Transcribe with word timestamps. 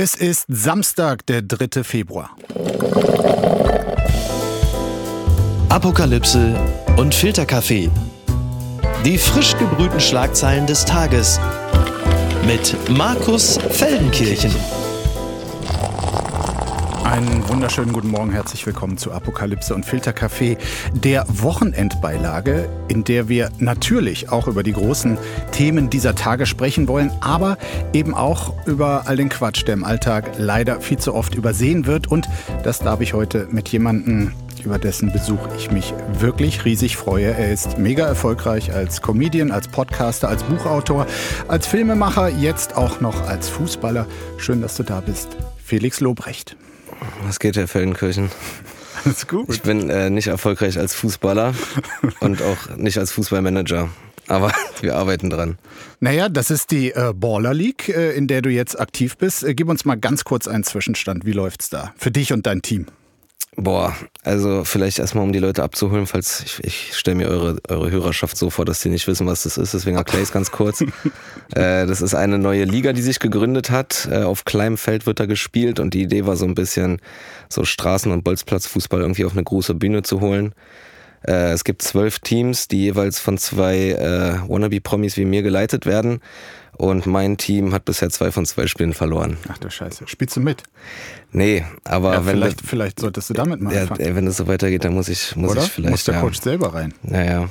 Es 0.00 0.14
ist 0.14 0.44
Samstag, 0.46 1.26
der 1.26 1.42
3. 1.42 1.82
Februar. 1.82 2.30
Apokalypse 5.68 6.54
und 6.96 7.12
Filterkaffee. 7.12 7.90
Die 9.04 9.18
frisch 9.18 9.58
gebrühten 9.58 9.98
Schlagzeilen 9.98 10.68
des 10.68 10.84
Tages 10.84 11.40
mit 12.46 12.76
Markus 12.90 13.58
Feldenkirchen. 13.70 14.54
Einen 17.18 17.48
wunderschönen 17.48 17.92
guten 17.92 18.10
Morgen, 18.10 18.30
herzlich 18.30 18.64
willkommen 18.64 18.96
zu 18.96 19.10
Apokalypse 19.10 19.74
und 19.74 19.84
Filterkaffee, 19.84 20.56
der 20.92 21.26
Wochenendbeilage, 21.28 22.68
in 22.86 23.02
der 23.02 23.28
wir 23.28 23.50
natürlich 23.58 24.30
auch 24.30 24.46
über 24.46 24.62
die 24.62 24.72
großen 24.72 25.18
Themen 25.50 25.90
dieser 25.90 26.14
Tage 26.14 26.46
sprechen 26.46 26.86
wollen, 26.86 27.10
aber 27.20 27.58
eben 27.92 28.14
auch 28.14 28.54
über 28.68 29.08
all 29.08 29.16
den 29.16 29.30
Quatsch, 29.30 29.66
der 29.66 29.74
im 29.74 29.82
Alltag 29.82 30.34
leider 30.38 30.80
viel 30.80 31.00
zu 31.00 31.12
oft 31.12 31.34
übersehen 31.34 31.86
wird. 31.86 32.06
Und 32.06 32.28
das 32.62 32.78
darf 32.78 33.00
ich 33.00 33.14
heute 33.14 33.48
mit 33.50 33.68
jemandem 33.70 34.30
über 34.64 34.78
dessen 34.78 35.10
Besuch 35.10 35.40
ich 35.56 35.72
mich 35.72 35.92
wirklich 36.20 36.64
riesig 36.64 36.96
freue. 36.96 37.34
Er 37.34 37.50
ist 37.50 37.78
mega 37.78 38.06
erfolgreich 38.06 38.72
als 38.72 39.02
Comedian, 39.02 39.50
als 39.50 39.66
Podcaster, 39.66 40.28
als 40.28 40.44
Buchautor, 40.44 41.04
als 41.48 41.66
Filmemacher, 41.66 42.28
jetzt 42.28 42.76
auch 42.76 43.00
noch 43.00 43.26
als 43.26 43.48
Fußballer. 43.48 44.06
Schön, 44.36 44.62
dass 44.62 44.76
du 44.76 44.84
da 44.84 45.00
bist. 45.00 45.36
Felix 45.64 45.98
Lobrecht. 45.98 46.56
Was 47.22 47.38
geht, 47.38 47.56
Herr 47.56 47.68
Feldenkirchen? 47.68 48.30
Alles 49.04 49.26
gut. 49.26 49.48
Ich 49.48 49.62
bin 49.62 49.90
äh, 49.90 50.10
nicht 50.10 50.26
erfolgreich 50.26 50.78
als 50.78 50.94
Fußballer 50.94 51.54
und 52.20 52.42
auch 52.42 52.76
nicht 52.76 52.98
als 52.98 53.12
Fußballmanager. 53.12 53.88
Aber 54.26 54.52
wir 54.80 54.96
arbeiten 54.96 55.30
dran. 55.30 55.58
Naja, 56.00 56.28
das 56.28 56.50
ist 56.50 56.70
die 56.70 56.92
äh, 56.92 57.12
Baller 57.14 57.54
League, 57.54 57.88
äh, 57.88 58.12
in 58.12 58.26
der 58.26 58.42
du 58.42 58.50
jetzt 58.50 58.78
aktiv 58.78 59.16
bist. 59.16 59.42
Äh, 59.42 59.54
gib 59.54 59.68
uns 59.68 59.84
mal 59.84 59.96
ganz 59.96 60.24
kurz 60.24 60.46
einen 60.46 60.64
Zwischenstand. 60.64 61.24
Wie 61.24 61.32
läuft's 61.32 61.70
da? 61.70 61.94
Für 61.96 62.10
dich 62.10 62.32
und 62.32 62.46
dein 62.46 62.62
Team. 62.62 62.86
Boah, 63.60 63.96
also 64.22 64.62
vielleicht 64.62 65.00
erstmal, 65.00 65.24
um 65.24 65.32
die 65.32 65.40
Leute 65.40 65.64
abzuholen, 65.64 66.06
falls 66.06 66.42
ich, 66.44 66.62
ich 66.62 66.96
stelle 66.96 67.16
mir 67.16 67.28
eure, 67.28 67.58
eure 67.68 67.90
Hörerschaft 67.90 68.36
so 68.36 68.50
vor, 68.50 68.64
dass 68.64 68.82
die 68.82 68.88
nicht 68.88 69.08
wissen, 69.08 69.26
was 69.26 69.42
das 69.42 69.58
ist, 69.58 69.74
deswegen 69.74 69.96
erkläre 69.96 70.22
ich 70.22 70.28
es 70.28 70.32
ganz 70.32 70.52
kurz. 70.52 70.80
äh, 71.54 71.84
das 71.86 72.00
ist 72.00 72.14
eine 72.14 72.38
neue 72.38 72.62
Liga, 72.62 72.92
die 72.92 73.02
sich 73.02 73.18
gegründet 73.18 73.70
hat. 73.70 74.06
Äh, 74.12 74.22
auf 74.22 74.44
kleinem 74.44 74.76
Feld 74.76 75.06
wird 75.06 75.18
da 75.18 75.26
gespielt 75.26 75.80
und 75.80 75.92
die 75.92 76.02
Idee 76.02 76.24
war 76.24 76.36
so 76.36 76.44
ein 76.44 76.54
bisschen 76.54 77.00
so 77.48 77.62
Straßen- 77.62 78.12
und 78.12 78.22
Bolzplatzfußball 78.22 79.00
irgendwie 79.00 79.24
auf 79.24 79.32
eine 79.32 79.42
große 79.42 79.74
Bühne 79.74 80.02
zu 80.02 80.20
holen. 80.20 80.54
Äh, 81.26 81.50
es 81.50 81.64
gibt 81.64 81.82
zwölf 81.82 82.20
Teams, 82.20 82.68
die 82.68 82.84
jeweils 82.84 83.18
von 83.18 83.38
zwei 83.38 83.90
äh, 83.90 84.48
Wannabe-Promis 84.48 85.16
wie 85.16 85.24
mir 85.24 85.42
geleitet 85.42 85.84
werden. 85.84 86.20
Und 86.78 87.06
mein 87.06 87.36
Team 87.36 87.74
hat 87.74 87.84
bisher 87.84 88.08
zwei 88.10 88.30
von 88.30 88.46
zwei 88.46 88.68
Spielen 88.68 88.94
verloren. 88.94 89.36
Ach 89.48 89.58
du 89.58 89.68
Scheiße. 89.68 90.04
Spielst 90.06 90.36
du 90.36 90.40
mit? 90.40 90.62
Nee, 91.32 91.64
aber 91.84 92.14
Ja, 92.14 92.24
wenn 92.26 92.36
vielleicht, 92.36 92.60
vielleicht 92.62 93.00
solltest 93.00 93.28
du 93.30 93.34
damit 93.34 93.60
mal 93.60 93.74
ja, 93.74 93.82
anfangen. 93.82 94.14
wenn 94.14 94.26
es 94.28 94.36
so 94.36 94.46
weitergeht, 94.46 94.84
dann 94.84 94.94
muss 94.94 95.08
ich, 95.08 95.34
muss 95.34 95.50
Oder? 95.50 95.64
ich 95.64 95.70
vielleicht. 95.70 95.90
Muss 95.90 96.04
der 96.04 96.14
ja. 96.14 96.20
Coach 96.20 96.40
selber 96.40 96.74
rein. 96.74 96.94
Naja. 97.02 97.48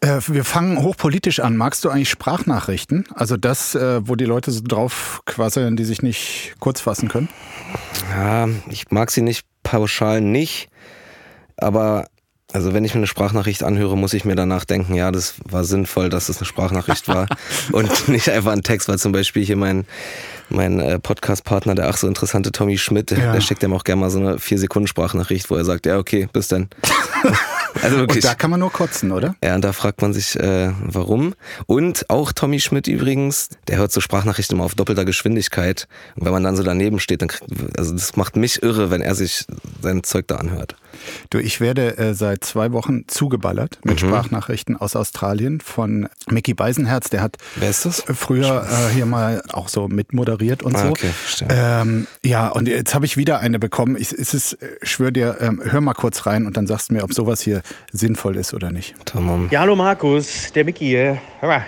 Äh, 0.00 0.20
wir 0.26 0.44
fangen 0.44 0.82
hochpolitisch 0.82 1.40
an. 1.40 1.56
Magst 1.56 1.84
du 1.84 1.88
eigentlich 1.88 2.10
Sprachnachrichten? 2.10 3.06
Also 3.14 3.36
das, 3.36 3.74
äh, 3.76 4.06
wo 4.06 4.16
die 4.16 4.24
Leute 4.24 4.50
so 4.50 4.60
drauf 4.62 5.22
quasseln, 5.24 5.76
die 5.76 5.84
sich 5.84 6.02
nicht 6.02 6.54
kurz 6.58 6.80
fassen 6.80 7.08
können? 7.08 7.28
Ja, 8.10 8.48
ich 8.68 8.90
mag 8.90 9.10
sie 9.10 9.22
nicht 9.22 9.46
pauschal 9.62 10.20
nicht, 10.20 10.68
aber 11.56 12.08
also 12.52 12.72
wenn 12.72 12.84
ich 12.84 12.94
mir 12.94 12.98
eine 13.00 13.06
Sprachnachricht 13.06 13.64
anhöre, 13.64 13.96
muss 13.96 14.14
ich 14.14 14.24
mir 14.24 14.36
danach 14.36 14.64
denken, 14.64 14.94
ja, 14.94 15.10
das 15.10 15.34
war 15.44 15.64
sinnvoll, 15.64 16.08
dass 16.08 16.28
es 16.28 16.38
eine 16.38 16.46
Sprachnachricht 16.46 17.08
war 17.08 17.26
und 17.72 18.08
nicht 18.08 18.28
einfach 18.30 18.52
ein 18.52 18.62
Text, 18.62 18.88
weil 18.88 18.98
zum 18.98 19.12
Beispiel 19.12 19.44
hier 19.44 19.56
mein, 19.56 19.84
mein 20.48 20.78
äh, 20.80 20.98
Podcast-Partner, 20.98 21.74
der 21.74 21.88
ach 21.88 21.96
so 21.96 22.06
interessante 22.06 22.52
Tommy 22.52 22.78
Schmidt, 22.78 23.10
der, 23.10 23.18
Ja. 23.18 23.32
der 23.32 23.40
schickt 23.40 23.62
ihm 23.62 23.72
auch 23.72 23.84
gerne 23.84 24.00
mal 24.00 24.10
so 24.10 24.20
eine 24.20 24.38
vier 24.38 24.58
Sekunden 24.58 24.86
Sprachnachricht, 24.86 25.50
wo 25.50 25.56
er 25.56 25.64
sagt, 25.64 25.86
ja, 25.86 25.98
okay, 25.98 26.28
bis 26.32 26.46
dann. 26.48 26.68
also 27.82 27.96
wirklich. 27.98 28.24
Und 28.24 28.30
da 28.30 28.34
kann 28.36 28.50
man 28.52 28.60
nur 28.60 28.72
kotzen, 28.72 29.10
oder? 29.10 29.34
Ja, 29.42 29.56
und 29.56 29.62
da 29.64 29.72
fragt 29.72 30.00
man 30.00 30.12
sich, 30.12 30.38
äh, 30.38 30.70
warum. 30.80 31.34
Und 31.66 32.08
auch 32.10 32.32
Tommy 32.32 32.60
Schmidt 32.60 32.86
übrigens, 32.86 33.48
der 33.66 33.78
hört 33.78 33.90
so 33.90 34.00
Sprachnachrichten 34.00 34.56
immer 34.56 34.64
auf 34.64 34.76
doppelter 34.76 35.04
Geschwindigkeit. 35.04 35.88
Und 36.14 36.24
wenn 36.26 36.32
man 36.32 36.44
dann 36.44 36.56
so 36.56 36.62
daneben 36.62 37.00
steht, 37.00 37.22
dann 37.22 37.28
kriegt, 37.28 37.50
also 37.76 37.92
das 37.92 38.16
macht 38.16 38.36
mich 38.36 38.62
irre, 38.62 38.90
wenn 38.90 39.02
er 39.02 39.16
sich 39.16 39.46
sein 39.82 40.04
Zeug 40.04 40.28
da 40.28 40.36
anhört. 40.36 40.76
Du, 41.30 41.38
ich 41.38 41.60
werde 41.60 41.98
äh, 41.98 42.14
seit 42.14 42.44
zwei 42.44 42.72
Wochen 42.72 43.04
zugeballert 43.08 43.78
mit 43.84 44.02
Mhm. 44.02 44.08
Sprachnachrichten 44.08 44.76
aus 44.76 44.96
Australien 44.96 45.60
von 45.60 46.08
Mickey 46.30 46.54
Beisenherz. 46.54 47.10
Der 47.10 47.22
hat 47.22 47.36
Wer 47.56 47.70
ist 47.70 47.84
das? 47.84 48.00
äh, 48.08 48.14
früher 48.14 48.66
äh, 48.68 48.92
hier 48.94 49.06
mal 49.06 49.42
auch 49.52 49.68
so 49.68 49.88
mitmoderiert 49.88 50.62
und 50.62 50.76
Ah, 50.76 50.82
so. 50.84 50.88
okay, 50.90 51.10
ähm, 51.48 52.06
ja, 52.24 52.48
und 52.48 52.68
jetzt 52.68 52.94
habe 52.94 53.06
ich 53.06 53.16
wieder 53.16 53.40
eine 53.40 53.58
bekommen. 53.58 53.96
Ich, 53.98 54.12
es 54.12 54.34
ist, 54.34 54.54
äh, 54.54 54.68
schwör 54.82 55.10
dir, 55.10 55.38
ähm, 55.40 55.60
hör 55.64 55.80
mal 55.80 55.94
kurz 55.94 56.26
rein 56.26 56.46
und 56.46 56.56
dann 56.56 56.66
sagst 56.66 56.90
du 56.90 56.94
mir, 56.94 57.04
ob 57.04 57.12
sowas 57.12 57.40
hier 57.40 57.62
sinnvoll 57.92 58.36
ist 58.36 58.54
oder 58.54 58.70
nicht. 58.70 58.94
Tamam. 59.04 59.48
Ja, 59.50 59.60
hallo 59.60 59.76
Markus, 59.76 60.52
der 60.54 60.64
Micky 60.64 60.86
hier. 60.86 61.18
Hör 61.40 61.48
mal, 61.48 61.66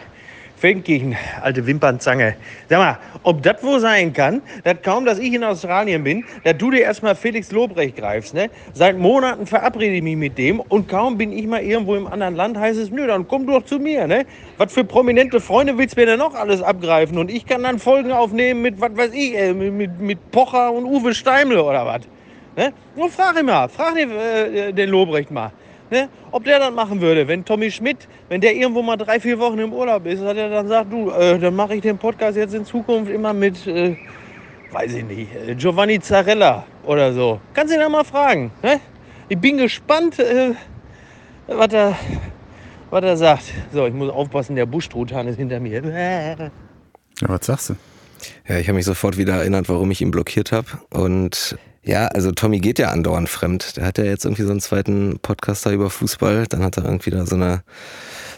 Feldenkirchen, 0.59 1.17
alte 1.41 1.65
Wimpernzange. 1.67 2.35
Sag 2.69 2.79
mal, 2.79 2.99
ob 3.23 3.43
das 3.43 3.63
wohl 3.63 3.79
sein 3.79 4.13
kann, 4.13 4.43
dass 4.65 4.83
kaum, 4.83 5.05
dass 5.05 5.21
ich 5.21 5.33
in 5.33 5.45
Australien 5.45 6.03
bin, 6.03 6.25
dass 6.43 6.57
du 6.57 6.73
dir 6.73 6.81
erstmal 6.81 7.15
Felix 7.15 7.53
Lobrecht 7.53 7.97
greifst, 7.97 8.35
ne? 8.35 8.51
Seit 8.75 8.99
Monaten 8.99 9.47
verabrede 9.47 9.95
ich 9.95 10.03
mich 10.03 10.17
mit 10.17 10.37
dem 10.37 10.59
und 10.59 10.89
kaum 10.89 11.17
bin 11.17 11.31
ich 11.33 11.47
mal 11.47 11.63
irgendwo 11.63 11.95
im 11.95 12.09
anderen 12.09 12.35
Land, 12.35 12.59
heißt 12.59 12.79
es, 12.79 12.91
nö, 12.91 13.07
dann 13.07 13.29
komm 13.29 13.47
doch 13.47 13.65
zu 13.65 13.79
mir, 13.79 14.09
ne? 14.09 14.27
Was 14.57 14.73
für 14.73 14.83
prominente 14.83 15.41
Freunde 15.41 15.79
willst 15.79 15.97
du 15.97 16.01
mir 16.01 16.07
denn 16.07 16.19
noch 16.19 16.35
alles 16.35 16.61
abgreifen? 16.61 17.19
Und 17.19 17.31
ich 17.31 17.47
kann 17.47 17.63
dann 17.63 17.79
Folgen 17.79 18.11
aufnehmen 18.11 18.61
mit, 18.61 18.81
was 18.81 18.97
weiß 18.97 19.13
ich, 19.15 19.37
äh, 19.37 19.55
mit, 19.55 20.01
mit 20.01 20.31
Pocher 20.33 20.73
und 20.73 20.87
Uwe 20.87 21.15
Steimle 21.15 21.63
oder 21.63 21.87
was? 21.87 22.01
Ne? 22.57 22.73
Nur 22.97 23.11
frag 23.11 23.39
ihn 23.39 23.47
mal, 23.47 23.69
frag 23.69 23.95
den, 23.95 24.11
äh, 24.11 24.73
den 24.73 24.91
Lobrecht 24.91 25.31
mal. 25.31 25.53
Ne? 25.91 26.09
Ob 26.33 26.45
der 26.45 26.59
das 26.59 26.73
machen 26.73 27.01
würde, 27.01 27.27
wenn 27.27 27.45
Tommy 27.45 27.71
Schmidt, 27.71 28.09
wenn 28.29 28.41
der 28.41 28.55
irgendwo 28.55 28.83
mal 28.83 28.97
drei, 28.97 29.19
vier 29.19 29.39
Wochen 29.39 29.59
im 29.59 29.73
Urlaub 29.73 30.05
ist, 30.07 30.23
dass 30.23 30.37
er 30.37 30.51
dann 30.51 30.69
sagt, 30.69 30.93
du, 30.93 31.11
äh, 31.11 31.39
dann 31.39 31.57
mache 31.57 31.77
ich 31.77 31.83
den 31.83 31.97
Podcast 31.97 32.37
jetzt 32.37 32.55
in 32.55 32.65
Zukunft 32.65 33.11
immer 33.11 33.33
mit, 33.33 33.67
äh, 33.67 33.97
weiß 34.71 34.95
ich 34.95 35.05
nicht, 35.05 35.35
äh, 35.35 35.55
Giovanni 35.55 35.99
Zarella 36.01 36.65
oder 36.85 37.13
so. 37.13 37.41
Kannst 37.55 37.73
ihn 37.73 37.81
ja 37.81 37.89
mal 37.89 38.05
fragen. 38.05 38.51
Ne? 38.63 38.81
Ich 39.29 39.39
bin 39.39 39.57
gespannt, 39.57 40.19
äh, 40.19 40.53
was 41.47 41.73
er, 41.73 41.97
was 42.91 43.03
er 43.03 43.17
sagt. 43.17 43.55
So, 43.73 43.87
ich 43.87 43.95
muss 43.95 44.11
aufpassen, 44.11 44.57
der 44.57 44.67
Buschtruthahn 44.67 45.27
ist 45.29 45.37
hinter 45.37 45.59
mir. 45.61 45.83
Ja, 45.83 46.51
was 47.23 47.47
sagst 47.47 47.71
du? 47.71 47.75
Ja, 48.49 48.59
ich 48.59 48.69
habe 48.69 48.77
mich 48.77 48.85
sofort 48.85 49.17
wieder 49.17 49.35
erinnert, 49.35 49.69
warum 49.69 49.91
ich 49.91 50.01
ihn 50.01 50.11
blockiert 50.11 50.53
habe. 50.53 50.67
Und 50.91 51.57
ja, 51.83 52.07
also 52.09 52.33
Tommy 52.33 52.59
geht 52.59 52.79
ja 52.79 52.91
andauernd 52.91 53.29
fremd. 53.29 53.77
Der 53.77 53.87
hat 53.87 53.99
ja 53.99 54.05
jetzt 54.05 54.25
irgendwie 54.25 54.43
so 54.43 54.51
einen 54.51 54.61
zweiten 54.61 55.19
Podcaster 55.21 55.73
über 55.73 55.91
Fußball. 55.91 56.47
Dann 56.47 56.63
hat 56.63 56.77
er 56.77 56.85
irgendwie 56.85 57.11
da 57.11 57.25
so 57.25 57.37
eine, 57.37 57.63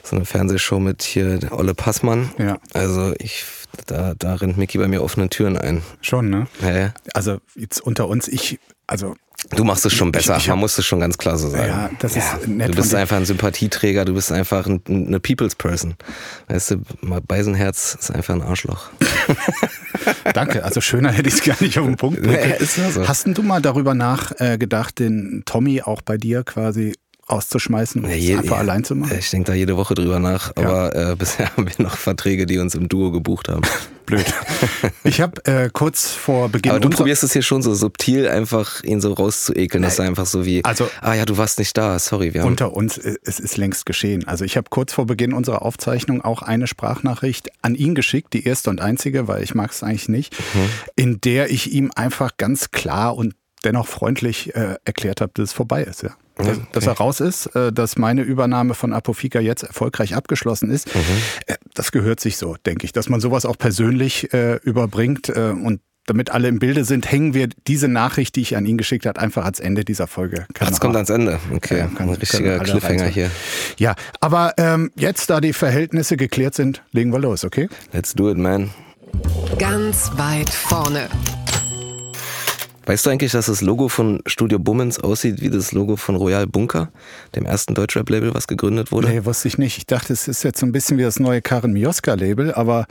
so 0.02 0.16
eine 0.16 0.24
Fernsehshow 0.24 0.78
mit 0.78 1.02
hier 1.02 1.40
Olle 1.50 1.74
Passmann. 1.74 2.30
Ja. 2.38 2.58
Also 2.74 3.12
ich, 3.18 3.44
da, 3.86 4.14
da 4.16 4.34
rennt 4.34 4.56
Mickey 4.56 4.78
bei 4.78 4.88
mir 4.88 5.02
offene 5.02 5.28
Türen 5.28 5.56
ein. 5.56 5.82
Schon, 6.00 6.30
ne? 6.30 6.46
Ja, 6.62 6.78
ja. 6.78 6.94
Also 7.14 7.38
jetzt 7.56 7.80
unter 7.80 8.08
uns, 8.08 8.28
ich, 8.28 8.60
also 8.86 9.16
Du 9.56 9.64
machst 9.64 9.84
es 9.86 9.92
schon 9.94 10.12
besser, 10.12 10.36
ich 10.36 10.44
hab- 10.48 10.56
man 10.56 10.60
muss 10.60 10.76
es 10.78 10.84
schon 10.84 11.00
ganz 11.00 11.16
klar 11.18 11.38
so 11.38 11.48
sagen. 11.48 11.66
Ja, 11.68 11.90
das 11.98 12.14
ist 12.14 12.46
nett 12.46 12.68
Du 12.68 12.76
bist 12.76 12.94
einfach 12.94 13.16
ein 13.16 13.24
Sympathieträger, 13.24 14.04
du 14.04 14.14
bist 14.14 14.30
einfach 14.30 14.66
ein, 14.66 14.82
eine 14.86 15.18
People's 15.18 15.54
Person. 15.54 15.94
Weißt 16.48 16.72
du, 16.72 16.76
Beisenherz 17.26 17.96
ist 17.98 18.10
einfach 18.10 18.34
ein 18.34 18.42
Arschloch. 18.42 18.90
Danke, 20.34 20.64
also 20.64 20.80
schöner 20.80 21.10
hätte 21.12 21.28
ich 21.28 21.34
es 21.36 21.42
gar 21.44 21.56
nicht 21.60 21.78
auf 21.78 21.86
den 21.86 21.96
Punkt 21.96 22.24
Nee, 22.24 22.54
ist 22.58 22.76
ja 22.76 22.90
so. 22.90 23.06
Hast 23.08 23.26
denn 23.26 23.34
du 23.34 23.42
mal 23.42 23.60
darüber 23.60 23.94
nachgedacht, 23.94 24.98
den 24.98 25.42
Tommy 25.46 25.82
auch 25.82 26.02
bei 26.02 26.16
dir 26.16 26.42
quasi 26.44 26.94
rauszuschmeißen 27.30 28.02
und 28.04 28.10
Ja, 28.10 28.16
je- 28.16 28.36
einfach 28.36 28.56
ja. 28.56 28.60
allein 28.60 28.84
zu 28.84 28.94
machen? 28.94 29.16
Ich 29.18 29.30
denke 29.30 29.50
da 29.52 29.54
jede 29.54 29.76
Woche 29.76 29.94
drüber 29.94 30.18
nach, 30.18 30.52
aber 30.56 30.94
äh, 30.94 31.16
bisher 31.18 31.54
haben 31.56 31.66
wir 31.66 31.74
noch 31.84 31.96
Verträge, 31.96 32.46
die 32.46 32.58
uns 32.58 32.74
im 32.74 32.88
Duo 32.88 33.10
gebucht 33.10 33.48
haben. 33.48 33.62
Blöd. 34.06 34.24
Ich 35.04 35.20
habe 35.20 35.44
äh, 35.44 35.70
kurz 35.72 36.10
vor 36.10 36.48
Beginn 36.48 36.72
Aber 36.72 36.80
du 36.80 36.90
probierst 36.90 37.22
es 37.22 37.32
hier 37.32 37.42
schon 37.42 37.62
so 37.62 37.74
subtil, 37.74 38.26
einfach 38.26 38.82
ihn 38.82 39.00
so 39.00 39.12
rauszuekeln, 39.12 39.84
dass 39.84 40.00
er 40.00 40.06
einfach 40.06 40.26
so 40.26 40.44
wie, 40.44 40.64
Also- 40.64 40.90
ah 41.00 41.14
ja, 41.14 41.24
du 41.24 41.36
warst 41.38 41.58
nicht 41.60 41.76
da, 41.78 41.96
sorry, 42.00 42.34
wir 42.34 42.40
haben... 42.42 42.48
unter 42.48 42.72
uns, 42.74 42.98
äh, 42.98 43.14
es 43.24 43.38
ist 43.38 43.56
längst 43.56 43.86
geschehen. 43.86 44.26
Also 44.26 44.44
ich 44.44 44.56
habe 44.56 44.66
kurz 44.68 44.92
vor 44.92 45.06
Beginn 45.06 45.32
unserer 45.32 45.62
Aufzeichnung 45.62 46.22
auch 46.22 46.42
eine 46.42 46.66
Sprachnachricht 46.66 47.50
an 47.62 47.76
ihn 47.76 47.94
geschickt, 47.94 48.32
die 48.32 48.44
erste 48.44 48.70
und 48.70 48.80
einzige, 48.80 49.28
weil 49.28 49.44
ich 49.44 49.54
mag 49.54 49.70
es 49.70 49.82
eigentlich 49.84 50.08
nicht, 50.08 50.34
Mhm. 50.54 50.68
in 50.96 51.20
der 51.20 51.50
ich 51.50 51.70
ihm 51.72 51.92
einfach 51.94 52.32
ganz 52.36 52.72
klar 52.72 53.16
und 53.16 53.34
dennoch 53.64 53.86
freundlich 53.86 54.54
äh, 54.56 54.76
erklärt 54.84 55.20
habe, 55.20 55.30
dass 55.34 55.50
es 55.50 55.52
vorbei 55.52 55.84
ist. 55.84 56.02
Ja. 56.02 56.10
Dass, 56.46 56.58
dass 56.72 56.86
er 56.86 56.92
raus 56.94 57.20
ist, 57.20 57.46
äh, 57.54 57.72
dass 57.72 57.96
meine 57.96 58.22
Übernahme 58.22 58.74
von 58.74 58.92
Apofika 58.92 59.40
jetzt 59.40 59.62
erfolgreich 59.62 60.14
abgeschlossen 60.14 60.70
ist. 60.70 60.94
Mhm. 60.94 61.00
Äh, 61.46 61.54
das 61.74 61.92
gehört 61.92 62.20
sich 62.20 62.36
so, 62.36 62.56
denke 62.66 62.84
ich, 62.84 62.92
dass 62.92 63.08
man 63.08 63.20
sowas 63.20 63.46
auch 63.46 63.58
persönlich 63.58 64.32
äh, 64.32 64.56
überbringt 64.62 65.28
äh, 65.28 65.50
und 65.50 65.80
damit 66.06 66.30
alle 66.30 66.48
im 66.48 66.58
Bilde 66.58 66.84
sind, 66.84 67.10
hängen 67.12 67.34
wir 67.34 67.48
diese 67.68 67.86
Nachricht, 67.86 68.34
die 68.34 68.40
ich 68.40 68.56
an 68.56 68.66
ihn 68.66 68.76
geschickt 68.78 69.06
habe, 69.06 69.20
einfach 69.20 69.44
ans 69.44 69.60
Ende 69.60 69.84
dieser 69.84 70.08
Folge. 70.08 70.46
Kann 70.54 70.66
Ach, 70.66 70.68
das 70.70 70.80
kommt 70.80 70.96
ans 70.96 71.10
Ende. 71.10 71.38
Okay, 71.54 71.78
Ja, 71.78 71.86
kann- 71.86 72.08
ein 72.08 72.14
richtiger 72.14 72.58
Cliffhanger 72.58 73.06
hier. 73.06 73.30
Ja, 73.78 73.94
aber 74.20 74.54
ähm, 74.56 74.90
jetzt, 74.96 75.30
da 75.30 75.40
die 75.40 75.52
Verhältnisse 75.52 76.16
geklärt 76.16 76.54
sind, 76.54 76.82
legen 76.90 77.12
wir 77.12 77.20
los, 77.20 77.44
okay? 77.44 77.68
Let's 77.92 78.14
do 78.14 78.28
it, 78.30 78.38
man. 78.38 78.70
Ganz 79.58 80.10
weit 80.16 80.50
vorne. 80.50 81.08
Weißt 82.86 83.06
du 83.06 83.10
eigentlich, 83.10 83.32
dass 83.32 83.46
das 83.46 83.60
Logo 83.60 83.88
von 83.88 84.20
Studio 84.26 84.58
Bummens 84.58 84.98
aussieht 84.98 85.40
wie 85.40 85.50
das 85.50 85.72
Logo 85.72 85.96
von 85.96 86.16
Royal 86.16 86.46
Bunker, 86.46 86.90
dem 87.34 87.44
ersten 87.44 87.74
Deutschrap-Label, 87.74 88.34
was 88.34 88.46
gegründet 88.46 88.90
wurde? 88.90 89.08
Nee, 89.08 89.24
wusste 89.24 89.48
ich 89.48 89.58
nicht. 89.58 89.78
Ich 89.78 89.86
dachte, 89.86 90.12
es 90.12 90.28
ist 90.28 90.42
jetzt 90.42 90.60
so 90.60 90.66
ein 90.66 90.72
bisschen 90.72 90.98
wie 90.98 91.02
das 91.02 91.20
neue 91.20 91.42
Karin 91.42 91.72
Mioska-Label, 91.72 92.54
aber 92.54 92.86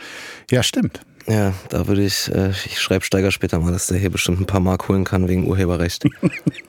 ja, 0.52 0.64
stimmt. 0.64 1.02
Ja, 1.28 1.54
da 1.70 1.88
würde 1.88 2.04
ich, 2.04 2.32
äh, 2.34 2.52
ich 2.66 2.80
schreibe 2.80 3.06
Steiger 3.06 3.32
später 3.32 3.60
mal, 3.60 3.72
dass 3.72 3.88
der 3.88 3.98
hier 3.98 4.10
bestimmt 4.10 4.40
ein 4.42 4.46
paar 4.46 4.62
Mark 4.62 4.88
holen 4.90 5.04
kann 5.04 5.28
wegen 5.28 5.48
Urheberrecht. 5.48 6.06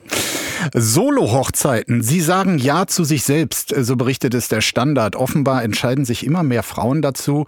Solo-Hochzeiten. 0.74 2.02
Sie 2.02 2.20
sagen 2.20 2.58
Ja 2.58 2.86
zu 2.86 3.04
sich 3.04 3.22
selbst, 3.22 3.74
so 3.74 3.96
berichtet 3.96 4.34
es 4.34 4.48
der 4.48 4.60
Standard. 4.60 5.16
Offenbar 5.16 5.62
entscheiden 5.62 6.04
sich 6.04 6.26
immer 6.26 6.42
mehr 6.42 6.62
Frauen 6.62 7.00
dazu, 7.00 7.46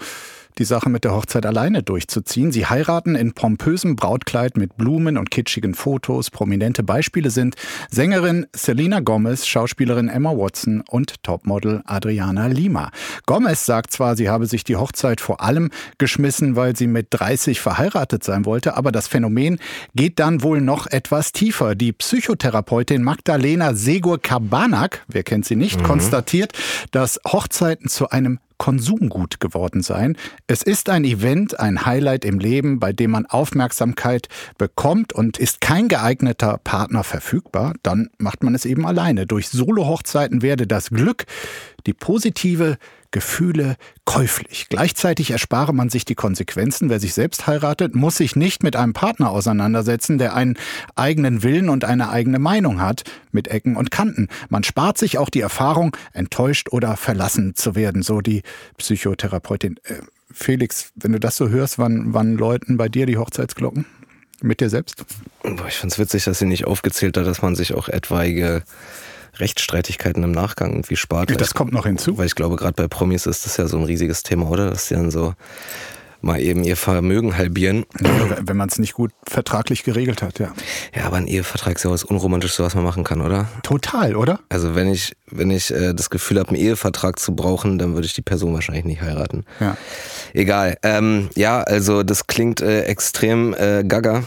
die 0.58 0.64
Sache 0.64 0.90
mit 0.90 1.04
der 1.04 1.14
Hochzeit 1.14 1.46
alleine 1.46 1.82
durchzuziehen. 1.82 2.52
Sie 2.52 2.66
heiraten 2.66 3.14
in 3.14 3.32
pompösem 3.32 3.96
Brautkleid 3.96 4.56
mit 4.56 4.76
Blumen 4.76 5.18
und 5.18 5.30
kitschigen 5.30 5.74
Fotos. 5.74 6.30
Prominente 6.30 6.82
Beispiele 6.82 7.30
sind 7.30 7.56
Sängerin 7.90 8.46
Selena 8.54 9.00
Gomez, 9.00 9.46
Schauspielerin 9.46 10.08
Emma 10.08 10.30
Watson 10.30 10.82
und 10.88 11.22
Topmodel 11.22 11.82
Adriana 11.84 12.46
Lima. 12.46 12.90
Gomez 13.26 13.66
sagt 13.66 13.92
zwar, 13.92 14.16
sie 14.16 14.28
habe 14.28 14.46
sich 14.46 14.64
die 14.64 14.76
Hochzeit 14.76 15.20
vor 15.20 15.40
allem 15.40 15.70
geschmissen, 15.98 16.56
weil 16.56 16.76
sie 16.76 16.86
mit 16.86 17.08
30 17.10 17.60
verheiratet 17.60 18.24
sein 18.24 18.44
wollte, 18.44 18.76
aber 18.76 18.92
das 18.92 19.08
Phänomen 19.08 19.58
geht 19.94 20.18
dann 20.18 20.42
wohl 20.42 20.60
noch 20.60 20.86
etwas 20.86 21.32
tiefer. 21.32 21.74
Die 21.74 21.92
Psychotherapeutin 21.92 23.02
Magdalena 23.02 23.74
Segur-Kabanak, 23.74 25.04
wer 25.08 25.22
kennt 25.22 25.44
sie 25.44 25.56
nicht, 25.56 25.80
mhm. 25.80 25.84
konstatiert, 25.84 26.52
dass 26.90 27.20
Hochzeiten 27.26 27.88
zu 27.88 28.10
einem 28.10 28.38
Konsumgut 28.62 29.40
geworden 29.40 29.82
sein. 29.82 30.16
Es 30.46 30.62
ist 30.62 30.88
ein 30.88 31.02
Event, 31.02 31.58
ein 31.58 31.84
Highlight 31.84 32.24
im 32.24 32.38
Leben, 32.38 32.78
bei 32.78 32.92
dem 32.92 33.10
man 33.10 33.26
Aufmerksamkeit 33.26 34.28
bekommt 34.56 35.12
und 35.12 35.36
ist 35.36 35.60
kein 35.60 35.88
geeigneter 35.88 36.60
Partner 36.62 37.02
verfügbar, 37.02 37.74
dann 37.82 38.10
macht 38.18 38.44
man 38.44 38.54
es 38.54 38.64
eben 38.64 38.86
alleine. 38.86 39.26
Durch 39.26 39.48
Solo-Hochzeiten 39.48 40.42
werde 40.42 40.68
das 40.68 40.90
Glück, 40.90 41.24
die 41.88 41.92
positive 41.92 42.78
Gefühle 43.12 43.76
käuflich. 44.04 44.66
Gleichzeitig 44.68 45.30
erspare 45.30 45.72
man 45.72 45.90
sich 45.90 46.04
die 46.04 46.16
Konsequenzen. 46.16 46.90
Wer 46.90 46.98
sich 46.98 47.14
selbst 47.14 47.46
heiratet, 47.46 47.94
muss 47.94 48.16
sich 48.16 48.34
nicht 48.34 48.64
mit 48.64 48.74
einem 48.74 48.94
Partner 48.94 49.30
auseinandersetzen, 49.30 50.18
der 50.18 50.34
einen 50.34 50.58
eigenen 50.96 51.44
Willen 51.44 51.68
und 51.68 51.84
eine 51.84 52.10
eigene 52.10 52.40
Meinung 52.40 52.80
hat, 52.80 53.04
mit 53.30 53.48
Ecken 53.48 53.76
und 53.76 53.90
Kanten. 53.90 54.28
Man 54.48 54.64
spart 54.64 54.98
sich 54.98 55.18
auch 55.18 55.30
die 55.30 55.40
Erfahrung, 55.40 55.96
enttäuscht 56.12 56.68
oder 56.70 56.96
verlassen 56.96 57.54
zu 57.54 57.74
werden, 57.74 58.02
so 58.02 58.20
die 58.20 58.42
Psychotherapeutin. 58.78 59.76
Äh, 59.84 59.94
Felix, 60.32 60.90
wenn 60.94 61.12
du 61.12 61.20
das 61.20 61.36
so 61.36 61.48
hörst, 61.48 61.78
wann, 61.78 62.14
wann 62.14 62.36
läuten 62.36 62.76
bei 62.76 62.88
dir 62.88 63.06
die 63.06 63.18
Hochzeitsglocken? 63.18 63.84
Mit 64.40 64.60
dir 64.60 64.70
selbst? 64.70 65.04
Ich 65.44 65.74
finde 65.74 65.92
es 65.92 65.98
witzig, 65.98 66.24
dass 66.24 66.40
sie 66.40 66.46
nicht 66.46 66.66
aufgezählt 66.66 67.16
hat, 67.16 67.26
dass 67.26 67.42
man 67.42 67.54
sich 67.54 67.74
auch 67.74 67.88
etwaige 67.88 68.64
Rechtsstreitigkeiten 69.38 70.22
im 70.22 70.32
Nachgang 70.32 70.70
irgendwie 70.72 70.96
spart. 70.96 71.30
Das 71.40 71.48
ich, 71.48 71.54
kommt 71.54 71.72
noch 71.72 71.86
hinzu. 71.86 72.18
Weil 72.18 72.26
ich 72.26 72.34
glaube, 72.34 72.56
gerade 72.56 72.74
bei 72.74 72.88
Promis 72.88 73.26
ist 73.26 73.46
das 73.46 73.56
ja 73.56 73.66
so 73.66 73.78
ein 73.78 73.84
riesiges 73.84 74.22
Thema, 74.22 74.48
oder? 74.48 74.70
Dass 74.70 74.88
sie 74.88 74.94
dann 74.94 75.10
so 75.10 75.34
mal 76.22 76.40
eben 76.40 76.64
ihr 76.64 76.76
Vermögen 76.76 77.36
halbieren. 77.36 77.84
Wenn 77.98 78.56
man 78.56 78.68
es 78.68 78.78
nicht 78.78 78.94
gut 78.94 79.12
vertraglich 79.26 79.82
geregelt 79.82 80.22
hat, 80.22 80.38
ja. 80.38 80.52
Ja, 80.94 81.04
aber 81.04 81.16
ein 81.16 81.26
Ehevertrag 81.26 81.76
ist 81.76 81.82
ja 81.82 81.90
was 81.90 82.04
Unromantischste, 82.04 82.62
was 82.62 82.74
man 82.74 82.84
machen 82.84 83.04
kann, 83.04 83.20
oder? 83.20 83.48
Total, 83.62 84.16
oder? 84.16 84.40
Also 84.48 84.74
wenn 84.74 84.88
ich, 84.88 85.16
wenn 85.26 85.50
ich 85.50 85.72
äh, 85.72 85.94
das 85.94 86.10
Gefühl 86.10 86.38
habe, 86.38 86.50
einen 86.50 86.58
Ehevertrag 86.58 87.18
zu 87.18 87.34
brauchen, 87.34 87.78
dann 87.78 87.94
würde 87.94 88.06
ich 88.06 88.14
die 88.14 88.22
Person 88.22 88.54
wahrscheinlich 88.54 88.84
nicht 88.84 89.02
heiraten. 89.02 89.44
Ja. 89.60 89.76
Egal. 90.32 90.78
Ähm, 90.82 91.28
ja, 91.34 91.60
also 91.62 92.02
das 92.02 92.26
klingt 92.26 92.60
äh, 92.60 92.82
extrem 92.84 93.54
äh, 93.54 93.82
gaga. 93.84 94.24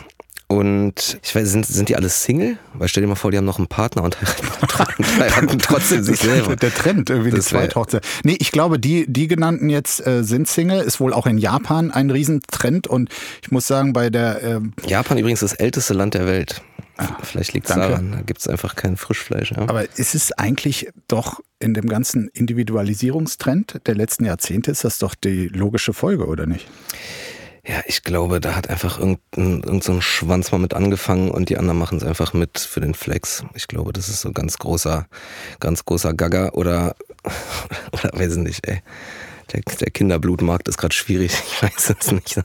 Und 0.48 1.18
ich 1.24 1.36
weiß, 1.36 1.50
sind, 1.50 1.66
sind 1.66 1.90
die 1.90 1.96
alle 1.96 2.10
Single? 2.10 2.58
Weil 2.76 2.88
stell 2.88 3.02
dir 3.02 3.08
mal 3.08 3.16
vor, 3.16 3.32
die 3.32 3.38
haben 3.38 3.46
noch 3.46 3.58
einen 3.58 3.68
Partner 3.68 4.04
und 4.04 4.18
heiraten, 4.22 5.58
trotzdem 5.60 6.04
sich 6.04 6.20
selber. 6.20 6.56
Der 6.56 6.74
Trend, 6.74 7.10
irgendwie 7.10 7.32
das 7.32 7.46
die 7.46 7.50
Zweithochzeit. 7.52 8.06
Nee, 8.24 8.38
ich 8.40 8.52
glaube, 8.52 8.80
die, 8.80 9.06
die 9.08 9.28
genannten 9.28 9.70
jetzt 9.70 10.06
äh, 10.06 10.24
sind 10.24 10.48
Single, 10.48 10.82
ist 10.82 11.00
wohl 11.00 11.14
auch 11.14 11.26
in 11.26 11.40
Japan 11.40 11.90
ein 11.90 12.12
Riesentrend. 12.12 12.86
Und 12.86 13.10
ich 13.42 13.52
muss 13.52 13.66
sagen, 13.66 13.94
bei 13.94 14.12
der... 14.12 14.44
Äh 14.44 14.60
Japan 14.88 15.18
übrigens 15.18 15.40
das 15.40 15.54
älteste 15.54 15.96
Land 15.96 16.14
der 16.14 16.28
Welt. 16.28 16.62
Ah, 16.98 17.18
Vielleicht 17.24 17.54
liegt 17.54 17.68
es 17.68 17.76
daran, 17.76 18.12
da 18.12 18.22
gibt 18.22 18.40
es 18.40 18.48
einfach 18.48 18.76
kein 18.76 18.96
Frischfleisch. 18.96 19.52
Ja. 19.52 19.64
Aber 19.64 19.84
ist 19.98 20.16
es 20.16 20.32
eigentlich 20.32 20.90
doch 21.08 21.42
in 21.60 21.74
dem 21.74 21.90
ganzen 21.90 22.30
Individualisierungstrend 22.30 23.82
der 23.86 23.96
letzten 23.96 24.26
Jahrzehnte, 24.26 24.72
ist 24.72 24.84
das 24.86 25.00
doch 25.00 25.16
die 25.16 25.48
logische 25.48 25.92
Folge, 25.92 26.28
oder 26.28 26.46
nicht? 26.46 26.68
Ja, 27.68 27.82
ich 27.88 28.04
glaube, 28.04 28.40
da 28.40 28.56
hat 28.56 28.70
einfach 28.70 29.00
irgendein, 29.00 29.64
irgendein 29.64 30.02
Schwanz 30.02 30.52
mal 30.52 30.60
mit 30.60 30.76
angefangen 30.76 31.32
und 31.32 31.50
die 31.50 31.58
anderen 31.58 31.80
machen 31.80 31.98
es 31.98 32.04
einfach 32.04 32.34
mit 32.34 32.60
für 32.60 32.80
den 32.80 32.94
Flex. 32.94 33.44
Ich 33.56 33.68
glaube, 33.68 33.92
das 33.92 34.08
ist 34.08 34.22
so 34.22 34.32
ganz 34.32 34.60
großer, 34.60 35.08
ganz 35.60 35.84
großer 35.84 36.14
Gagger 36.14 36.54
oder, 36.56 36.96
oder 37.92 38.12
weiß 38.14 38.34
ich 38.34 38.44
nicht, 38.44 38.68
ey 38.68 38.82
der, 39.54 39.62
der 39.80 39.92
Kinderblutmarkt 39.92 40.68
ist 40.68 40.78
gerade 40.78 40.94
schwierig. 40.94 41.32
Ich 41.56 41.64
weiß 41.64 41.96
es 42.00 42.12
nicht. 42.12 42.38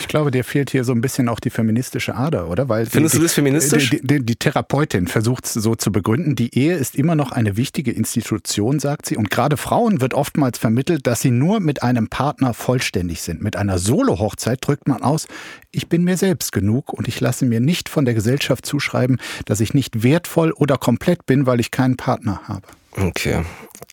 ich 0.00 0.08
glaube, 0.08 0.30
dir 0.30 0.42
fehlt 0.42 0.70
hier 0.70 0.84
so 0.84 0.92
ein 0.92 1.02
bisschen 1.02 1.28
auch 1.28 1.38
die 1.38 1.50
feministische 1.50 2.14
Ader, 2.14 2.48
oder? 2.48 2.68
Weil 2.68 2.86
Findest 2.86 3.14
die, 3.14 3.18
du 3.18 3.24
das 3.24 3.34
feministisch? 3.34 3.90
Die, 3.90 4.00
die, 4.00 4.24
die 4.24 4.36
Therapeutin 4.36 5.06
versucht 5.06 5.44
es 5.44 5.52
so 5.52 5.74
zu 5.74 5.92
begründen. 5.92 6.34
Die 6.34 6.56
Ehe 6.58 6.76
ist 6.76 6.96
immer 6.96 7.14
noch 7.14 7.30
eine 7.30 7.56
wichtige 7.56 7.92
Institution, 7.92 8.78
sagt 8.78 9.06
sie. 9.06 9.16
Und 9.16 9.30
gerade 9.30 9.56
Frauen 9.58 10.00
wird 10.00 10.14
oftmals 10.14 10.58
vermittelt, 10.58 11.06
dass 11.06 11.20
sie 11.20 11.30
nur 11.30 11.60
mit 11.60 11.82
einem 11.82 12.08
Partner 12.08 12.54
vollständig 12.54 13.20
sind. 13.20 13.42
Mit 13.42 13.56
einer 13.56 13.78
Solo-Hochzeit 13.78 14.58
drückt 14.66 14.88
man 14.88 15.02
aus, 15.02 15.28
ich 15.70 15.88
bin 15.88 16.04
mir 16.04 16.16
selbst 16.16 16.52
genug 16.52 16.92
und 16.92 17.06
ich 17.08 17.20
lasse 17.20 17.44
mir 17.44 17.60
nicht 17.60 17.88
von 17.88 18.04
der 18.04 18.14
Gesellschaft 18.14 18.64
zuschreiben, 18.64 19.18
dass 19.44 19.60
ich 19.60 19.74
nicht 19.74 20.02
wertvoll 20.02 20.52
oder 20.52 20.78
komplett 20.78 21.26
bin, 21.26 21.46
weil 21.46 21.60
ich 21.60 21.70
keinen 21.70 21.96
Partner 21.96 22.40
habe. 22.44 22.66
Okay, 23.00 23.42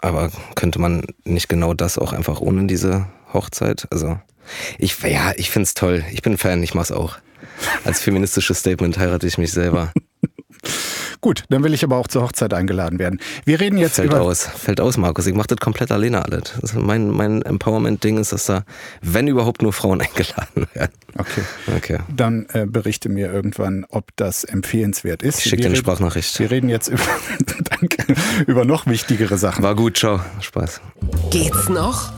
aber 0.01 0.31
könnte 0.55 0.79
man 0.79 1.03
nicht 1.23 1.49
genau 1.49 1.73
das 1.73 1.97
auch 1.97 2.13
einfach 2.13 2.41
ohne 2.41 2.65
diese 2.67 3.07
Hochzeit? 3.33 3.87
Also 3.91 4.19
ich, 4.77 4.99
ja, 5.01 5.33
ich 5.35 5.49
finde 5.49 5.65
es 5.65 5.73
toll. 5.73 6.03
Ich 6.11 6.21
bin 6.21 6.37
Fan, 6.37 6.63
ich 6.63 6.73
mach's 6.73 6.91
auch. 6.91 7.17
Als 7.83 8.01
feministisches 8.01 8.59
Statement 8.59 8.97
heirate 8.97 9.27
ich 9.27 9.37
mich 9.37 9.51
selber. 9.51 9.91
Gut, 11.21 11.43
dann 11.49 11.63
will 11.63 11.73
ich 11.73 11.83
aber 11.83 11.97
auch 11.97 12.07
zur 12.07 12.21
Hochzeit 12.21 12.53
eingeladen 12.53 12.99
werden. 12.99 13.19
Wir 13.45 13.59
reden 13.59 13.77
jetzt 13.77 13.95
Fällt 13.95 14.11
über... 14.11 14.21
aus, 14.21 14.43
fällt 14.43 14.79
aus, 14.79 14.97
Markus. 14.97 15.25
Ich 15.25 15.33
mache 15.33 15.47
das 15.47 15.57
komplett 15.57 15.91
alleine 15.91 16.23
alles. 16.23 16.53
mein 16.75 17.09
mein 17.09 17.41
Empowerment-Ding 17.41 18.17
ist, 18.17 18.31
dass 18.31 18.45
da, 18.45 18.63
wenn 19.01 19.27
überhaupt, 19.27 19.63
nur 19.63 19.73
Frauen 19.73 20.01
eingeladen 20.03 20.67
werden. 20.73 20.91
Okay. 21.17 21.41
okay. 21.75 21.99
Dann 22.15 22.45
äh, 22.53 22.65
berichte 22.67 23.09
mir 23.09 23.33
irgendwann, 23.33 23.85
ob 23.89 24.15
das 24.17 24.43
empfehlenswert 24.43 25.23
ist. 25.23 25.39
Ich 25.39 25.45
schicke 25.45 25.63
dir 25.63 25.69
eine 25.69 25.77
Sprachnachricht. 25.77 26.37
Wir 26.39 26.51
reden 26.51 26.69
jetzt 26.69 26.89
über, 26.89 27.01
danke, 27.89 28.15
über 28.47 28.65
noch 28.65 28.85
wichtigere 28.85 29.37
Sachen. 29.37 29.63
War 29.63 29.75
gut, 29.75 29.97
ciao. 29.97 30.19
Spaß. 30.41 30.81
Geht's 31.31 31.69
noch? 31.69 32.11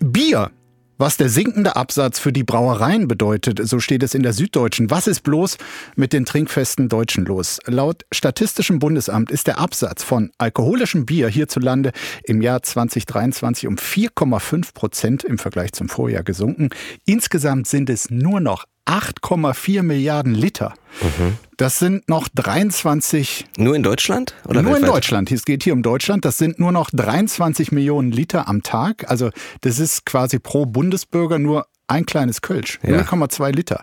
Bier 0.00 0.50
was 0.98 1.16
der 1.16 1.28
sinkende 1.28 1.74
Absatz 1.74 2.20
für 2.20 2.32
die 2.32 2.44
Brauereien 2.44 3.08
bedeutet, 3.08 3.60
so 3.66 3.80
steht 3.80 4.04
es 4.04 4.14
in 4.14 4.22
der 4.22 4.32
Süddeutschen. 4.32 4.88
Was 4.88 5.08
ist 5.08 5.22
bloß 5.22 5.56
mit 5.96 6.12
den 6.12 6.24
trinkfesten 6.24 6.88
Deutschen 6.88 7.24
los? 7.24 7.58
Laut 7.66 8.04
Statistischem 8.12 8.78
Bundesamt 8.78 9.32
ist 9.32 9.48
der 9.48 9.58
Absatz 9.58 10.04
von 10.04 10.30
alkoholischem 10.38 11.04
Bier 11.04 11.28
hierzulande 11.28 11.90
im 12.22 12.40
Jahr 12.40 12.62
2023 12.62 13.66
um 13.66 13.74
4,5 13.74 14.74
Prozent 14.74 15.24
im 15.24 15.38
Vergleich 15.38 15.72
zum 15.72 15.88
Vorjahr 15.88 16.22
gesunken. 16.22 16.68
Insgesamt 17.04 17.66
sind 17.66 17.90
es 17.90 18.08
nur 18.08 18.38
noch 18.38 18.66
8,4 18.86 19.82
Milliarden 19.82 20.34
Liter. 20.34 20.74
Mhm. 21.00 21.38
Das 21.56 21.78
sind 21.78 22.08
noch 22.08 22.28
23. 22.28 23.46
Nur 23.56 23.76
in 23.76 23.82
Deutschland? 23.82 24.34
Oder 24.44 24.62
nur 24.62 24.72
weltweit? 24.72 24.88
in 24.88 24.94
Deutschland. 24.94 25.32
Es 25.32 25.44
geht 25.44 25.62
hier 25.62 25.72
um 25.72 25.82
Deutschland. 25.82 26.24
Das 26.24 26.38
sind 26.38 26.58
nur 26.58 26.72
noch 26.72 26.90
23 26.90 27.72
Millionen 27.72 28.10
Liter 28.10 28.48
am 28.48 28.62
Tag. 28.62 29.08
Also 29.10 29.30
das 29.60 29.78
ist 29.78 30.04
quasi 30.04 30.38
pro 30.38 30.66
Bundesbürger 30.66 31.38
nur 31.38 31.66
ein 31.92 32.06
kleines 32.06 32.40
Kölsch, 32.40 32.78
ja. 32.82 33.00
0,2 33.00 33.52
Liter. 33.52 33.82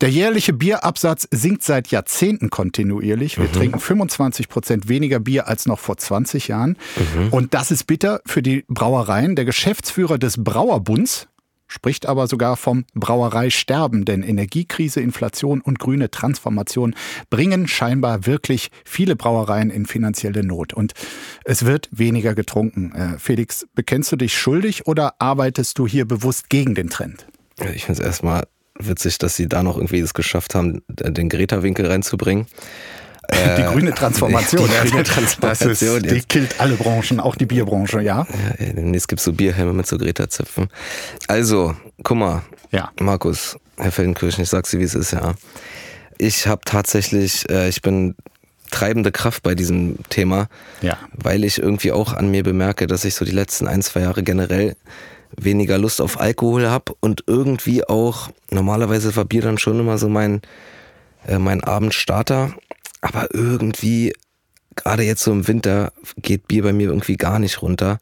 Der 0.00 0.08
jährliche 0.08 0.52
Bierabsatz 0.52 1.28
sinkt 1.30 1.62
seit 1.62 1.88
Jahrzehnten 1.88 2.48
kontinuierlich. 2.48 3.38
Wir 3.38 3.48
mhm. 3.48 3.52
trinken 3.52 3.80
25 3.80 4.48
Prozent 4.48 4.88
weniger 4.88 5.20
Bier 5.20 5.46
als 5.46 5.66
noch 5.66 5.78
vor 5.78 5.98
20 5.98 6.48
Jahren. 6.48 6.78
Mhm. 6.96 7.28
Und 7.28 7.54
das 7.54 7.70
ist 7.70 7.86
bitter 7.86 8.22
für 8.24 8.42
die 8.42 8.64
Brauereien. 8.68 9.36
Der 9.36 9.44
Geschäftsführer 9.44 10.18
des 10.18 10.42
Brauerbunds, 10.42 11.28
spricht 11.70 12.06
aber 12.06 12.26
sogar 12.26 12.56
vom 12.56 12.84
Brauereisterben, 12.94 14.04
denn 14.04 14.22
Energiekrise, 14.22 15.00
Inflation 15.00 15.60
und 15.60 15.78
grüne 15.78 16.10
Transformation 16.10 16.94
bringen 17.30 17.68
scheinbar 17.68 18.26
wirklich 18.26 18.70
viele 18.84 19.16
Brauereien 19.16 19.70
in 19.70 19.86
finanzielle 19.86 20.42
Not. 20.42 20.74
Und 20.74 20.92
es 21.44 21.64
wird 21.64 21.88
weniger 21.92 22.34
getrunken. 22.34 22.92
Äh, 22.92 23.18
Felix, 23.18 23.66
bekennst 23.74 24.10
du 24.12 24.16
dich 24.16 24.36
schuldig 24.36 24.86
oder 24.86 25.14
arbeitest 25.20 25.78
du 25.78 25.86
hier 25.86 26.06
bewusst 26.06 26.50
gegen 26.50 26.74
den 26.74 26.90
Trend? 26.90 27.26
Ich 27.74 27.84
finde 27.84 28.00
es 28.00 28.06
erstmal 28.06 28.44
witzig, 28.78 29.18
dass 29.18 29.36
sie 29.36 29.48
da 29.48 29.62
noch 29.62 29.76
irgendwie 29.76 30.00
es 30.00 30.14
geschafft 30.14 30.54
haben, 30.54 30.82
den 30.88 31.28
Greta-Winkel 31.28 31.86
reinzubringen. 31.86 32.46
Die 33.56 33.62
grüne 33.62 33.94
Transformation. 33.94 34.66
die 34.68 34.74
ja, 34.74 34.84
grüne 34.84 35.02
Das 35.04 35.14
Transformation 35.14 36.04
ist, 36.04 36.10
die 36.14 36.20
killt 36.22 36.60
alle 36.60 36.74
Branchen, 36.74 37.20
auch 37.20 37.36
die 37.36 37.46
Bierbranche, 37.46 38.00
ja. 38.00 38.26
Ja, 38.58 38.82
es 38.94 39.08
gibt 39.08 39.20
so 39.20 39.32
Bierhelme 39.32 39.72
mit 39.72 39.86
so 39.86 39.98
Greta-Zöpfen. 39.98 40.68
Also, 41.28 41.74
guck 42.02 42.16
mal, 42.16 42.42
Ja. 42.70 42.90
Markus, 43.00 43.56
Herr 43.76 43.92
Feldenkirchen, 43.92 44.42
ich 44.44 44.50
sag's 44.50 44.70
dir, 44.70 44.78
wie 44.78 44.84
es 44.84 44.94
ist, 44.94 45.12
ja. 45.12 45.34
Ich 46.18 46.46
habe 46.46 46.62
tatsächlich, 46.64 47.48
äh, 47.50 47.68
ich 47.68 47.82
bin 47.82 48.14
treibende 48.70 49.10
Kraft 49.10 49.42
bei 49.42 49.54
diesem 49.54 49.96
Thema, 50.10 50.48
Ja. 50.80 50.98
weil 51.12 51.44
ich 51.44 51.58
irgendwie 51.58 51.92
auch 51.92 52.12
an 52.12 52.30
mir 52.30 52.42
bemerke, 52.42 52.86
dass 52.86 53.04
ich 53.04 53.14
so 53.14 53.24
die 53.24 53.32
letzten 53.32 53.66
ein, 53.66 53.82
zwei 53.82 54.00
Jahre 54.00 54.22
generell 54.22 54.76
weniger 55.36 55.78
Lust 55.78 56.00
auf 56.00 56.20
Alkohol 56.20 56.68
habe 56.68 56.92
und 57.00 57.24
irgendwie 57.26 57.84
auch, 57.88 58.30
normalerweise 58.50 59.14
war 59.16 59.24
Bier 59.24 59.42
dann 59.42 59.58
schon 59.58 59.78
immer 59.80 59.96
so 59.98 60.08
mein, 60.08 60.42
äh, 61.26 61.38
mein 61.38 61.62
Abendstarter, 61.64 62.52
aber 63.00 63.34
irgendwie, 63.34 64.12
gerade 64.76 65.02
jetzt 65.02 65.22
so 65.22 65.32
im 65.32 65.48
Winter, 65.48 65.92
geht 66.16 66.48
Bier 66.48 66.62
bei 66.62 66.72
mir 66.72 66.88
irgendwie 66.88 67.16
gar 67.16 67.38
nicht 67.38 67.62
runter. 67.62 67.98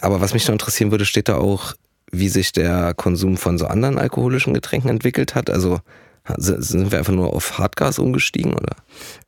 Aber 0.00 0.20
was 0.20 0.34
mich 0.34 0.46
noch 0.46 0.52
interessieren 0.52 0.90
würde, 0.90 1.04
steht 1.04 1.28
da 1.28 1.36
auch, 1.36 1.74
wie 2.10 2.28
sich 2.28 2.52
der 2.52 2.94
Konsum 2.94 3.36
von 3.36 3.58
so 3.58 3.66
anderen 3.66 3.98
alkoholischen 3.98 4.54
Getränken 4.54 4.90
entwickelt 4.90 5.34
hat. 5.34 5.48
Also 5.48 5.80
sind 6.36 6.92
wir 6.92 6.98
einfach 6.98 7.12
nur 7.12 7.34
auf 7.34 7.58
Hartgas 7.58 7.98
umgestiegen 7.98 8.54
oder? 8.54 8.76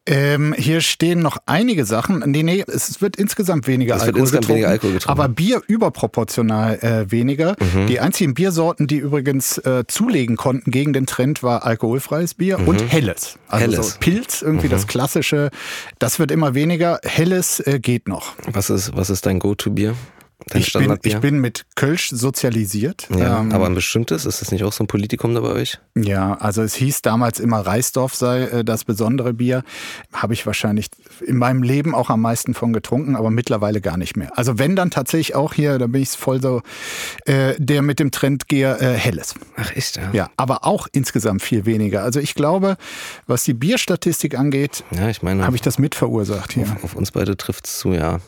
Ähm, 0.07 0.55
hier 0.57 0.81
stehen 0.81 1.21
noch 1.21 1.39
einige 1.47 1.87
Sachen. 1.87 2.23
Nee, 2.27 2.43
nee, 2.43 2.63
es 2.67 3.01
wird 3.01 3.17
insgesamt 3.17 3.67
weniger 3.67 3.95
Es 3.95 4.03
wird 4.03 4.09
Alkohol 4.09 4.21
insgesamt 4.21 4.43
getrunken, 4.43 4.55
weniger 4.59 4.71
Alkohol 4.71 4.93
getrunken. 4.93 5.21
Aber 5.21 5.29
Bier 5.29 5.63
überproportional 5.67 6.79
äh, 6.81 7.11
weniger. 7.11 7.57
Mhm. 7.59 7.87
Die 7.87 8.01
einzigen 8.01 8.35
Biersorten, 8.35 8.87
die 8.87 8.99
übrigens 8.99 9.59
äh, 9.59 9.85
zulegen 9.89 10.37
konnten 10.37 10.71
gegen 10.71 10.93
den 10.93 11.07
Trend, 11.07 11.43
war 11.43 11.65
alkoholfreies 11.65 12.35
Bier 12.35 12.59
und 12.67 12.81
Helles. 12.93 13.39
Also 13.49 13.67
Mhm. 13.67 13.71
Helles. 13.73 13.79
Mhm. 13.79 13.91
So 13.91 13.99
Pilz, 14.01 14.43
irgendwie 14.43 14.69
das 14.69 14.87
klassische. 14.87 15.51
Das 15.99 16.19
wird 16.19 16.31
immer 16.31 16.55
weniger. 16.55 17.01
Helles 17.03 17.61
äh, 17.61 17.81
geht 17.81 18.07
noch. 18.07 18.35
Was 18.53 18.71
ist, 18.71 18.95
was 18.97 19.11
ist 19.11 19.27
dein 19.27 19.39
Go-To-Bier? 19.39 19.95
Dein 20.47 20.61
Ich 20.61 20.73
bin, 20.73 20.99
ich 21.05 21.19
bin 21.21 21.39
mit 21.39 21.65
Kölsch 21.75 22.11
sozialisiert. 22.11 23.09
ja, 23.17 23.41
Ähm, 23.41 23.53
aber 23.53 23.67
ein 23.67 23.75
bestimmtes? 23.75 24.27
Ist 24.27 24.41
das 24.43 24.51
nicht 24.53 24.63
auch 24.65 24.73
so 24.73 24.85
ein 24.85 24.87
Politikum 24.89 25.35
da 25.35 25.41
bei 25.41 25.49
euch? 25.53 25.79
Ja, 25.95 26.35
also 26.35 26.63
es 26.63 26.75
hieß 26.75 27.03
damals 27.03 27.41
immer, 27.41 27.61
Reisdorf 27.61 28.15
sei 28.15 28.43
äh, 28.43 28.65
das 28.65 28.85
besondere 28.85 29.33
Bier. 29.33 29.63
Habe 30.13 30.35
ich 30.35 30.45
wahrscheinlich 30.45 30.89
in 31.25 31.37
meinem 31.37 31.63
Leben 31.63 31.95
auch 31.95 32.11
am 32.11 32.21
meisten 32.21 32.53
von 32.53 32.73
getrunken, 32.73 33.17
aber 33.17 33.31
mittlerweile 33.31 33.81
gar 33.81 33.97
nicht 33.97 34.17
mehr. 34.17 34.37
Also 34.37 34.59
wenn 34.59 34.77
dann 34.77 34.91
tatsächlich 34.91 35.35
auch 35.35 35.55
hier, 35.55 35.79
da 35.79 35.87
bin 35.87 36.03
ich 36.03 36.11
voll 36.11 36.43
so, 36.43 36.61
äh, 37.27 37.55
der 37.59 37.83
mit 37.83 37.99
dem 37.99 38.11
Trend 38.11 38.49
gehe, 38.49 38.77
äh, 38.79 38.95
Helles. 38.95 39.35
Ach 39.57 39.75
echt, 39.75 39.97
ja. 39.97 40.11
Ja, 40.13 40.31
aber 40.37 40.67
auch 40.67 40.89
insgesamt 40.93 41.43
viel 41.43 41.65
weniger. 41.65 42.03
Also 42.03 42.21
ich 42.21 42.35
glaube, 42.35 42.77
was 43.27 43.45
die 43.45 43.55
Bierstatistik 43.55 44.37
angeht, 44.39 44.85
Ja, 44.91 45.09
ich 45.09 45.23
meine, 45.23 45.45
habe 45.47 45.57
ich 45.57 45.63
das 45.63 45.79
mit 45.79 45.95
verursacht 45.95 46.53
hier. 46.53 46.65
auf, 46.65 46.85
auf 46.85 46.95
uns 46.97 47.13
beide 47.13 47.37
trifft's 47.37 47.79
zu, 47.79 47.93
ja. 47.93 48.19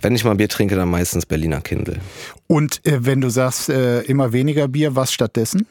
Wenn 0.00 0.14
ich 0.14 0.24
mal 0.24 0.34
Bier 0.34 0.48
trinke, 0.48 0.76
dann 0.76 0.88
meistens 0.88 1.26
Berliner 1.26 1.60
Kindle. 1.60 2.00
Und 2.46 2.84
äh, 2.86 3.04
wenn 3.04 3.20
du 3.20 3.28
sagst, 3.28 3.68
äh, 3.68 4.02
immer 4.02 4.32
weniger 4.32 4.68
Bier, 4.68 4.94
was 4.94 5.12
stattdessen? 5.12 5.66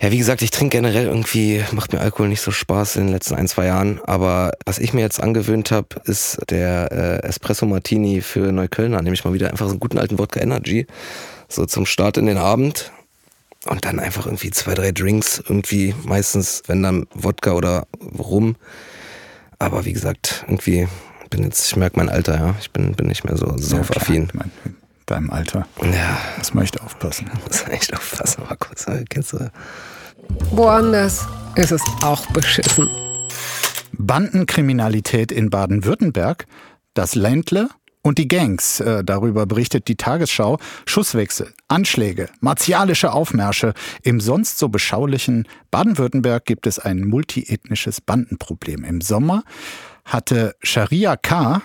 Ja, 0.00 0.10
wie 0.10 0.18
gesagt, 0.18 0.42
ich 0.42 0.50
trinke 0.50 0.76
generell 0.76 1.06
irgendwie, 1.06 1.64
macht 1.72 1.92
mir 1.92 2.00
Alkohol 2.00 2.28
nicht 2.28 2.42
so 2.42 2.50
Spaß 2.50 2.96
in 2.96 3.06
den 3.06 3.12
letzten 3.12 3.34
ein, 3.34 3.48
zwei 3.48 3.66
Jahren. 3.66 4.00
Aber 4.04 4.52
was 4.66 4.78
ich 4.78 4.92
mir 4.92 5.00
jetzt 5.00 5.22
angewöhnt 5.22 5.70
habe, 5.70 5.88
ist 6.04 6.38
der 6.50 6.92
äh, 6.92 7.26
Espresso 7.26 7.66
Martini 7.66 8.20
für 8.20 8.52
Neuköllner. 8.52 9.00
Nehme 9.00 9.14
ich 9.14 9.24
mal 9.24 9.32
wieder 9.32 9.50
einfach 9.50 9.66
so 9.66 9.72
einen 9.72 9.80
guten 9.80 9.98
alten 9.98 10.18
Wodka 10.18 10.40
Energy. 10.40 10.86
So 11.48 11.64
zum 11.64 11.86
Start 11.86 12.18
in 12.18 12.26
den 12.26 12.38
Abend. 12.38 12.92
Und 13.66 13.84
dann 13.84 13.98
einfach 13.98 14.26
irgendwie 14.26 14.50
zwei, 14.50 14.74
drei 14.74 14.92
Drinks. 14.92 15.42
Irgendwie 15.48 15.94
meistens, 16.04 16.62
wenn 16.66 16.82
dann 16.82 17.06
Wodka 17.14 17.52
oder 17.52 17.86
Rum. 18.18 18.56
Aber 19.58 19.86
wie 19.86 19.92
gesagt, 19.92 20.44
irgendwie 20.46 20.86
bin 21.36 21.44
jetzt, 21.44 21.66
ich 21.66 21.76
merke 21.76 21.98
mein 21.98 22.08
Alter, 22.08 22.34
ja. 22.36 22.54
Ich 22.60 22.70
bin, 22.70 22.92
bin 22.94 23.06
nicht 23.06 23.24
mehr 23.24 23.36
so 23.36 23.52
saufaffin. 23.58 24.28
Ja, 24.34 24.40
deinem 25.04 25.30
Alter. 25.30 25.66
Ja, 25.82 26.18
Das 26.38 26.54
möchte 26.54 26.82
aufpassen. 26.82 27.30
muss 27.46 27.62
echt 27.68 27.94
aufpassen, 27.94 28.42
Markus. 28.48 28.86
Kennst 29.10 29.34
du? 29.34 29.50
Woanders 30.50 31.26
ist 31.54 31.72
es 31.72 31.82
auch 32.02 32.26
beschissen. 32.26 32.88
Bandenkriminalität 33.92 35.30
in 35.30 35.50
Baden-Württemberg, 35.50 36.46
das 36.94 37.14
Ländle 37.14 37.68
und 38.02 38.18
die 38.18 38.28
Gangs. 38.28 38.80
Äh, 38.80 39.04
darüber 39.04 39.46
berichtet 39.46 39.88
die 39.88 39.96
Tagesschau. 39.96 40.58
Schusswechsel, 40.86 41.52
Anschläge, 41.68 42.28
martialische 42.40 43.12
Aufmärsche. 43.12 43.74
Im 44.02 44.20
sonst 44.20 44.58
so 44.58 44.68
beschaulichen 44.68 45.46
Baden-Württemberg 45.70 46.44
gibt 46.46 46.66
es 46.66 46.78
ein 46.78 47.04
multiethnisches 47.04 48.00
Bandenproblem. 48.00 48.84
Im 48.84 49.00
Sommer 49.00 49.44
hatte 50.06 50.54
Sharia 50.62 51.16
K., 51.16 51.60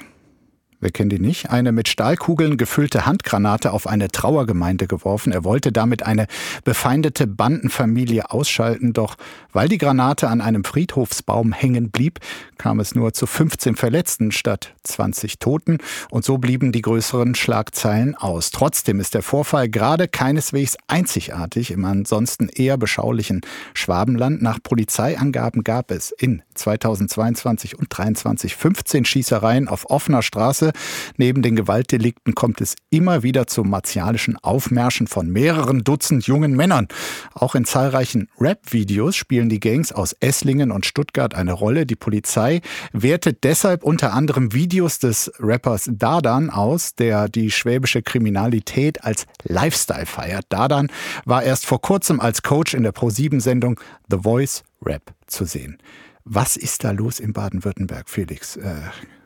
wir 0.82 0.92
kennen 0.92 1.10
die 1.10 1.20
nicht, 1.20 1.50
eine 1.50 1.72
mit 1.72 1.88
Stahlkugeln 1.88 2.58
gefüllte 2.58 3.06
Handgranate 3.06 3.72
auf 3.72 3.88
eine 3.88 4.10
Trauergemeinde 4.10 4.88
geworfen. 4.88 5.32
Er 5.32 5.44
wollte 5.44 5.72
damit 5.72 6.04
eine 6.04 6.28
befeindete 6.64 7.28
Bandenfamilie 7.28 8.32
ausschalten, 8.32 8.92
doch 8.92 9.16
weil 9.54 9.70
die 9.70 9.78
Granate 9.78 10.28
an 10.28 10.42
einem 10.42 10.64
Friedhofsbaum 10.64 11.54
hängen 11.54 11.92
blieb, 11.92 12.20
kam 12.58 12.80
es 12.80 12.96
nur 12.96 13.14
zu 13.14 13.28
15 13.28 13.76
Verletzten 13.76 14.32
statt 14.32 14.74
20 14.84 15.40
Toten 15.40 15.78
und 16.10 16.26
so 16.26 16.38
blieben 16.38 16.72
die 16.72 16.82
größeren 16.82 17.36
Schlagzeilen 17.36 18.16
aus. 18.16 18.52
Trotzdem 18.52 19.00
ist 19.00 19.14
der 19.14 19.24
Vorfall 19.24 19.70
gerade 19.70 20.08
keineswegs 20.08 20.78
einzigartig 20.88 21.72
im 21.72 21.86
ansonsten 21.86 22.50
eher 22.50 22.78
beschaulichen 22.78 23.42
Schwabenland. 23.74 24.42
Nach 24.42 24.60
Polizeiangaben 24.62 25.64
gab 25.64 25.92
es 25.92 26.12
in 26.12 26.42
2022 26.56 27.78
und 27.78 27.92
2023 27.92 28.56
15 28.56 29.06
Schießereien 29.06 29.68
auf 29.68 29.90
offener 29.90 30.22
Straße. 30.22 30.71
Neben 31.18 31.42
den 31.42 31.56
Gewaltdelikten 31.56 32.36
kommt 32.36 32.62
es 32.62 32.76
immer 32.90 33.24
wieder 33.24 33.48
zu 33.48 33.64
martialischen 33.64 34.38
Aufmärschen 34.38 35.08
von 35.08 35.30
mehreren 35.30 35.84
Dutzend 35.84 36.28
jungen 36.28 36.56
Männern. 36.56 36.88
Auch 37.34 37.56
in 37.56 37.66
zahlreichen 37.66 38.28
Rap-Videos 38.40 39.16
spielen 39.16 39.50
die 39.50 39.60
Gangs 39.60 39.92
aus 39.92 40.14
Esslingen 40.20 40.72
und 40.72 40.86
Stuttgart 40.86 41.36
eine 41.36 41.54
Rolle. 41.54 41.86
Die 41.86 41.96
Polizei 41.96 42.62
wertet 42.92 43.44
deshalb 43.44 43.84
unter 43.84 44.14
anderem 44.14 44.54
Videos 44.54 45.00
des 45.00 45.32
Rappers 45.40 45.90
Dardan 45.92 46.50
aus, 46.50 46.96
der 46.96 47.30
die 47.30 47.52
schwäbische 47.52 48.02
Kriminalität 48.02 49.04
als 49.04 49.26
Lifestyle 49.44 50.06
feiert. 50.06 50.46
Dardan 50.50 50.88
war 51.26 51.44
erst 51.44 51.66
vor 51.66 51.82
kurzem 51.82 52.20
als 52.20 52.42
Coach 52.42 52.74
in 52.74 52.84
der 52.84 52.94
Pro7-Sendung 52.94 53.80
The 54.10 54.18
Voice 54.24 54.64
Rap 54.84 55.14
zu 55.28 55.46
sehen. 55.46 55.78
Was 56.24 56.56
ist 56.56 56.84
da 56.84 56.92
los 56.92 57.20
in 57.20 57.34
Baden-Württemberg, 57.34 58.10
Felix? 58.10 58.56
Äh, 58.56 58.76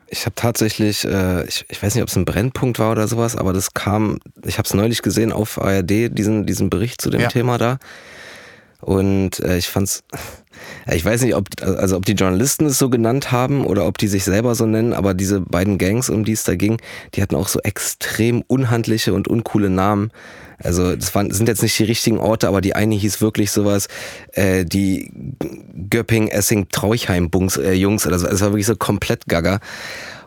Ich 0.08 0.24
habe 0.24 0.34
tatsächlich, 0.36 1.04
äh, 1.04 1.44
ich, 1.46 1.64
ich 1.68 1.82
weiß 1.82 1.94
nicht, 1.94 2.02
ob 2.02 2.08
es 2.08 2.16
ein 2.16 2.24
Brennpunkt 2.24 2.78
war 2.78 2.92
oder 2.92 3.08
sowas, 3.08 3.36
aber 3.36 3.52
das 3.52 3.74
kam, 3.74 4.18
ich 4.44 4.58
habe 4.58 4.66
es 4.66 4.74
neulich 4.74 5.02
gesehen 5.02 5.32
auf 5.32 5.60
ARD, 5.60 6.10
diesen, 6.16 6.46
diesen 6.46 6.70
Bericht 6.70 7.00
zu 7.00 7.10
dem 7.10 7.22
Ja. 7.22 7.28
Thema 7.28 7.58
da. 7.58 7.78
Und 8.80 9.40
äh, 9.40 9.56
ich 9.56 9.68
fand's, 9.68 10.04
ich 10.92 11.04
weiß 11.04 11.22
nicht, 11.22 11.34
ob, 11.34 11.48
also 11.60 11.96
ob 11.96 12.04
die 12.06 12.12
Journalisten 12.12 12.66
es 12.66 12.78
so 12.78 12.88
genannt 12.88 13.32
haben 13.32 13.66
oder 13.66 13.86
ob 13.86 13.98
die 13.98 14.08
sich 14.08 14.24
selber 14.24 14.54
so 14.54 14.66
nennen, 14.66 14.92
aber 14.92 15.14
diese 15.14 15.40
beiden 15.40 15.78
Gangs, 15.78 16.08
um 16.08 16.24
die 16.24 16.32
es 16.32 16.44
da 16.44 16.54
ging, 16.54 16.80
die 17.14 17.22
hatten 17.22 17.34
auch 17.34 17.48
so 17.48 17.60
extrem 17.60 18.42
unhandliche 18.46 19.12
und 19.12 19.28
uncoole 19.28 19.70
Namen. 19.70 20.12
Also 20.62 20.96
das 20.96 21.14
waren, 21.14 21.30
sind 21.30 21.48
jetzt 21.48 21.62
nicht 21.62 21.78
die 21.78 21.84
richtigen 21.84 22.18
Orte, 22.18 22.48
aber 22.48 22.60
die 22.60 22.74
eine 22.74 22.94
hieß 22.94 23.20
wirklich 23.20 23.50
sowas, 23.50 23.88
äh, 24.32 24.64
die 24.64 25.10
Göpping, 25.90 26.28
Essing, 26.28 26.68
Trauchheim 26.70 27.30
Bungs, 27.30 27.56
äh, 27.56 27.72
Jungs 27.72 28.06
oder 28.06 28.18
so. 28.18 28.26
Es 28.26 28.40
war 28.40 28.50
wirklich 28.50 28.66
so 28.66 28.76
komplett 28.76 29.26
gaga. 29.26 29.60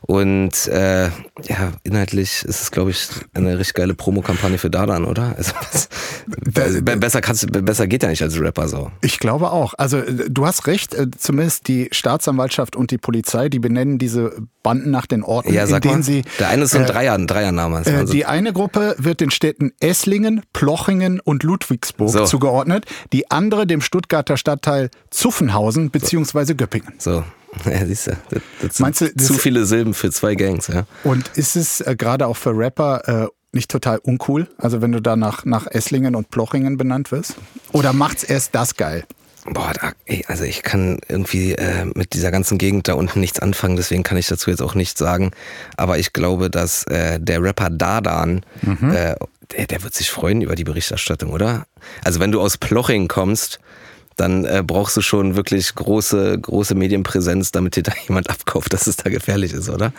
Und 0.01 0.67
äh, 0.67 1.05
ja, 1.07 1.71
inhaltlich 1.83 2.43
ist 2.45 2.61
es, 2.61 2.71
glaube 2.71 2.91
ich, 2.91 3.07
eine 3.33 3.59
richtig 3.59 3.75
geile 3.75 3.93
Promokampagne 3.93 4.57
für 4.57 4.69
Dardan, 4.69 5.05
oder? 5.05 5.35
Also, 5.37 5.51
also, 6.55 6.81
be- 6.81 6.97
besser 6.97 7.21
kannst 7.21 7.47
besser 7.51 7.87
geht 7.87 8.03
ja 8.03 8.09
nicht 8.09 8.21
als 8.23 8.39
Rapper 8.39 8.67
so. 8.67 8.91
Ich 9.01 9.19
glaube 9.19 9.51
auch. 9.51 9.73
Also 9.77 9.97
äh, 9.97 10.29
du 10.29 10.45
hast 10.45 10.67
recht, 10.67 10.93
äh, 10.93 11.07
zumindest 11.17 11.67
die 11.67 11.89
Staatsanwaltschaft 11.91 12.75
und 12.75 12.91
die 12.91 12.97
Polizei, 12.97 13.49
die 13.49 13.59
benennen 13.59 13.97
diese 13.99 14.33
Banden 14.63 14.89
nach 14.91 15.05
den 15.05 15.23
Orten, 15.23 15.53
Ja, 15.53 15.63
in 15.65 15.81
denen 15.81 15.95
mal. 15.95 16.03
sie 16.03 16.23
Der 16.39 16.49
eine 16.49 16.63
ist 16.63 16.71
so 16.71 16.77
ein 16.79 16.85
äh, 16.85 16.87
Dreier, 16.87 17.13
ein 17.13 17.27
Dreiername. 17.27 17.81
Äh, 17.85 17.91
Also, 17.95 18.13
Die 18.13 18.25
eine 18.25 18.53
Gruppe 18.53 18.95
wird 18.97 19.21
den 19.21 19.31
Städten 19.31 19.71
Esslingen, 19.79 20.41
Plochingen 20.53 21.19
und 21.19 21.43
Ludwigsburg 21.43 22.09
So. 22.11 22.25
zugeordnet, 22.25 22.85
die 23.13 23.29
andere 23.31 23.67
dem 23.67 23.81
Stuttgarter 23.81 24.37
Stadtteil 24.37 24.89
Zuffenhausen 25.09 25.89
bzw. 25.91 26.53
Göppingen. 26.55 26.93
so, 26.97 27.23
ja, 27.65 27.85
siehst 27.85 28.07
du, 28.07 28.11
das, 28.29 28.41
das 28.61 28.77
sind 28.77 28.79
Meinst 28.83 29.01
du, 29.01 29.13
das- 29.13 29.27
zu 29.27 29.33
viele 29.33 29.65
Silben 29.65 29.93
für 29.93 30.11
zwei 30.11 30.35
Gangs, 30.35 30.67
ja. 30.67 30.85
Und 31.03 31.29
ist 31.35 31.55
es 31.55 31.81
äh, 31.81 31.95
gerade 31.95 32.27
auch 32.27 32.37
für 32.37 32.51
Rapper 32.57 33.23
äh, 33.25 33.27
nicht 33.51 33.71
total 33.71 33.97
uncool, 33.99 34.47
also 34.57 34.81
wenn 34.81 34.91
du 34.91 35.01
da 35.01 35.15
nach, 35.15 35.45
nach 35.45 35.65
Esslingen 35.67 36.15
und 36.15 36.29
Plochingen 36.29 36.77
benannt 36.77 37.11
wirst? 37.11 37.35
Oder 37.71 37.93
macht's 37.93 38.23
erst 38.23 38.53
das 38.53 38.75
geil? 38.75 39.03
Boah, 39.45 39.71
da, 39.73 39.93
ey, 40.05 40.23
also 40.27 40.43
ich 40.43 40.61
kann 40.61 40.99
irgendwie 41.07 41.53
äh, 41.53 41.85
mit 41.95 42.13
dieser 42.13 42.29
ganzen 42.29 42.57
Gegend 42.59 42.87
da 42.87 42.93
unten 42.93 43.19
nichts 43.21 43.39
anfangen, 43.39 43.77
deswegen 43.77 44.03
kann 44.03 44.17
ich 44.17 44.27
dazu 44.27 44.51
jetzt 44.51 44.61
auch 44.61 44.75
nichts 44.75 44.99
sagen. 44.99 45.31
Aber 45.77 45.97
ich 45.97 46.13
glaube, 46.13 46.49
dass 46.51 46.83
äh, 46.83 47.19
der 47.19 47.41
Rapper 47.41 47.69
Dardan, 47.71 48.41
Mhm. 48.61 48.91
äh, 48.91 49.15
der, 49.57 49.65
der 49.65 49.81
wird 49.81 49.95
sich 49.95 50.11
freuen 50.11 50.41
über 50.41 50.53
die 50.55 50.65
Berichterstattung, 50.65 51.31
oder? 51.31 51.65
Also 52.03 52.19
wenn 52.19 52.31
du 52.31 52.39
aus 52.41 52.57
Ploching 52.57 53.07
kommst, 53.07 53.59
dann 54.19 54.43
äh, 54.45 54.63
brauchst 54.65 54.97
du 54.97 55.01
schon 55.01 55.35
wirklich 55.35 55.73
große, 55.75 56.37
große 56.39 56.75
Medienpräsenz, 56.75 57.51
damit 57.51 57.75
dir 57.75 57.83
da 57.83 57.93
jemand 58.07 58.29
abkauft, 58.29 58.73
dass 58.73 58.87
es 58.87 58.97
da 58.97 59.09
gefährlich 59.09 59.53
ist, 59.53 59.69
oder? 59.69 59.93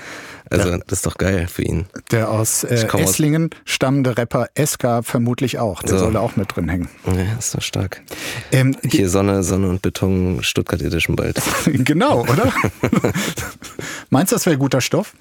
Also 0.50 0.68
ja. 0.68 0.78
das 0.78 0.98
ist 0.98 1.06
doch 1.06 1.16
geil 1.16 1.46
für 1.46 1.62
ihn. 1.62 1.86
Der 2.10 2.30
aus 2.30 2.64
äh, 2.64 2.86
Esslingen 2.98 3.50
aus 3.52 3.58
stammende 3.64 4.16
Rapper 4.16 4.48
Eska 4.54 5.02
vermutlich 5.02 5.58
auch. 5.58 5.82
Der 5.82 5.90
so. 5.90 5.98
soll 5.98 6.16
auch 6.16 6.36
mit 6.36 6.54
drin 6.54 6.68
hängen. 6.68 6.88
Ja, 7.06 7.38
ist 7.38 7.54
doch 7.54 7.62
stark. 7.62 8.02
Ähm, 8.50 8.76
Hier 8.82 9.08
Sonne, 9.08 9.42
Sonne 9.42 9.68
und 9.68 9.80
Beton, 9.80 10.42
Stuttgart 10.42 10.82
Edition 10.82 11.16
bald. 11.16 11.40
genau, 11.64 12.22
oder? 12.22 12.52
Meinst 14.10 14.32
du, 14.32 14.36
das 14.36 14.46
wäre 14.46 14.58
guter 14.58 14.80
Stoff? 14.80 15.14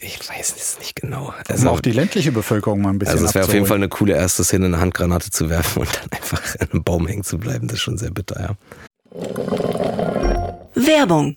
Ich 0.00 0.28
weiß 0.28 0.54
es 0.56 0.78
nicht 0.78 0.96
genau. 0.96 1.32
Also, 1.48 1.68
um 1.68 1.74
auch 1.74 1.80
die 1.80 1.92
ländliche 1.92 2.32
Bevölkerung 2.32 2.82
mal 2.82 2.90
ein 2.90 2.98
bisschen 2.98 3.14
Also 3.14 3.26
es 3.26 3.34
wäre 3.34 3.46
auf 3.46 3.54
jeden 3.54 3.66
Fall 3.66 3.76
eine 3.76 3.88
coole 3.88 4.14
erste 4.14 4.44
Szene, 4.44 4.66
eine 4.66 4.78
Handgranate 4.78 5.30
zu 5.30 5.48
werfen 5.48 5.80
und 5.80 5.88
dann 5.96 6.10
einfach 6.10 6.42
an 6.60 6.68
einem 6.70 6.84
Baum 6.84 7.06
hängen 7.06 7.24
zu 7.24 7.38
bleiben. 7.38 7.68
Das 7.68 7.76
ist 7.76 7.82
schon 7.82 7.98
sehr 7.98 8.10
bitter, 8.10 8.40
ja. 8.40 8.56
Werbung. 10.74 11.36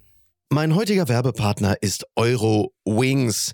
Mein 0.49 0.75
heutiger 0.75 1.07
Werbepartner 1.07 1.77
ist 1.81 2.05
Euro 2.15 2.73
Wings. 2.83 3.53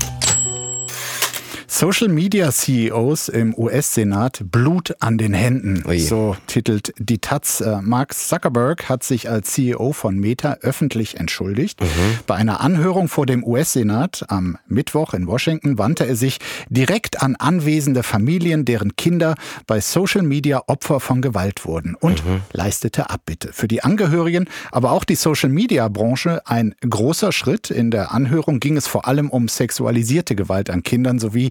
Social 1.81 2.09
Media 2.09 2.51
CEOs 2.51 3.27
im 3.27 3.57
US-Senat 3.57 4.43
Blut 4.51 4.93
an 4.99 5.17
den 5.17 5.33
Händen. 5.33 5.83
Oje. 5.87 5.99
So 6.01 6.35
titelt 6.45 6.93
die 6.99 7.17
Taz. 7.17 7.59
Äh, 7.59 7.81
Mark 7.81 8.13
Zuckerberg 8.13 8.87
hat 8.87 9.03
sich 9.03 9.31
als 9.31 9.53
CEO 9.53 9.91
von 9.91 10.15
Meta 10.19 10.57
öffentlich 10.61 11.19
entschuldigt. 11.19 11.81
Mhm. 11.81 11.87
Bei 12.27 12.35
einer 12.35 12.61
Anhörung 12.61 13.07
vor 13.07 13.25
dem 13.25 13.43
US-Senat 13.43 14.25
am 14.27 14.59
Mittwoch 14.67 15.15
in 15.15 15.25
Washington 15.25 15.79
wandte 15.79 16.05
er 16.05 16.15
sich 16.15 16.37
direkt 16.69 17.23
an 17.23 17.35
anwesende 17.35 18.03
Familien, 18.03 18.63
deren 18.63 18.95
Kinder 18.95 19.33
bei 19.65 19.81
Social 19.81 20.21
Media 20.21 20.61
Opfer 20.67 20.99
von 20.99 21.23
Gewalt 21.23 21.65
wurden 21.65 21.95
und 21.95 22.23
mhm. 22.23 22.41
leistete 22.53 23.09
Abbitte. 23.09 23.53
Für 23.53 23.67
die 23.67 23.81
Angehörigen, 23.81 24.47
aber 24.71 24.91
auch 24.91 25.03
die 25.03 25.15
Social 25.15 25.49
Media 25.49 25.87
Branche 25.87 26.43
ein 26.45 26.75
großer 26.87 27.31
Schritt. 27.31 27.71
In 27.71 27.89
der 27.89 28.11
Anhörung 28.11 28.59
ging 28.59 28.77
es 28.77 28.85
vor 28.85 29.07
allem 29.07 29.31
um 29.31 29.47
sexualisierte 29.47 30.35
Gewalt 30.35 30.69
an 30.69 30.83
Kindern 30.83 31.17
sowie 31.17 31.49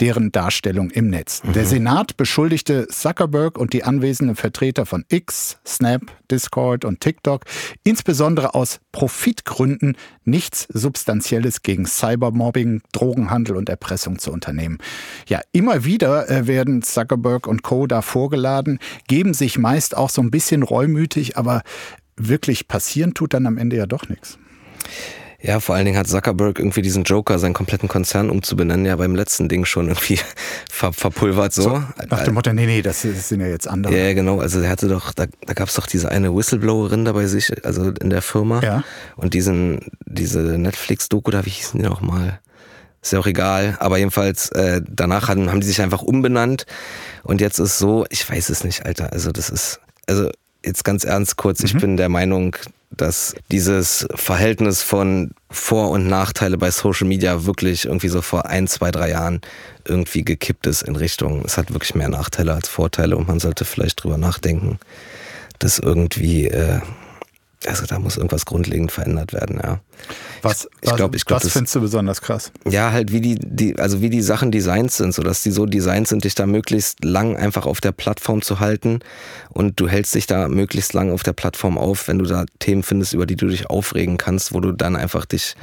deren 0.00 0.32
Darstellung 0.32 0.90
im 0.90 1.10
Netz. 1.10 1.42
Mhm. 1.44 1.52
Der 1.52 1.66
Senat 1.66 2.16
beschuldigte 2.16 2.88
Zuckerberg 2.88 3.58
und 3.58 3.72
die 3.72 3.84
anwesenden 3.84 4.36
Vertreter 4.36 4.86
von 4.86 5.04
X, 5.08 5.58
Snap, 5.66 6.02
Discord 6.30 6.84
und 6.84 7.00
TikTok 7.00 7.44
insbesondere 7.84 8.54
aus 8.54 8.80
Profitgründen 8.92 9.96
nichts 10.24 10.66
Substanzielles 10.70 11.62
gegen 11.62 11.86
Cybermobbing, 11.86 12.82
Drogenhandel 12.92 13.56
und 13.56 13.68
Erpressung 13.68 14.18
zu 14.18 14.32
unternehmen. 14.32 14.78
Ja, 15.26 15.40
immer 15.52 15.84
wieder 15.84 16.28
äh, 16.30 16.46
werden 16.46 16.82
Zuckerberg 16.82 17.46
und 17.46 17.62
Co. 17.62 17.86
da 17.86 18.02
vorgeladen, 18.02 18.78
geben 19.08 19.34
sich 19.34 19.58
meist 19.58 19.96
auch 19.96 20.10
so 20.10 20.22
ein 20.22 20.30
bisschen 20.30 20.62
reumütig, 20.62 21.36
aber 21.36 21.62
wirklich 22.16 22.68
passieren 22.68 23.14
tut 23.14 23.34
dann 23.34 23.46
am 23.46 23.58
Ende 23.58 23.76
ja 23.76 23.86
doch 23.86 24.08
nichts. 24.08 24.38
Ja, 25.42 25.58
vor 25.58 25.74
allen 25.74 25.86
Dingen 25.86 25.96
hat 25.96 26.06
Zuckerberg 26.06 26.58
irgendwie 26.58 26.82
diesen 26.82 27.04
Joker, 27.04 27.38
seinen 27.38 27.54
kompletten 27.54 27.88
Konzern 27.88 28.28
umzubenennen, 28.28 28.84
ja 28.84 28.96
beim 28.96 29.14
letzten 29.14 29.48
Ding 29.48 29.64
schon 29.64 29.88
irgendwie 29.88 30.18
ver 30.70 30.92
verpulvert 30.92 31.52
so. 31.54 31.62
so. 31.62 31.82
Nach 32.10 32.24
dem 32.24 32.34
Motto, 32.34 32.52
nee, 32.52 32.66
nee, 32.66 32.82
das, 32.82 33.02
sind 33.02 33.40
ja 33.40 33.46
jetzt 33.46 33.66
andere. 33.66 33.96
Ja, 33.96 34.12
genau. 34.12 34.40
Also 34.40 34.60
er 34.60 34.68
hatte 34.68 34.88
doch, 34.88 35.14
da, 35.14 35.26
da 35.46 35.54
gab 35.54 35.68
es 35.68 35.74
doch 35.74 35.86
diese 35.86 36.10
eine 36.10 36.34
Whistleblowerin 36.34 37.06
da 37.06 37.12
bei 37.12 37.26
sich, 37.26 37.64
also 37.64 37.90
in 38.00 38.10
der 38.10 38.22
Firma. 38.22 38.60
Ja. 38.62 38.84
Und 39.16 39.32
diesen, 39.32 39.80
diese 40.04 40.40
Netflix-Doku, 40.40 41.30
da 41.30 41.46
wie 41.46 41.50
hießen 41.50 41.80
die 41.80 41.86
noch 41.86 42.02
mal? 42.02 42.40
Ist 43.02 43.14
ja 43.14 43.18
auch 43.18 43.26
egal, 43.26 43.78
aber 43.80 43.96
jedenfalls 43.96 44.50
äh, 44.50 44.82
danach 44.86 45.28
haben, 45.28 45.50
haben 45.50 45.60
die 45.60 45.66
sich 45.66 45.80
einfach 45.80 46.02
umbenannt 46.02 46.66
und 47.22 47.40
jetzt 47.40 47.58
ist 47.58 47.78
so, 47.78 48.04
ich 48.10 48.28
weiß 48.28 48.50
es 48.50 48.62
nicht, 48.62 48.84
Alter, 48.84 49.14
also 49.14 49.32
das 49.32 49.48
ist, 49.48 49.80
also 50.06 50.30
jetzt 50.64 50.84
ganz 50.84 51.04
ernst 51.04 51.36
kurz, 51.36 51.60
mhm. 51.60 51.66
ich 51.66 51.78
bin 51.78 51.96
der 51.96 52.08
Meinung, 52.08 52.56
dass 52.90 53.34
dieses 53.50 54.06
Verhältnis 54.14 54.82
von 54.82 55.30
Vor- 55.48 55.90
und 55.90 56.06
Nachteile 56.06 56.58
bei 56.58 56.70
Social 56.70 57.06
Media 57.06 57.44
wirklich 57.44 57.86
irgendwie 57.86 58.08
so 58.08 58.20
vor 58.20 58.46
ein, 58.46 58.66
zwei, 58.66 58.90
drei 58.90 59.10
Jahren 59.10 59.40
irgendwie 59.86 60.24
gekippt 60.24 60.66
ist 60.66 60.82
in 60.82 60.96
Richtung, 60.96 61.42
es 61.44 61.56
hat 61.56 61.72
wirklich 61.72 61.94
mehr 61.94 62.08
Nachteile 62.08 62.52
als 62.52 62.68
Vorteile 62.68 63.16
und 63.16 63.28
man 63.28 63.40
sollte 63.40 63.64
vielleicht 63.64 64.02
drüber 64.02 64.18
nachdenken, 64.18 64.78
das 65.58 65.78
irgendwie 65.78 66.48
äh, 66.48 66.80
also 67.66 67.84
da 67.84 67.98
muss 67.98 68.16
irgendwas 68.16 68.46
grundlegend 68.46 68.90
verändert 68.90 69.34
werden, 69.34 69.60
ja. 69.62 69.80
Was, 70.40 70.64
ich, 70.80 70.88
ich 70.88 70.96
glaub, 70.96 71.14
ich 71.14 71.26
glaub, 71.26 71.44
was 71.44 71.52
findest 71.52 71.74
du 71.74 71.80
besonders 71.82 72.22
krass? 72.22 72.52
Ja, 72.66 72.90
halt 72.92 73.12
wie 73.12 73.20
die, 73.20 73.34
die, 73.38 73.78
also 73.78 74.00
wie 74.00 74.08
die 74.08 74.22
Sachen 74.22 74.50
designt 74.50 74.92
sind, 74.92 75.12
so 75.12 75.22
dass 75.22 75.42
die 75.42 75.50
so 75.50 75.66
designt 75.66 76.08
sind, 76.08 76.24
dich 76.24 76.34
da 76.34 76.46
möglichst 76.46 77.04
lang 77.04 77.36
einfach 77.36 77.66
auf 77.66 77.82
der 77.82 77.92
Plattform 77.92 78.40
zu 78.40 78.60
halten 78.60 79.00
und 79.50 79.78
du 79.78 79.88
hältst 79.88 80.14
dich 80.14 80.26
da 80.26 80.48
möglichst 80.48 80.94
lang 80.94 81.12
auf 81.12 81.22
der 81.22 81.34
Plattform 81.34 81.76
auf, 81.76 82.08
wenn 82.08 82.18
du 82.18 82.24
da 82.24 82.46
Themen 82.60 82.82
findest, 82.82 83.12
über 83.12 83.26
die 83.26 83.36
du 83.36 83.48
dich 83.48 83.68
aufregen 83.68 84.16
kannst, 84.16 84.54
wo 84.54 84.60
du 84.60 84.72
dann 84.72 84.96
einfach 84.96 85.26
dich 85.26 85.54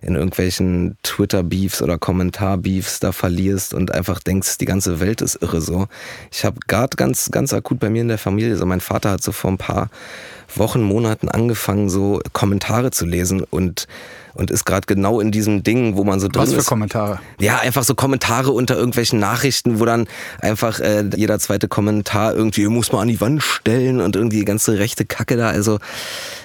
in 0.00 0.16
irgendwelchen 0.16 0.96
Twitter-Beefs 1.02 1.82
oder 1.82 1.98
Kommentar-Beefs 1.98 3.00
da 3.00 3.12
verlierst 3.12 3.74
und 3.74 3.92
einfach 3.92 4.20
denkst, 4.20 4.58
die 4.58 4.64
ganze 4.64 5.00
Welt 5.00 5.20
ist 5.20 5.36
irre 5.42 5.60
so. 5.60 5.86
Ich 6.30 6.44
habe 6.44 6.58
gerade 6.66 6.96
ganz, 6.96 7.30
ganz 7.30 7.52
akut 7.52 7.78
bei 7.78 7.90
mir 7.90 8.02
in 8.02 8.08
der 8.08 8.18
Familie, 8.18 8.56
so 8.56 8.66
mein 8.66 8.80
Vater 8.80 9.10
hat 9.10 9.22
so 9.22 9.32
vor 9.32 9.52
ein 9.52 9.58
paar 9.58 9.90
Wochen, 10.58 10.82
Monaten 10.82 11.28
angefangen, 11.28 11.88
so 11.88 12.20
Kommentare 12.32 12.90
zu 12.90 13.06
lesen 13.06 13.42
und 13.42 13.86
und 14.34 14.50
ist 14.50 14.64
gerade 14.64 14.86
genau 14.86 15.20
in 15.20 15.30
diesem 15.30 15.62
Ding, 15.62 15.96
wo 15.96 16.04
man 16.04 16.20
so 16.20 16.28
drin 16.28 16.42
Was 16.42 16.52
für 16.52 16.60
ist. 16.60 16.66
Kommentare? 16.66 17.20
Ja, 17.40 17.58
einfach 17.58 17.84
so 17.84 17.94
Kommentare 17.94 18.50
unter 18.52 18.76
irgendwelchen 18.76 19.18
Nachrichten, 19.18 19.78
wo 19.80 19.84
dann 19.84 20.06
einfach 20.40 20.80
äh, 20.80 21.04
jeder 21.16 21.38
zweite 21.38 21.68
Kommentar 21.68 22.34
irgendwie 22.34 22.66
muss 22.68 22.92
man 22.92 23.02
an 23.02 23.08
die 23.08 23.20
Wand 23.20 23.42
stellen 23.42 24.00
und 24.00 24.16
irgendwie 24.16 24.38
die 24.38 24.44
ganze 24.44 24.78
rechte 24.78 25.04
Kacke 25.04 25.36
da. 25.36 25.48
Also 25.48 25.78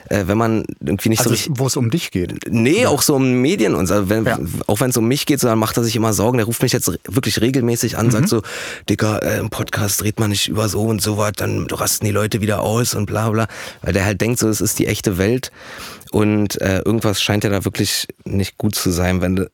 äh, 0.10 0.24
wenn 0.28 0.38
man 0.38 0.64
irgendwie 0.80 1.10
nicht 1.10 1.20
Also 1.20 1.32
so 1.32 1.36
es- 1.36 1.60
wo 1.60 1.68
es 1.68 1.76
um 1.78 1.90
dich 1.90 2.12
geht. 2.12 2.50
Nee, 2.50 2.86
auch 2.86 3.02
so 3.02 3.16
um 3.16 3.42
Medien 3.42 3.76
und 3.76 3.88
so. 3.88 4.10
Wenn, 4.10 4.26
Ja. 4.26 4.40
Auch 4.68 4.80
wenn 4.80 4.90
es 4.90 4.98
um 4.98 5.08
mich 5.08 5.26
geht, 5.26 5.40
so, 5.40 5.48
dann 5.48 5.60
macht 5.60 5.78
er 5.78 5.84
sich 5.84 5.96
immer 5.96 6.14
Sorgen. 6.14 6.38
Der 6.38 6.46
ruft 6.46 6.62
mich 6.62 6.72
jetzt 6.74 6.92
wirklich 7.08 7.42
regelmäßig 7.42 7.98
an, 7.98 8.08
Mhm. 8.08 8.12
sagt 8.12 8.30
so, 8.30 8.42
Dicker, 8.90 9.22
äh, 9.24 9.40
im 9.40 9.50
Podcast 9.50 10.02
dreht 10.02 10.20
man 10.20 10.30
nicht 10.30 10.48
über 10.48 10.70
so 10.70 10.84
und 10.84 11.02
so 11.02 11.18
was, 11.18 11.34
dann 11.34 11.68
rasten 11.70 12.06
die 12.06 12.12
Leute 12.12 12.42
wieder 12.42 12.62
aus 12.62 12.94
und 12.96 13.06
bla 13.06 13.30
bla. 13.30 13.48
Weil 13.82 13.94
der 13.94 14.06
halt 14.06 14.22
denkt, 14.22 14.40
so, 14.40 14.48
es 14.50 14.62
ist 14.62 14.80
die 14.80 14.88
echte 14.88 15.18
Welt. 15.18 15.52
Und 16.18 16.60
äh, 16.62 16.80
irgendwas 16.80 17.22
scheint 17.22 17.44
ja 17.44 17.52
da 17.52 17.64
wirklich 17.64 18.08
nicht 18.26 18.58
gut 18.58 18.74
zu 18.74 18.90
sein, 18.90 19.22
wenn, 19.22 19.46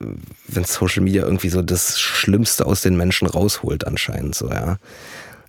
wenn 0.47 0.63
Social 0.63 1.03
Media 1.03 1.23
irgendwie 1.23 1.49
so 1.49 1.61
das 1.61 1.99
Schlimmste 1.99 2.65
aus 2.65 2.81
den 2.81 2.95
Menschen 2.95 3.27
rausholt 3.27 3.85
anscheinend. 3.85 4.33
So, 4.33 4.49
ja. 4.49 4.77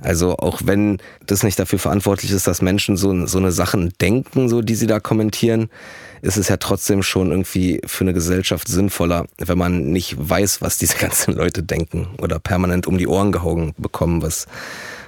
Also 0.00 0.36
auch 0.38 0.62
wenn 0.64 0.98
das 1.24 1.44
nicht 1.44 1.56
dafür 1.56 1.78
verantwortlich 1.78 2.32
ist, 2.32 2.48
dass 2.48 2.62
Menschen 2.62 2.96
so, 2.96 3.26
so 3.26 3.38
eine 3.38 3.52
Sachen 3.52 3.92
denken, 4.00 4.48
so 4.48 4.60
die 4.60 4.74
sie 4.74 4.88
da 4.88 4.98
kommentieren, 4.98 5.70
ist 6.20 6.36
es 6.36 6.48
ja 6.48 6.56
trotzdem 6.56 7.04
schon 7.04 7.30
irgendwie 7.30 7.80
für 7.86 8.02
eine 8.02 8.12
Gesellschaft 8.12 8.66
sinnvoller, 8.66 9.26
wenn 9.38 9.56
man 9.56 9.92
nicht 9.92 10.16
weiß, 10.18 10.62
was 10.62 10.78
diese 10.78 10.96
ganzen 10.98 11.34
Leute 11.34 11.62
denken 11.62 12.08
oder 12.20 12.40
permanent 12.40 12.88
um 12.88 12.98
die 12.98 13.06
Ohren 13.06 13.30
gehauen 13.30 13.72
bekommen, 13.78 14.20
was 14.20 14.46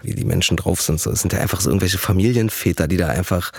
wie 0.02 0.14
die 0.14 0.24
Menschen 0.24 0.56
drauf 0.56 0.80
sind. 0.80 1.00
So, 1.00 1.10
es 1.10 1.20
sind 1.20 1.32
ja 1.32 1.40
einfach 1.40 1.60
so 1.60 1.68
irgendwelche 1.68 1.98
Familienväter, 1.98 2.86
die 2.86 2.96
da 2.96 3.08
einfach 3.08 3.50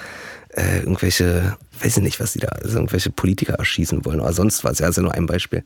äh, 0.57 0.79
irgendwelche, 0.79 1.55
weiß 1.81 1.97
ich 1.97 2.03
nicht, 2.03 2.19
was 2.19 2.33
die 2.33 2.39
da, 2.39 2.47
also 2.47 2.77
irgendwelche 2.77 3.11
Politiker 3.11 3.53
erschießen 3.53 4.03
wollen 4.05 4.19
oder 4.19 4.33
sonst 4.33 4.63
was. 4.63 4.79
Ja, 4.79 4.89
ist 4.89 4.97
ja 4.97 5.03
nur 5.03 5.13
ein 5.13 5.27
Beispiel. 5.27 5.63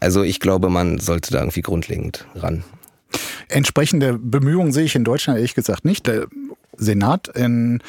Also 0.00 0.22
ich 0.22 0.40
glaube, 0.40 0.68
man 0.68 0.98
sollte 0.98 1.32
da 1.32 1.40
irgendwie 1.40 1.62
grundlegend 1.62 2.26
ran. 2.34 2.62
Entsprechende 3.48 4.18
Bemühungen 4.18 4.72
sehe 4.72 4.84
ich 4.84 4.94
in 4.94 5.04
Deutschland 5.04 5.38
ehrlich 5.38 5.54
gesagt 5.54 5.84
nicht. 5.84 6.06
Der 6.06 6.26
Senat 6.80 7.28
in 7.28 7.82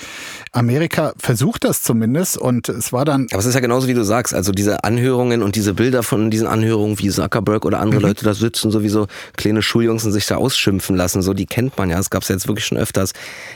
Amerika 0.51 1.13
versucht 1.17 1.63
das 1.63 1.81
zumindest 1.81 2.37
und 2.37 2.69
es 2.69 2.91
war 2.91 3.05
dann 3.05 3.27
Aber 3.31 3.39
es 3.39 3.45
ist 3.45 3.55
ja 3.55 3.61
genauso 3.61 3.87
wie 3.87 3.93
du 3.93 4.03
sagst, 4.03 4.33
also 4.33 4.51
diese 4.51 4.83
Anhörungen 4.83 5.41
und 5.41 5.55
diese 5.55 5.73
Bilder 5.73 6.03
von 6.03 6.29
diesen 6.29 6.45
Anhörungen, 6.47 6.99
wie 6.99 7.09
Zuckerberg 7.09 7.65
oder 7.65 7.79
andere 7.79 8.01
Leute 8.01 8.25
da 8.25 8.33
sitzen, 8.33 8.69
sowieso 8.69 9.07
kleine 9.37 9.61
Schuljungs 9.61 10.03
und 10.05 10.11
sich 10.11 10.25
da 10.25 10.35
ausschimpfen 10.35 10.95
lassen, 10.95 11.21
so 11.21 11.33
die 11.33 11.45
kennt 11.45 11.77
man 11.77 11.89
ja. 11.89 11.99
Es 11.99 12.09
gab 12.09 12.23
es 12.23 12.27
jetzt 12.27 12.47
wirklich 12.47 12.65
schon 12.65 12.77
öfters. 12.77 13.13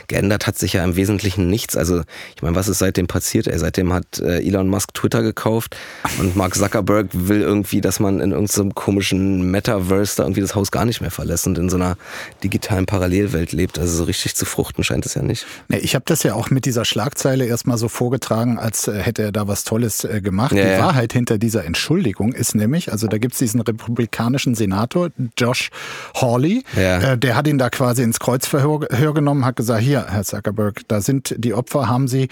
Geändert 0.08 0.46
hat 0.46 0.58
sich 0.58 0.72
ja 0.72 0.84
im 0.84 0.96
Wesentlichen 0.96 1.48
nichts. 1.48 1.76
Also 1.76 2.02
ich 2.34 2.42
meine, 2.42 2.56
was 2.56 2.68
ist 2.68 2.78
seitdem 2.78 3.06
passiert? 3.06 3.46
Ey, 3.46 3.58
seitdem 3.58 3.92
hat 3.92 4.18
äh, 4.20 4.38
Elon 4.38 4.68
Musk 4.68 4.94
Twitter 4.94 5.22
gekauft 5.22 5.76
und 6.18 6.34
Mark 6.34 6.54
Zuckerberg 6.54 7.08
will 7.12 7.42
irgendwie, 7.42 7.80
dass 7.80 8.00
man 8.00 8.20
in 8.20 8.32
irgendeinem 8.32 8.74
komischen 8.74 9.50
Metaverse 9.50 10.16
da 10.16 10.22
irgendwie 10.22 10.40
das 10.40 10.54
Haus 10.54 10.70
gar 10.70 10.86
nicht 10.86 11.02
mehr 11.02 11.10
verlässt 11.10 11.46
und 11.46 11.58
in 11.58 11.68
so 11.68 11.76
einer 11.76 11.96
digitalen 12.42 12.86
Parallelwelt 12.86 13.52
lebt. 13.52 13.78
Also 13.78 13.98
so 13.98 14.04
richtig 14.04 14.34
zu 14.34 14.46
fruchten 14.46 14.82
scheint 14.82 15.04
es 15.04 15.14
ja 15.14 15.22
nicht. 15.22 15.25
Nee, 15.68 15.78
ich 15.78 15.94
habe 15.94 16.04
das 16.06 16.22
ja 16.22 16.34
auch 16.34 16.50
mit 16.50 16.64
dieser 16.64 16.84
Schlagzeile 16.84 17.44
erstmal 17.46 17.78
so 17.78 17.88
vorgetragen, 17.88 18.58
als 18.58 18.88
äh, 18.88 18.98
hätte 19.00 19.22
er 19.22 19.32
da 19.32 19.48
was 19.48 19.64
Tolles 19.64 20.04
äh, 20.04 20.20
gemacht. 20.20 20.52
Ja, 20.52 20.64
Die 20.64 20.70
ja. 20.72 20.78
Wahrheit 20.78 21.12
hinter 21.12 21.38
dieser 21.38 21.64
Entschuldigung 21.64 22.32
ist 22.32 22.54
nämlich, 22.54 22.92
also 22.92 23.06
da 23.06 23.18
gibt's 23.18 23.38
diesen 23.38 23.60
republikanischen 23.60 24.54
Senator, 24.54 25.10
Josh 25.38 25.70
Hawley, 26.14 26.62
Ja. 26.76 27.12
äh, 27.12 27.18
der 27.18 27.36
hat 27.36 27.46
ihn 27.48 27.58
da 27.58 27.70
quasi 27.70 28.02
ins 28.02 28.18
Kreuzverhör 28.20 28.86
Hör 28.90 29.14
genommen, 29.14 29.44
hat 29.44 29.56
gesagt, 29.56 29.82
hier, 29.82 30.06
Herr 30.08 30.24
Zuckerberg, 30.24 30.82
da 30.88 31.00
sind 31.00 31.34
die 31.38 31.54
Opfer, 31.54 31.88
haben 31.88 32.08
Sie, 32.08 32.28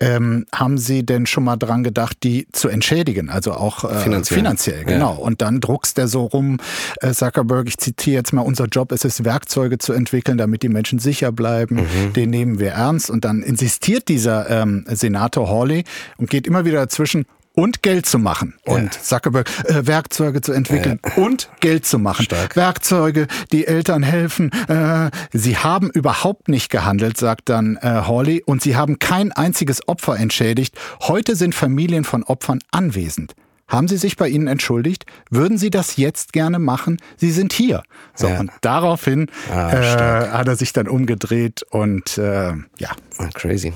ähm, 0.00 0.46
haben 0.54 0.78
Sie 0.78 1.04
denn 1.04 1.26
schon 1.26 1.44
mal 1.44 1.56
dran 1.56 1.82
gedacht, 1.82 2.18
die 2.22 2.46
zu 2.52 2.68
entschädigen? 2.68 3.30
Also 3.30 3.52
auch 3.52 3.84
äh, 3.84 3.94
Finanziell. 4.00 4.38
finanziell 4.38 4.84
genau. 4.84 5.14
Und 5.14 5.42
dann 5.42 5.60
druckst 5.60 5.98
der 5.98 6.08
so 6.08 6.24
rum, 6.26 6.58
äh, 7.00 7.12
Zuckerberg, 7.12 7.68
ich 7.68 7.78
zitiere 7.78 8.16
jetzt 8.16 8.32
mal, 8.32 8.42
unser 8.42 8.66
Job 8.66 8.92
ist 8.92 9.04
es, 9.04 9.24
Werkzeuge 9.24 9.78
zu 9.78 9.92
entwickeln, 9.92 10.38
damit 10.38 10.62
die 10.62 10.68
Menschen 10.68 10.98
sicher 10.98 11.32
bleiben. 11.32 11.86
Den 12.16 12.27
nehmen 12.28 12.58
wir 12.58 12.72
ernst. 12.72 13.10
Und 13.10 13.24
dann 13.24 13.42
insistiert 13.42 14.08
dieser 14.08 14.48
ähm, 14.50 14.84
Senator 14.88 15.48
Hawley 15.48 15.84
und 16.16 16.30
geht 16.30 16.46
immer 16.46 16.64
wieder 16.64 16.80
dazwischen, 16.80 17.26
und 17.58 17.82
Geld 17.82 18.06
zu 18.06 18.20
machen. 18.20 18.54
Und 18.66 18.94
Zuckerberg, 18.94 19.48
äh, 19.64 19.84
Werkzeuge 19.84 20.40
zu 20.40 20.52
entwickeln 20.52 21.00
und 21.16 21.50
Geld 21.58 21.84
zu 21.86 21.98
machen. 21.98 22.24
Werkzeuge, 22.54 23.26
die 23.50 23.66
Eltern 23.66 24.04
helfen. 24.04 24.52
Äh, 24.68 25.10
sie 25.32 25.56
haben 25.56 25.90
überhaupt 25.90 26.46
nicht 26.46 26.70
gehandelt, 26.70 27.16
sagt 27.16 27.48
dann 27.48 27.76
äh, 27.76 28.02
Hawley, 28.06 28.44
und 28.46 28.62
sie 28.62 28.76
haben 28.76 29.00
kein 29.00 29.32
einziges 29.32 29.88
Opfer 29.88 30.16
entschädigt. 30.16 30.78
Heute 31.02 31.34
sind 31.34 31.52
Familien 31.52 32.04
von 32.04 32.22
Opfern 32.22 32.60
anwesend. 32.70 33.34
Haben 33.68 33.86
Sie 33.88 33.96
sich 33.98 34.16
bei 34.16 34.28
Ihnen 34.28 34.46
entschuldigt? 34.46 35.04
Würden 35.30 35.58
Sie 35.58 35.70
das 35.70 35.96
jetzt 35.96 36.32
gerne 36.32 36.58
machen? 36.58 36.98
Sie 37.16 37.30
sind 37.30 37.52
hier. 37.52 37.82
So, 38.14 38.26
Ja. 38.28 38.40
und 38.40 38.50
daraufhin 38.62 39.26
Ah, 39.52 39.72
äh, 39.72 40.28
hat 40.30 40.48
er 40.48 40.56
sich 40.56 40.72
dann 40.72 40.88
umgedreht 40.88 41.62
und 41.70 42.18
äh, 42.18 42.48
ja. 42.78 42.90
Ah, 43.18 43.28
Crazy. 43.34 43.72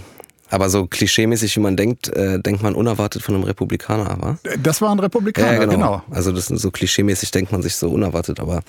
Aber 0.50 0.68
so 0.68 0.87
klischeemäßig, 0.87 1.57
wie 1.57 1.61
man 1.61 1.76
denkt, 1.76 2.09
äh, 2.09 2.38
denkt 2.38 2.62
man 2.62 2.74
unerwartet 2.74 3.22
von 3.22 3.35
einem 3.35 3.44
Republikaner, 3.44 4.16
wa? 4.20 4.38
Das 4.62 4.83
war 4.83 4.90
ein 4.90 4.98
Republikaner, 4.98 5.66
genau. 5.66 6.02
Also 6.11 6.31
das 6.33 6.50
ist 6.50 6.61
so 6.61 6.70
klischeemäßig 6.70 7.31
denkt 7.31 7.52
man 7.52 7.62
sich 7.62 7.74
so 7.76 7.88
unerwartet, 7.90 8.38
aber 8.38 8.61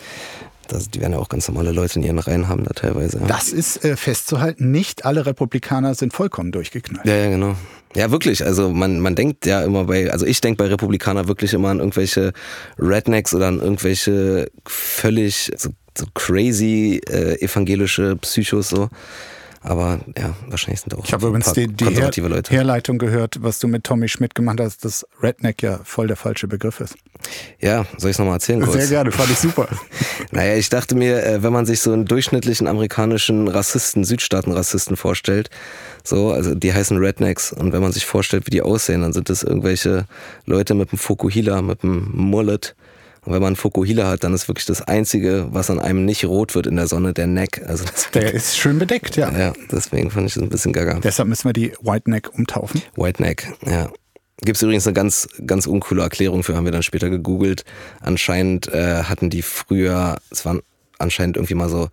das, 0.69 0.89
die 0.89 1.01
werden 1.01 1.12
ja 1.12 1.19
auch 1.19 1.27
ganz 1.27 1.49
normale 1.49 1.73
Leute 1.73 1.99
in 1.99 2.03
ihren 2.05 2.19
Reihen 2.19 2.47
haben 2.47 2.63
da 2.63 2.71
teilweise. 2.73 3.19
Ja, 3.19 3.25
Das 3.27 3.49
ist 3.49 3.83
äh, 3.83 3.97
festzuhalten. 3.97 4.71
Nicht 4.71 5.03
alle 5.05 5.25
Republikaner 5.25 5.93
sind 5.93 6.13
vollkommen 6.13 6.53
durchgeknallt. 6.53 7.05
ja, 7.05 7.15
ja 7.15 7.29
genau. 7.29 7.55
Ja, 7.95 8.10
wirklich. 8.12 8.43
Also 8.43 8.69
man, 8.71 8.99
man 8.99 9.15
denkt 9.15 9.45
ja 9.45 9.63
immer 9.63 9.86
bei, 9.86 10.12
also 10.12 10.25
ich 10.25 10.41
denke 10.41 10.63
bei 10.63 10.69
Republikaner 10.69 11.27
wirklich 11.27 11.53
immer 11.53 11.69
an 11.69 11.79
irgendwelche 11.79 12.34
Rednecks 12.79 13.34
oder 13.36 13.47
an 13.47 13.60
irgendwelche 13.60 14.49
völlig 14.65 15.51
so, 15.58 15.69
so 15.97 16.06
crazy 16.15 17.01
äh, 17.10 17.39
evangelische 17.41 18.15
Psychos 18.17 18.69
so. 18.69 18.89
Aber 19.63 19.99
ja, 20.17 20.36
wahrscheinlich 20.49 20.82
sind 20.82 20.93
auch 20.93 21.06
Ich 21.06 21.13
habe 21.13 21.28
übrigens 21.28 21.54
die, 21.54 21.67
die 21.67 21.86
Her 21.86 21.91
konservative 21.91 22.28
Leute. 22.28 22.52
Herleitung 22.52 22.97
gehört, 22.97 23.41
was 23.41 23.60
du 23.60 23.69
mit 23.69 23.86
Tommy 23.86 24.10
Schmidt 24.10 24.36
gemacht 24.36 24.60
hast, 24.60 24.84
dass 24.84 25.08
Redneck 25.21 25.63
ja 25.63 25.80
voll 25.86 26.08
der 26.08 26.17
falsche 26.17 26.47
Begriff 26.47 26.82
ist. 26.82 26.95
Ja, 27.60 27.86
soll 27.97 28.10
ich 28.10 28.15
es 28.15 28.19
nochmal 28.19 28.36
erzählen 28.36 28.60
kurz? 28.62 28.73
Sehr 28.73 28.88
gerne, 28.88 29.12
fand 29.12 29.32
ich 29.32 29.39
super. 29.39 29.67
Naja, 30.32 30.56
ich 30.56 30.69
dachte 30.69 30.95
mir, 30.95 31.23
äh, 31.23 31.43
wenn 31.43 31.54
man 31.54 31.65
sich 31.65 31.80
so 31.80 31.93
einen 31.93 32.06
durchschnittlichen 32.06 32.67
amerikanischen 32.67 33.47
Rassisten, 33.47 34.04
Südstaaten-Rassisten 34.04 34.97
vorstellt, 34.97 35.49
so, 36.04 36.32
also 36.32 36.56
die 36.56 36.73
heißen 36.73 36.97
Rednecks, 36.97 37.54
und 37.54 37.71
wenn 37.71 37.82
man 37.82 37.91
sich 37.91 38.06
vorstellt, 38.06 38.47
wie 38.47 38.52
die 38.52 38.62
aussehen, 38.62 39.02
dann 39.02 39.13
sind 39.13 39.30
das 39.30 39.43
irgendwelche 39.43 40.06
Leute 40.45 40.73
mit 40.73 40.91
einem 40.91 40.97
Fukuhila, 40.97 41.62
mit 41.62 41.84
einem 41.84 42.10
Mullet. 42.13 42.76
Und 43.25 43.33
wenn 43.33 43.41
man 43.41 43.47
einen 43.47 43.55
Fukuhila 43.55 44.07
hat, 44.07 44.23
dann 44.23 44.33
ist 44.33 44.47
wirklich 44.47 44.65
das 44.65 44.81
Einzige, 44.81 45.47
was 45.51 45.69
an 45.69 45.79
einem 45.79 46.05
nicht 46.05 46.25
rot 46.25 46.55
wird 46.55 46.67
in 46.67 46.75
der 46.75 46.88
Sonne, 46.88 47.13
der 47.13 47.27
Neck. 47.27 47.62
Also 47.65 47.86
Der 48.13 48.33
ist 48.33 48.57
schön 48.57 48.79
bedeckt, 48.79 49.15
ja. 49.15 49.31
ja, 49.31 49.53
deswegen 49.71 50.12
fand 50.12 50.27
ich 50.27 50.33
das 50.33 50.43
ein 50.43 50.49
bisschen 50.49 50.73
gaga. 50.73 50.99
Deshalb 50.99 51.29
müssen 51.29 51.45
wir 51.45 51.53
die 51.53 51.73
White 51.81 52.09
Neck 52.09 52.33
umtaufen. 52.33 52.81
White 52.95 53.21
Neck, 53.21 53.51
ja. 53.65 53.89
Gibt 54.41 54.57
es 54.57 54.63
übrigens 54.63 54.86
eine 54.88 54.93
ganz, 54.93 55.29
ganz 55.45 55.67
uncoole 55.67 56.01
Erklärung 56.01 56.43
für, 56.43 56.55
haben 56.55 56.65
wir 56.65 56.73
dann 56.73 56.83
später 56.83 57.09
gegoogelt. 57.09 57.63
Anscheinend 58.01 58.67
äh, 58.67 59.03
hatten 59.03 59.29
die 59.29 59.41
früher, 59.41 60.17
es 60.31 60.43
waren 60.43 60.62
anscheinend 60.99 61.38
irgendwie 61.38 61.53
mal 61.53 61.69
so 61.69 61.88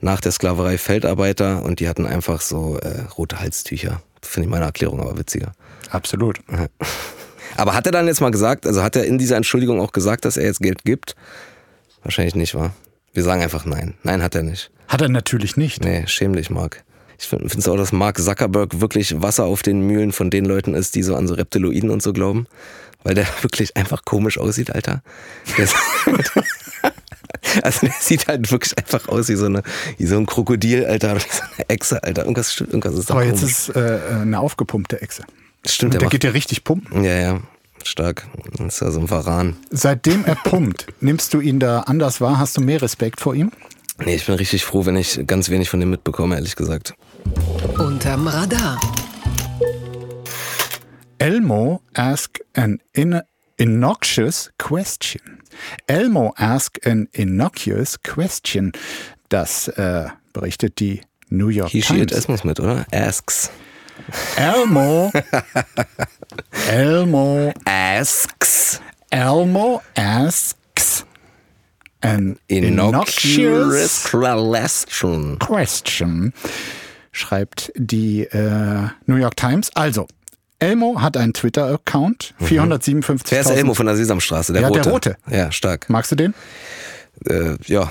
nach 0.00 0.20
der 0.20 0.32
Sklaverei 0.32 0.78
Feldarbeiter 0.78 1.62
und 1.62 1.78
die 1.80 1.88
hatten 1.88 2.06
einfach 2.06 2.40
so 2.40 2.78
äh, 2.78 3.02
rote 3.16 3.38
Halstücher. 3.40 4.02
Finde 4.20 4.46
ich 4.46 4.50
meine 4.50 4.64
Erklärung 4.64 5.00
aber 5.00 5.16
witziger. 5.16 5.52
Absolut. 5.90 6.40
Aber 7.56 7.74
hat 7.74 7.86
er 7.86 7.92
dann 7.92 8.06
jetzt 8.06 8.20
mal 8.20 8.30
gesagt, 8.30 8.66
also 8.66 8.82
hat 8.82 8.96
er 8.96 9.04
in 9.04 9.18
dieser 9.18 9.36
Entschuldigung 9.36 9.80
auch 9.80 9.92
gesagt, 9.92 10.24
dass 10.24 10.36
er 10.36 10.44
jetzt 10.44 10.60
Geld 10.60 10.84
gibt? 10.84 11.14
Wahrscheinlich 12.02 12.34
nicht, 12.34 12.54
wa? 12.54 12.72
Wir 13.12 13.22
sagen 13.22 13.42
einfach 13.42 13.64
nein. 13.64 13.94
Nein, 14.02 14.22
hat 14.22 14.34
er 14.34 14.42
nicht. 14.42 14.70
Hat 14.88 15.00
er 15.00 15.08
natürlich 15.08 15.56
nicht. 15.56 15.82
Nee, 15.84 16.04
schäm 16.06 16.34
dich, 16.36 16.50
Mark. 16.50 16.84
Ich 17.18 17.26
finde 17.28 17.46
es 17.46 17.66
auch, 17.66 17.76
dass 17.78 17.92
Mark 17.92 18.18
Zuckerberg 18.18 18.80
wirklich 18.80 19.22
Wasser 19.22 19.44
auf 19.44 19.62
den 19.62 19.80
Mühlen 19.80 20.12
von 20.12 20.28
den 20.30 20.44
Leuten 20.44 20.74
ist, 20.74 20.94
die 20.94 21.02
so 21.02 21.16
an 21.16 21.26
so 21.26 21.34
Reptiloiden 21.34 21.88
und 21.90 22.02
so 22.02 22.12
glauben. 22.12 22.46
Weil 23.04 23.14
der 23.14 23.26
wirklich 23.42 23.76
einfach 23.76 24.04
komisch 24.04 24.38
aussieht, 24.38 24.74
Alter. 24.74 25.02
Also 27.62 27.86
der 27.86 27.94
sieht 28.00 28.26
halt 28.28 28.50
wirklich 28.50 28.76
einfach 28.76 29.08
aus 29.08 29.28
wie 29.28 29.36
so, 29.36 29.46
eine, 29.46 29.62
wie 29.98 30.06
so 30.06 30.16
ein 30.16 30.26
Krokodil, 30.26 30.84
Alter, 30.84 31.12
oder 31.12 31.20
wie 31.20 31.30
so 31.32 31.42
eine 31.56 31.68
Echse, 31.68 32.02
Alter. 32.02 32.22
Irgendwas, 32.22 32.52
stimmt- 32.52 32.70
irgendwas 32.70 32.98
ist 32.98 33.08
da 33.10 33.14
Aber 33.14 33.24
jetzt 33.24 33.40
komisch. 33.40 33.68
ist 33.68 33.76
äh, 33.76 34.00
eine 34.22 34.40
aufgepumpte 34.40 35.00
Echse. 35.00 35.22
Stimmt, 35.66 35.94
Der 35.94 36.00
der, 36.00 36.08
geht 36.08 36.24
ja 36.24 36.30
richtig 36.30 36.64
pumpen. 36.64 37.04
Ja, 37.04 37.14
ja, 37.18 37.40
stark. 37.82 38.26
Das 38.58 38.74
ist 38.74 38.80
ja 38.80 38.90
so 38.90 39.00
ein 39.00 39.10
Varan. 39.10 39.56
Seitdem 39.70 40.24
er 40.24 40.36
pumpt, 40.36 40.86
nimmst 41.00 41.34
du 41.34 41.40
ihn 41.40 41.58
da 41.60 41.80
anders 41.80 42.20
wahr? 42.20 42.38
Hast 42.38 42.56
du 42.56 42.60
mehr 42.60 42.80
Respekt 42.82 43.20
vor 43.20 43.34
ihm? 43.34 43.50
Nee, 44.04 44.14
ich 44.16 44.26
bin 44.26 44.34
richtig 44.34 44.64
froh, 44.64 44.84
wenn 44.86 44.96
ich 44.96 45.26
ganz 45.26 45.48
wenig 45.48 45.70
von 45.70 45.80
dem 45.80 45.90
mitbekomme, 45.90 46.34
ehrlich 46.36 46.54
gesagt. 46.56 46.94
Unterm 47.78 48.28
Radar. 48.28 48.78
Elmo 51.18 51.80
asked 51.94 52.44
an 52.54 52.78
in 52.92 53.20
innocuous 53.56 54.50
question. 54.58 55.40
Elmo 55.86 56.34
asked 56.36 56.86
an 56.86 57.08
innocuous 57.12 57.98
question. 58.02 58.72
Das 59.30 59.68
äh, 59.68 60.08
berichtet 60.34 60.78
die 60.78 61.00
New 61.30 61.48
York 61.48 61.74
it, 61.74 61.86
Times. 61.86 62.12
es 62.12 62.28
muss 62.28 62.44
mit, 62.44 62.60
oder? 62.60 62.84
Asks. 62.92 63.50
Elmo. 64.36 65.10
Elmo. 66.70 67.52
Asks 67.64 68.80
Elmo 69.10 69.82
asks 69.94 71.04
an 72.02 72.38
innocuous 72.48 74.04
question. 74.10 75.38
question, 75.38 76.32
schreibt 77.12 77.72
die 77.76 78.22
äh, 78.24 78.88
New 79.06 79.16
York 79.16 79.36
Times. 79.36 79.70
Also, 79.74 80.06
Elmo 80.58 81.00
hat 81.00 81.16
einen 81.16 81.32
Twitter-Account, 81.32 82.34
457.000. 82.42 83.22
Wer 83.30 83.40
ist 83.40 83.50
Elmo 83.50 83.74
von 83.74 83.86
der 83.86 83.96
Sesamstraße? 83.96 84.52
Der 84.52 84.62
Ja, 84.62 84.68
Rote. 84.68 84.80
der 84.82 84.92
Rote. 84.92 85.16
Ja, 85.30 85.52
stark. 85.52 85.88
Magst 85.88 86.12
du 86.12 86.16
den? 86.16 86.34
Äh, 87.24 87.56
ja, 87.66 87.90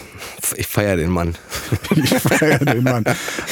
ich 0.56 0.68
feier 0.68 0.96
den 0.98 1.10
Mann. 1.10 1.36
Ich 1.96 2.10
feiere 2.14 2.60
den 2.66 2.84
Mann. 2.84 3.04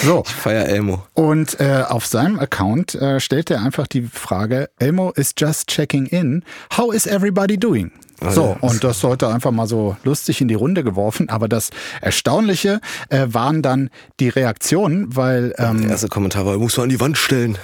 So, 0.04 0.24
Feier 0.24 0.66
Elmo. 0.66 1.04
und 1.14 1.60
äh, 1.60 1.84
auf 1.88 2.06
seinem 2.06 2.40
Account 2.40 2.96
äh, 2.96 3.20
stellt 3.20 3.50
er 3.52 3.62
einfach 3.62 3.88
die 3.88 4.04
Frage, 4.04 4.70
Elmo 4.80 5.12
is 5.12 5.34
just 5.38 5.68
checking 5.68 6.06
in, 6.06 6.44
how 6.78 6.94
is 6.94 7.06
everybody 7.08 7.58
doing? 7.58 7.92
So, 8.30 8.56
und 8.62 8.86
das 8.86 9.02
sollte 9.02 9.28
einfach 9.28 9.52
mal 9.52 9.68
so 9.68 9.98
lustig 10.06 10.40
in 10.40 10.48
die 10.48 10.54
Runde 10.54 10.86
geworfen. 10.86 11.28
Aber 11.28 11.50
das 11.50 11.72
Erstaunliche 12.00 12.80
äh, 13.10 13.26
waren 13.28 13.62
dann 13.62 13.90
die 14.22 14.30
Reaktionen, 14.30 15.14
weil 15.14 15.54
ähm, 15.58 15.82
Der 15.82 15.90
erste 15.90 16.08
Kommentar 16.08 16.46
war, 16.46 16.58
muss 16.58 16.78
man 16.78 16.86
an 16.86 16.90
die 16.90 17.02
Wand 17.02 17.18
stellen. 17.18 17.58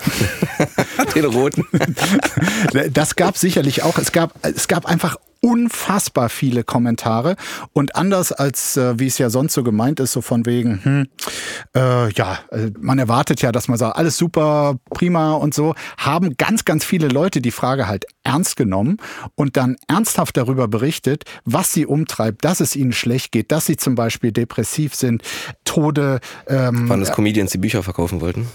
den 1.16 1.24
Roten. 1.26 1.64
Das 2.92 3.16
gab 3.16 3.38
sicherlich 3.38 3.84
auch. 3.84 3.98
Es 3.98 4.12
gab, 4.12 4.34
es 4.42 4.68
gab 4.68 4.86
einfach 4.86 5.16
unfassbar 5.42 6.30
viele 6.30 6.64
Kommentare 6.64 7.36
und 7.74 7.96
anders 7.96 8.32
als 8.32 8.78
äh, 8.78 9.00
wie 9.00 9.08
es 9.08 9.18
ja 9.18 9.30
sonst 9.30 9.54
so 9.54 9.64
gemeint 9.64 10.00
ist, 10.00 10.12
so 10.12 10.22
von 10.22 10.46
wegen, 10.46 10.84
hm, 10.84 11.08
äh, 11.76 12.12
ja, 12.12 12.40
äh, 12.52 12.72
man 12.80 13.00
erwartet 13.00 13.42
ja, 13.42 13.52
dass 13.52 13.68
man 13.68 13.78
sagt, 13.78 13.96
alles 13.96 14.18
super, 14.18 14.76
prima 14.90 15.34
und 15.34 15.54
so, 15.54 15.76
haben 15.98 16.36
ganz, 16.38 16.66
ganz 16.66 16.84
viele 16.84 17.08
Leute 17.08 17.42
die 17.42 17.52
Frage 17.52 17.88
halt 17.88 18.06
ernst 18.24 18.58
genommen 18.58 18.98
und 19.36 19.56
dann 19.58 19.78
ernsthaft 19.88 20.36
darüber 20.36 20.68
berichtet, 20.68 21.24
was 21.46 21.72
sie 21.74 21.86
umtreibt, 21.86 22.44
dass 22.44 22.60
es 22.60 22.76
ihnen 22.76 22.92
schlecht 22.92 23.32
geht, 23.32 23.52
dass 23.52 23.66
sie 23.66 23.78
zum 23.78 23.96
Beispiel 23.96 24.32
depressiv 24.32 24.94
sind, 24.96 25.24
Tode, 25.64 26.20
ähm, 26.48 26.90
Waren 26.90 27.00
das 27.00 27.12
Comedians, 27.12 27.52
die 27.52 27.60
Bücher 27.60 27.84
verkaufen 27.84 28.22
wollten? 28.22 28.48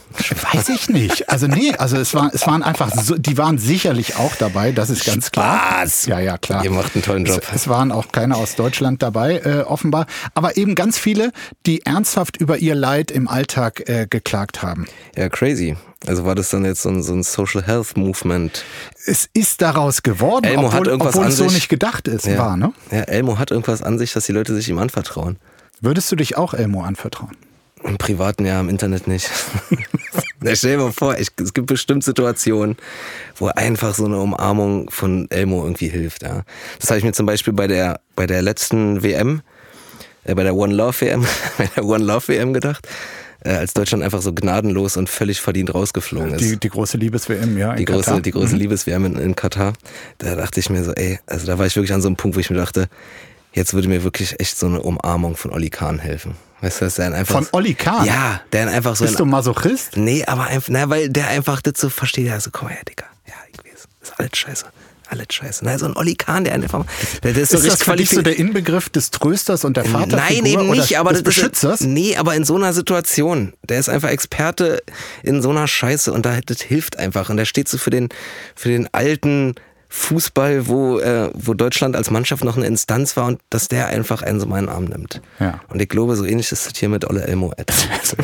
Weiß 0.53 0.69
ich 0.69 0.89
nicht. 0.89 1.31
Also 1.31 1.47
nee, 1.47 1.75
also 1.77 1.97
es 1.97 2.13
war, 2.13 2.31
es 2.35 2.47
waren 2.47 2.63
einfach, 2.63 2.91
so, 2.93 3.17
die 3.17 3.39
waren 3.39 3.59
sicherlich 3.59 4.17
auch 4.17 4.35
dabei, 4.37 4.73
das 4.73 4.91
ist 4.91 5.07
ganz 5.07 5.31
klar. 5.31 5.45
Spaß! 5.45 6.07
Ja, 6.07 6.21
ja, 6.21 6.39
klar. 6.39 6.65
Ihr 6.65 6.74
macht 6.75 6.95
einen 6.95 7.03
tollen 7.05 7.25
Job. 7.25 7.43
Es, 7.51 7.63
es 7.63 7.69
waren 7.69 7.91
auch 7.93 8.13
keine 8.13 8.37
aus 8.37 8.55
Deutschland 8.57 9.03
dabei, 9.03 9.39
äh, 9.39 9.61
offenbar. 9.63 10.07
Aber 10.35 10.57
eben 10.57 10.75
ganz 10.75 10.99
viele, 10.99 11.33
die 11.67 11.85
ernsthaft 11.87 12.37
über 12.37 12.59
ihr 12.59 12.75
Leid 12.75 13.11
im 13.11 13.29
Alltag 13.29 13.89
äh, 13.89 14.07
geklagt 14.09 14.63
haben. 14.63 14.87
Ja, 15.17 15.29
crazy. 15.29 15.77
Also 16.07 16.25
war 16.27 16.35
das 16.35 16.51
dann 16.51 16.65
jetzt 16.67 16.83
so 16.83 16.91
ein, 16.91 17.03
so 17.03 17.15
ein 17.15 17.23
Social 17.23 17.63
Health 17.67 17.97
Movement? 17.97 18.63
Es 19.07 19.29
ist 19.33 19.63
daraus 19.63 20.03
geworden, 20.03 20.45
Elmo 20.45 20.67
obwohl, 20.67 20.81
hat 20.81 20.87
irgendwas 20.87 21.15
obwohl 21.15 21.25
an 21.25 21.31
es 21.31 21.37
so 21.39 21.45
sich. 21.45 21.55
nicht 21.55 21.69
gedacht 21.71 22.09
ist, 22.09 22.27
Ja. 22.27 22.39
war, 22.39 22.57
ne? 22.59 22.73
Ja, 22.91 23.01
Elmo 23.03 23.39
hat 23.39 23.51
irgendwas 23.51 23.83
an 23.83 23.99
sich, 23.99 24.13
dass 24.13 24.27
die 24.27 24.33
Leute 24.33 24.55
sich 24.55 24.69
ihm 24.69 24.79
anvertrauen. 24.79 25.39
Würdest 25.81 26.13
du 26.13 26.17
dich 26.17 26.37
auch 26.37 26.53
Elmo 26.55 26.83
anvertrauen? 26.83 27.37
Im 27.85 27.99
privaten 27.99 28.47
ja, 28.47 28.59
im 28.61 28.69
Internet 28.69 29.07
nicht. 29.07 29.31
Na, 30.41 30.55
stell 30.57 30.77
dir 30.77 30.83
mal 30.83 30.93
vor, 30.93 31.19
ich, 31.19 31.29
es 31.43 31.53
gibt 31.53 31.67
bestimmt 31.67 32.03
Situationen, 32.03 32.77
wo 33.37 33.49
einfach 33.49 33.95
so 33.95 34.07
eine 34.07 34.19
Umarmung 34.19 34.91
von 34.91 35.31
Elmo 35.31 35.63
irgendwie 35.65 35.89
hilft. 35.89 36.23
Ja. 36.23 36.43
Das 36.81 36.91
habe 36.91 36.99
ich 36.99 37.05
mir 37.05 37.13
zum 37.13 37.27
Beispiel 37.27 37.53
bei 37.53 37.67
der, 37.67 38.01
bei 38.17 38.27
der 38.27 38.43
letzten 38.43 39.03
WM, 39.03 39.43
äh, 40.25 40.35
bei 40.35 40.43
der 40.43 40.55
One 40.55 40.75
Love 40.75 41.01
WM, 41.01 41.27
bei 41.59 41.67
der 41.77 41.85
One 41.85 42.05
Love 42.05 42.29
WM 42.29 42.55
gedacht, 42.55 42.89
äh, 43.45 43.51
als 43.51 43.75
Deutschland 43.75 44.03
einfach 44.03 44.23
so 44.23 44.33
gnadenlos 44.33 44.97
und 44.97 45.09
völlig 45.11 45.41
verdient 45.41 45.75
rausgeflogen 45.75 46.35
ist. 46.35 46.41
Die, 46.41 46.57
die 46.59 46.71
große 46.71 46.97
Liebes-WM, 46.97 47.59
ja. 47.59 47.73
in 47.73 47.79
die 47.79 47.85
große, 47.85 48.05
Katar. 48.05 48.21
die 48.21 48.31
große 48.31 48.57
Liebes-WM 48.57 49.05
in, 49.05 49.17
in 49.17 49.37
Katar. 49.37 49.75
Da 50.19 50.37
dachte 50.37 50.59
ich 50.59 50.71
mir 50.71 50.85
so, 50.85 50.93
ey, 50.93 51.21
also 51.27 51.47
da 51.47 51.59
war 51.59 51.67
ich 51.67 51.77
wirklich 51.77 51.93
an 51.93 52.01
so 52.01 52.09
einem 52.09 52.17
Punkt, 52.17 52.37
wo 52.37 52.41
ich 52.41 52.49
mir 52.49 52.57
dachte, 52.57 52.89
jetzt 53.53 53.75
würde 53.75 53.89
mir 53.89 54.05
wirklich 54.05 54.41
echt 54.41 54.59
so 54.59 54.67
eine 54.67 54.83
Umarmung 54.83 55.37
von 55.37 55.53
Olli 55.53 55.71
Kahn 55.71 55.99
helfen. 55.99 56.35
Weißt 56.65 56.81
du, 56.81 56.87
dass 56.87 56.95
der 56.95 57.13
einfach. 57.13 57.35
Von 57.35 57.47
Olli 57.53 57.75
Kahn? 57.75 58.07
Ja, 58.07 58.41
der 58.53 58.69
einfach 58.69 58.97
so. 58.97 59.05
Bist 59.05 59.21
du 59.21 59.27
Masochist? 59.27 59.99
nee, 59.99 60.25
aber 60.25 60.45
einfach, 60.45 60.69
na, 60.71 60.89
weil 60.89 61.11
der 61.11 61.29
einfach 61.29 61.61
das 61.61 61.75
so 61.79 61.91
versteht. 61.91 62.31
Also, 62.31 62.49
komm 62.51 62.69
her, 62.69 62.81
Digga. 62.89 63.05
Ja, 63.27 63.35
ich 63.53 63.59
weiß. 63.59 63.85
Ist 64.03 64.19
alles 64.19 64.31
scheiße. 64.33 64.65
Alles 65.09 65.27
scheiße. 65.29 65.63
Na, 65.63 65.79
so 65.79 65.85
ein 65.85 65.95
Olli 65.95 66.15
Kahn, 66.15 66.45
der 66.45 66.55
einfach. 66.55 66.87
Der, 67.23 67.35
der 67.35 67.43
ist 67.43 67.51
so 67.51 67.59
Ist 67.59 67.67
das 67.67 67.83
für 67.83 67.97
dich 67.97 68.09
so 68.09 68.23
der 68.23 68.39
Inbegriff 68.39 68.89
des 68.89 69.11
Trösters 69.11 69.67
und 69.67 69.77
der 69.77 69.85
Vaterfigur? 69.85 70.19
Nein, 70.19 70.47
eben 70.47 70.71
nicht, 70.71 70.99
aber 70.99 71.11
des 71.11 71.23
das 71.23 71.35
Beschützers? 71.35 71.81
Nee, 71.83 72.17
aber 72.17 72.35
in 72.35 72.45
so 72.47 72.57
einer 72.57 72.73
Situation. 72.73 73.53
Der 73.63 73.79
ist 73.79 73.91
einfach 73.91 74.09
Experte 74.09 74.83
in 75.23 75.43
so 75.43 75.51
einer 75.51 75.69
Scheiße 75.69 76.15
und 76.15 76.25
da, 76.25 76.41
das 76.47 76.63
hilft 76.63 76.99
einfach. 76.99 77.29
Und 77.29 77.37
der 77.37 77.45
steht 77.45 77.69
so 77.69 77.77
für 77.77 77.91
den, 77.91 78.09
für 78.55 78.71
den 78.71 78.89
alten 78.95 79.55
Fußball, 79.97 80.67
wo, 80.67 80.99
äh, 80.99 81.31
wo 81.35 81.55
Deutschland 81.55 81.95
als 81.95 82.11
Mannschaft 82.11 82.43
noch 82.43 82.57
eine 82.57 82.67
Instanz 82.67 83.17
war 83.17 83.27
und 83.27 83.41
dass 83.49 83.69
der 83.69 83.87
einfach 83.87 84.23
einen 84.23 84.41
so 84.41 84.47
meinen 84.47 84.69
Arm 84.69 84.85
nimmt. 84.87 85.23
Ja. 85.39 85.61
Und 85.69 85.81
ich 85.81 85.89
glaube, 85.89 86.17
so 86.17 86.25
ähnlich 86.25 86.51
ist 86.51 86.67
das 86.67 86.77
hier 86.77 86.89
mit 86.89 87.09
Olle 87.09 87.23
Elmo. 87.23 87.53
Alter. 87.57 87.75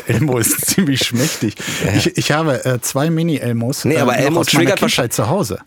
Elmo 0.08 0.38
ist 0.38 0.66
ziemlich 0.66 1.00
schmächtig. 1.00 1.54
Ich, 1.94 2.18
ich 2.18 2.32
habe 2.32 2.64
äh, 2.64 2.80
zwei 2.80 3.08
Mini-Elmos 3.08 3.84
Nee, 3.84 3.98
aber 3.98 4.18
äh, 4.18 4.24
Elmo 4.24 4.42
triggert 4.42 4.80
Kindheit 4.80 5.12
zu 5.12 5.28
Hause. 5.28 5.60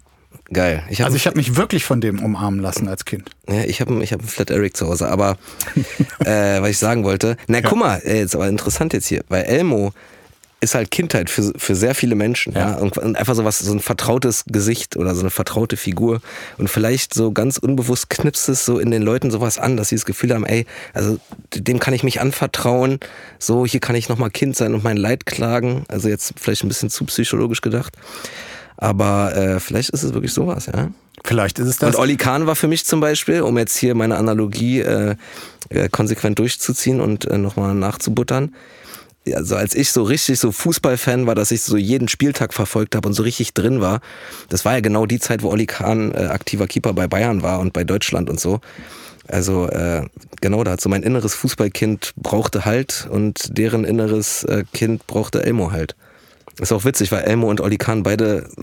Geil. 0.52 0.84
Ich 0.90 1.04
Also 1.04 1.16
ich 1.16 1.26
habe 1.26 1.38
mich 1.38 1.56
wirklich 1.56 1.86
von 1.86 2.02
dem 2.02 2.22
umarmen 2.22 2.60
lassen 2.60 2.90
als 2.90 3.06
Kind. 3.06 3.32
Ja, 3.48 3.64
ich 3.64 3.80
habe 3.80 4.04
ich 4.04 4.12
hab 4.12 4.20
einen 4.20 4.28
Flat 4.28 4.52
Eric 4.52 4.76
zu 4.76 4.88
Hause, 4.88 5.08
aber 5.08 5.38
äh, 6.26 6.62
was 6.62 6.70
ich 6.70 6.78
sagen 6.78 7.06
wollte, 7.06 7.38
na 7.48 7.62
guck 7.62 7.80
mal, 7.80 8.02
äh, 8.04 8.20
jetzt 8.20 8.36
aber 8.36 8.50
interessant 8.50 8.92
jetzt 8.94 9.08
hier, 9.08 9.24
weil 9.30 9.46
Elmo 9.46 9.94
ist 10.64 10.76
halt 10.76 10.92
Kindheit 10.92 11.30
für, 11.30 11.54
für 11.56 11.76
sehr 11.76 11.96
viele 11.96 12.16
Menschen, 12.16 12.54
ja, 12.54 12.72
Ja. 12.72 12.76
Und, 12.78 12.98
einfach 13.16 13.36
so 13.36 13.46
was, 13.46 13.60
so 13.60 13.72
ein 13.72 13.80
vertrautes 13.80 14.46
Gesicht 14.48 14.98
oder 14.98 15.14
so 15.14 15.22
eine 15.22 15.30
vertraute 15.30 15.78
Figur 15.78 16.22
und 16.58 16.70
vielleicht 16.70 17.14
so 17.14 17.32
ganz 17.32 17.58
unbewusst 17.58 18.10
knipst 18.10 18.50
es 18.50 18.66
so 18.66 18.80
in 18.80 18.92
den 18.92 19.02
Leuten 19.02 19.32
sowas 19.32 19.58
an, 19.58 19.78
dass 19.78 19.90
sie 19.90 19.96
das 19.96 20.06
Gefühl 20.06 20.34
haben, 20.34 20.46
ey, 20.46 20.66
also 20.94 21.20
dem 21.54 21.80
kann 21.80 21.94
ich 21.94 22.04
mich 22.04 22.22
anvertrauen, 22.22 23.00
so 23.40 23.66
hier 23.66 23.80
kann 23.80 23.96
ich 23.96 24.10
nochmal 24.10 24.32
Kind 24.32 24.56
sein 24.56 24.74
und 24.74 24.84
mein 24.84 24.98
Leid 24.98 25.26
klagen, 25.26 25.84
also 25.88 26.10
jetzt 26.10 26.34
vielleicht 26.40 26.64
ein 26.64 26.70
bisschen 26.70 26.90
zu 26.90 27.06
psychologisch 27.06 27.62
gedacht, 27.62 27.96
aber 28.78 29.36
äh, 29.36 29.60
vielleicht 29.60 29.90
ist 29.92 30.04
es 30.04 30.14
wirklich 30.14 30.34
sowas, 30.34 30.68
ja. 30.68 30.90
Vielleicht 31.26 31.60
ist 31.60 31.68
es 31.68 31.78
das. 31.78 31.96
Und 31.96 32.02
Olli 32.02 32.18
Kahn 32.18 32.48
war 32.48 32.56
für 32.56 32.68
mich 32.68 32.86
zum 32.86 33.00
Beispiel, 33.00 33.42
um 33.42 33.58
jetzt 33.58 33.78
hier 33.78 33.96
meine 33.96 34.18
Analogie 34.18 34.82
äh, 34.82 35.16
äh, 35.70 35.88
konsequent 35.90 36.40
durchzuziehen 36.40 37.00
und 37.00 37.26
äh, 37.26 37.38
nochmal 37.38 37.74
nachzubuttern. 37.76 38.54
Also 39.34 39.56
als 39.56 39.74
ich 39.74 39.92
so 39.92 40.04
richtig 40.04 40.40
so 40.40 40.52
Fußballfan 40.52 41.26
war, 41.28 41.36
dass 41.36 41.52
ich 41.52 41.62
so 41.62 41.78
jeden 41.78 42.10
Spieltag 42.10 42.54
verfolgt 42.54 42.96
habe 42.96 43.08
und 43.08 43.14
so 43.14 43.24
richtig 43.24 43.54
drin 43.54 43.80
war, 43.80 44.02
das 44.50 44.66
war 44.66 44.74
ja 44.74 44.80
genau 44.82 45.06
die 45.06 45.20
Zeit, 45.20 45.44
wo 45.44 45.50
Olli 45.50 45.66
Kahn 45.66 46.12
äh, 46.12 46.26
aktiver 46.26 46.68
Keeper 46.68 46.94
bei 46.94 47.08
Bayern 47.08 47.42
war 47.42 47.60
und 47.60 47.72
bei 47.72 47.84
Deutschland 47.84 48.30
und 48.30 48.40
so. 48.40 48.60
Also 49.28 49.70
äh, 49.70 50.06
genau, 50.42 50.64
da 50.64 50.72
hat 50.72 50.82
so 50.82 50.90
mein 50.90 51.04
inneres 51.04 51.34
Fußballkind 51.36 52.14
brauchte 52.18 52.66
Halt 52.66 53.08
und 53.10 53.58
deren 53.58 53.86
inneres 53.86 54.44
äh, 54.44 54.66
Kind 54.74 55.08
brauchte 55.08 55.44
Elmo 55.46 55.72
halt. 55.72 55.96
Ist 56.60 56.74
auch 56.74 56.84
witzig, 56.84 57.12
weil 57.12 57.24
Elmo 57.24 57.50
und 57.50 57.62
Olli 57.62 57.78
Kahn 57.78 58.04
beide 58.04 58.50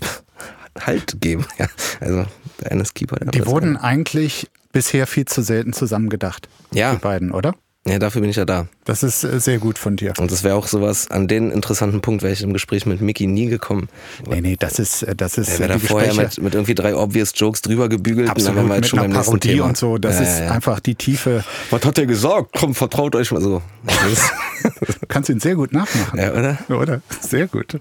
Halt 0.78 1.20
geben. 1.20 1.46
Ja, 1.58 1.66
also 2.00 2.24
der 2.60 2.72
eine 2.72 2.82
ist 2.82 2.94
Keeper, 2.94 3.16
der 3.16 3.30
die 3.30 3.40
andere 3.40 3.52
wurden 3.52 3.76
eigentlich 3.76 4.48
bisher 4.72 5.06
viel 5.06 5.24
zu 5.24 5.42
selten 5.42 5.72
zusammengedacht. 5.72 6.48
Ja. 6.72 6.94
Die 6.94 7.00
beiden, 7.00 7.32
oder? 7.32 7.54
Ja, 7.88 7.98
dafür 7.98 8.20
bin 8.20 8.28
ich 8.30 8.36
ja 8.36 8.44
da. 8.44 8.66
Das 8.84 9.02
ist 9.02 9.24
äh, 9.24 9.40
sehr 9.40 9.58
gut 9.58 9.78
von 9.78 9.96
dir. 9.96 10.12
Und 10.18 10.30
das 10.30 10.44
wäre 10.44 10.54
auch 10.54 10.66
sowas, 10.66 11.10
an 11.10 11.28
den 11.28 11.50
interessanten 11.50 12.02
Punkt 12.02 12.22
wäre 12.22 12.30
ich 12.32 12.42
im 12.42 12.52
Gespräch 12.52 12.84
mit 12.84 13.00
Mickey 13.00 13.26
nie 13.26 13.46
gekommen. 13.46 13.88
Nee, 14.28 14.42
nee, 14.42 14.56
das 14.58 14.78
ist, 14.78 15.02
äh, 15.02 15.16
das 15.16 15.38
ist 15.38 15.48
Er 15.48 15.54
äh, 15.56 15.58
wäre 15.60 15.72
da 15.72 15.78
vorher 15.78 16.14
mit, 16.14 16.42
mit 16.42 16.54
irgendwie 16.54 16.74
drei 16.74 16.94
obvious 16.94 17.32
Jokes 17.34 17.62
drüber 17.62 17.88
gebügelt 17.88 18.28
und 18.28 18.36
dann 18.36 18.36
Absolut, 18.36 18.56
wären 18.56 18.68
wir 18.68 18.74
jetzt 18.74 18.82
mit 18.82 18.88
schon 18.90 18.98
beim 18.98 19.04
einer 19.06 19.14
nächsten 19.14 19.30
Parodie 19.32 19.48
Thema. 19.54 19.64
und 19.64 19.76
so. 19.78 19.96
Das 19.96 20.16
Ja, 20.16 20.22
ist 20.22 20.38
ja, 20.40 20.44
ja. 20.44 20.50
einfach 20.52 20.80
die 20.80 20.94
Tiefe. 20.94 21.42
Was 21.70 21.84
hat 21.86 21.96
er 21.98 22.04
gesagt? 22.06 22.50
Komm, 22.58 22.74
vertraut 22.74 23.16
euch 23.16 23.32
mal 23.32 23.40
so. 23.40 23.62
Du 23.82 24.94
kannst 25.08 25.30
ihn 25.30 25.40
sehr 25.40 25.54
gut 25.54 25.72
nachmachen. 25.72 26.18
ja, 26.18 26.32
oder? 26.32 26.58
Oder? 26.68 27.00
Sehr 27.20 27.46
gut. 27.48 27.78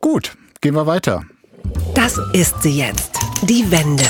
Gut, 0.00 0.36
gehen 0.60 0.74
wir 0.74 0.86
weiter. 0.86 1.22
Das 1.94 2.20
ist 2.32 2.62
sie 2.62 2.78
jetzt. 2.78 3.10
Die 3.48 3.68
Wende. 3.70 4.04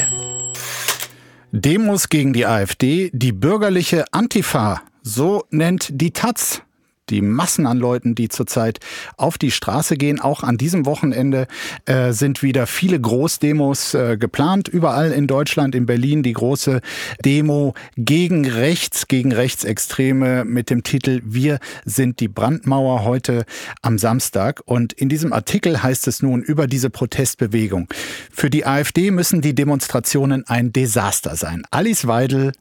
Demos 1.57 2.09
gegen 2.09 2.33
die 2.33 2.47
AfD, 2.47 3.13
die 3.15 3.31
bürgerliche 3.31 4.07
Antifa, 4.11 4.83
so 5.05 5.45
nennt 5.51 5.89
die 5.93 6.11
Taz 6.11 6.63
die 7.11 7.21
Massen 7.21 7.67
an 7.67 7.79
Leuten, 7.79 8.15
die 8.15 8.29
zurzeit 8.29 8.81
auf 9.17 9.39
die 9.39 9.51
Straße 9.51 9.97
gehen. 9.97 10.21
Auch 10.21 10.43
an 10.43 10.57
diesem 10.57 10.87
Wochenende 10.87 11.47
äh, 11.87 12.13
sind 12.13 12.43
wieder 12.43 12.67
viele 12.67 13.01
Großdemos 13.01 13.95
äh, 13.95 14.17
geplant. 14.17 14.69
Überall 14.69 15.13
in 15.13 15.27
Deutschland, 15.27 15.75
in 15.75 15.87
Berlin, 15.87 16.23
die 16.23 16.33
große 16.33 16.81
Demo 17.25 17.75
gegen 17.97 18.49
rechts, 18.49 19.09
gegen 19.09 19.33
Rechtsextreme 19.33 20.45
mit 20.45 20.71
dem 20.71 20.83
Titel 20.83 21.21
Wir 21.25 21.59
sind 21.85 22.21
die 22.21 22.29
Brandmauer 22.29 23.05
heute 23.05 23.45
am 23.83 23.99
Samstag. 23.99 24.63
Und 24.65 24.93
in 24.93 25.09
diesem 25.09 25.33
Artikel 25.33 25.83
heißt 25.83 26.09
es 26.09 26.23
nun 26.23 26.43
über 26.43 26.67
diese 26.67 26.91
Protestbewegung. 26.91 27.89
Für 28.31 28.51
die 28.51 28.67
AfD 28.67 29.11
müssen 29.11 29.41
die 29.41 29.55
Demonstrationen 29.55 30.47
ein 30.47 30.73
Desaster 30.73 31.37
sein. 31.37 31.65
Alice 31.71 32.07
Weidel 32.07 32.53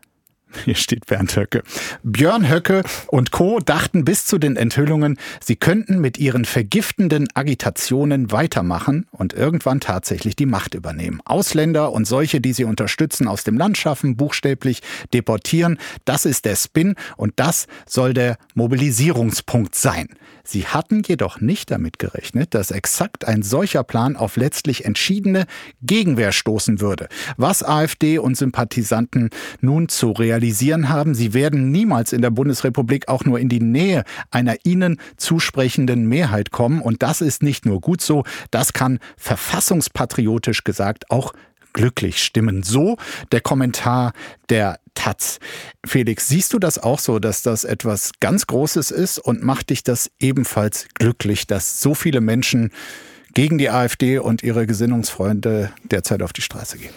Hier 0.65 0.75
steht 0.75 1.05
Bernd 1.05 1.35
Höcke. 1.35 1.63
Björn 2.03 2.49
Höcke 2.49 2.83
und 3.07 3.31
Co. 3.31 3.59
dachten 3.59 4.05
bis 4.05 4.25
zu 4.25 4.37
den 4.37 4.55
Enthüllungen, 4.55 5.17
sie 5.41 5.55
könnten 5.55 5.99
mit 5.99 6.17
ihren 6.17 6.45
vergiftenden 6.45 7.27
Agitationen 7.33 8.31
weitermachen 8.31 9.07
und 9.11 9.33
irgendwann 9.33 9.79
tatsächlich 9.79 10.35
die 10.35 10.45
Macht 10.45 10.73
übernehmen. 10.73 11.21
Ausländer 11.25 11.91
und 11.91 12.05
solche, 12.05 12.41
die 12.41 12.53
sie 12.53 12.65
unterstützen, 12.65 13.27
aus 13.27 13.43
dem 13.43 13.57
Land 13.57 13.77
schaffen, 13.77 14.15
buchstäblich 14.15 14.81
deportieren. 15.13 15.77
Das 16.05 16.25
ist 16.25 16.45
der 16.45 16.55
Spin 16.55 16.95
und 17.17 17.33
das 17.37 17.67
soll 17.85 18.13
der 18.13 18.37
Mobilisierungspunkt 18.53 19.75
sein. 19.75 20.07
Sie 20.53 20.67
hatten 20.67 21.01
jedoch 21.01 21.41
nicht 21.41 21.71
damit 21.71 21.97
gerechnet, 21.97 22.53
dass 22.53 22.69
exakt 22.69 23.25
ein 23.25 23.41
solcher 23.41 23.83
Plan 23.83 24.15
auf 24.15 24.37
letztlich 24.37 24.85
entschiedene 24.85 25.47
Gegenwehr 25.81 26.31
stoßen 26.31 26.79
würde. 26.79 27.07
Was 27.37 27.63
AfD 27.63 28.19
und 28.19 28.37
Sympathisanten 28.37 29.31
nun 29.61 29.89
zu 29.89 30.11
realisieren 30.11 30.89
haben, 30.89 31.15
sie 31.15 31.33
werden 31.33 31.71
niemals 31.71 32.13
in 32.13 32.21
der 32.21 32.29
Bundesrepublik 32.29 33.07
auch 33.07 33.25
nur 33.25 33.39
in 33.39 33.49
die 33.49 33.61
Nähe 33.61 34.03
einer 34.29 34.57
ihnen 34.63 34.99
zusprechenden 35.17 36.07
Mehrheit 36.07 36.51
kommen. 36.51 36.83
Und 36.83 37.01
das 37.01 37.21
ist 37.21 37.41
nicht 37.41 37.65
nur 37.65 37.81
gut 37.81 38.01
so, 38.01 38.23
das 38.51 38.73
kann 38.73 38.99
verfassungspatriotisch 39.17 40.63
gesagt 40.63 41.09
auch 41.09 41.33
glücklich 41.73 42.21
stimmen. 42.21 42.61
So 42.61 42.97
der 43.31 43.41
Kommentar 43.41 44.13
der 44.49 44.79
Taz. 45.03 45.39
Felix, 45.85 46.29
siehst 46.29 46.53
du 46.53 46.59
das 46.59 46.79
auch 46.79 46.97
so, 46.97 47.19
dass 47.19 47.41
das 47.41 47.65
etwas 47.65 48.11
ganz 48.21 48.47
Großes 48.47 48.89
ist 48.89 49.19
und 49.19 49.43
macht 49.43 49.69
dich 49.69 49.83
das 49.83 50.09
ebenfalls 50.17 50.87
glücklich, 50.93 51.45
dass 51.45 51.81
so 51.81 51.93
viele 51.93 52.21
Menschen 52.21 52.71
gegen 53.33 53.57
die 53.57 53.69
AfD 53.69 54.19
und 54.19 54.43
ihre 54.43 54.65
Gesinnungsfreunde 54.65 55.73
derzeit 55.83 56.21
auf 56.21 56.31
die 56.31 56.41
Straße 56.41 56.77
gehen? 56.77 56.93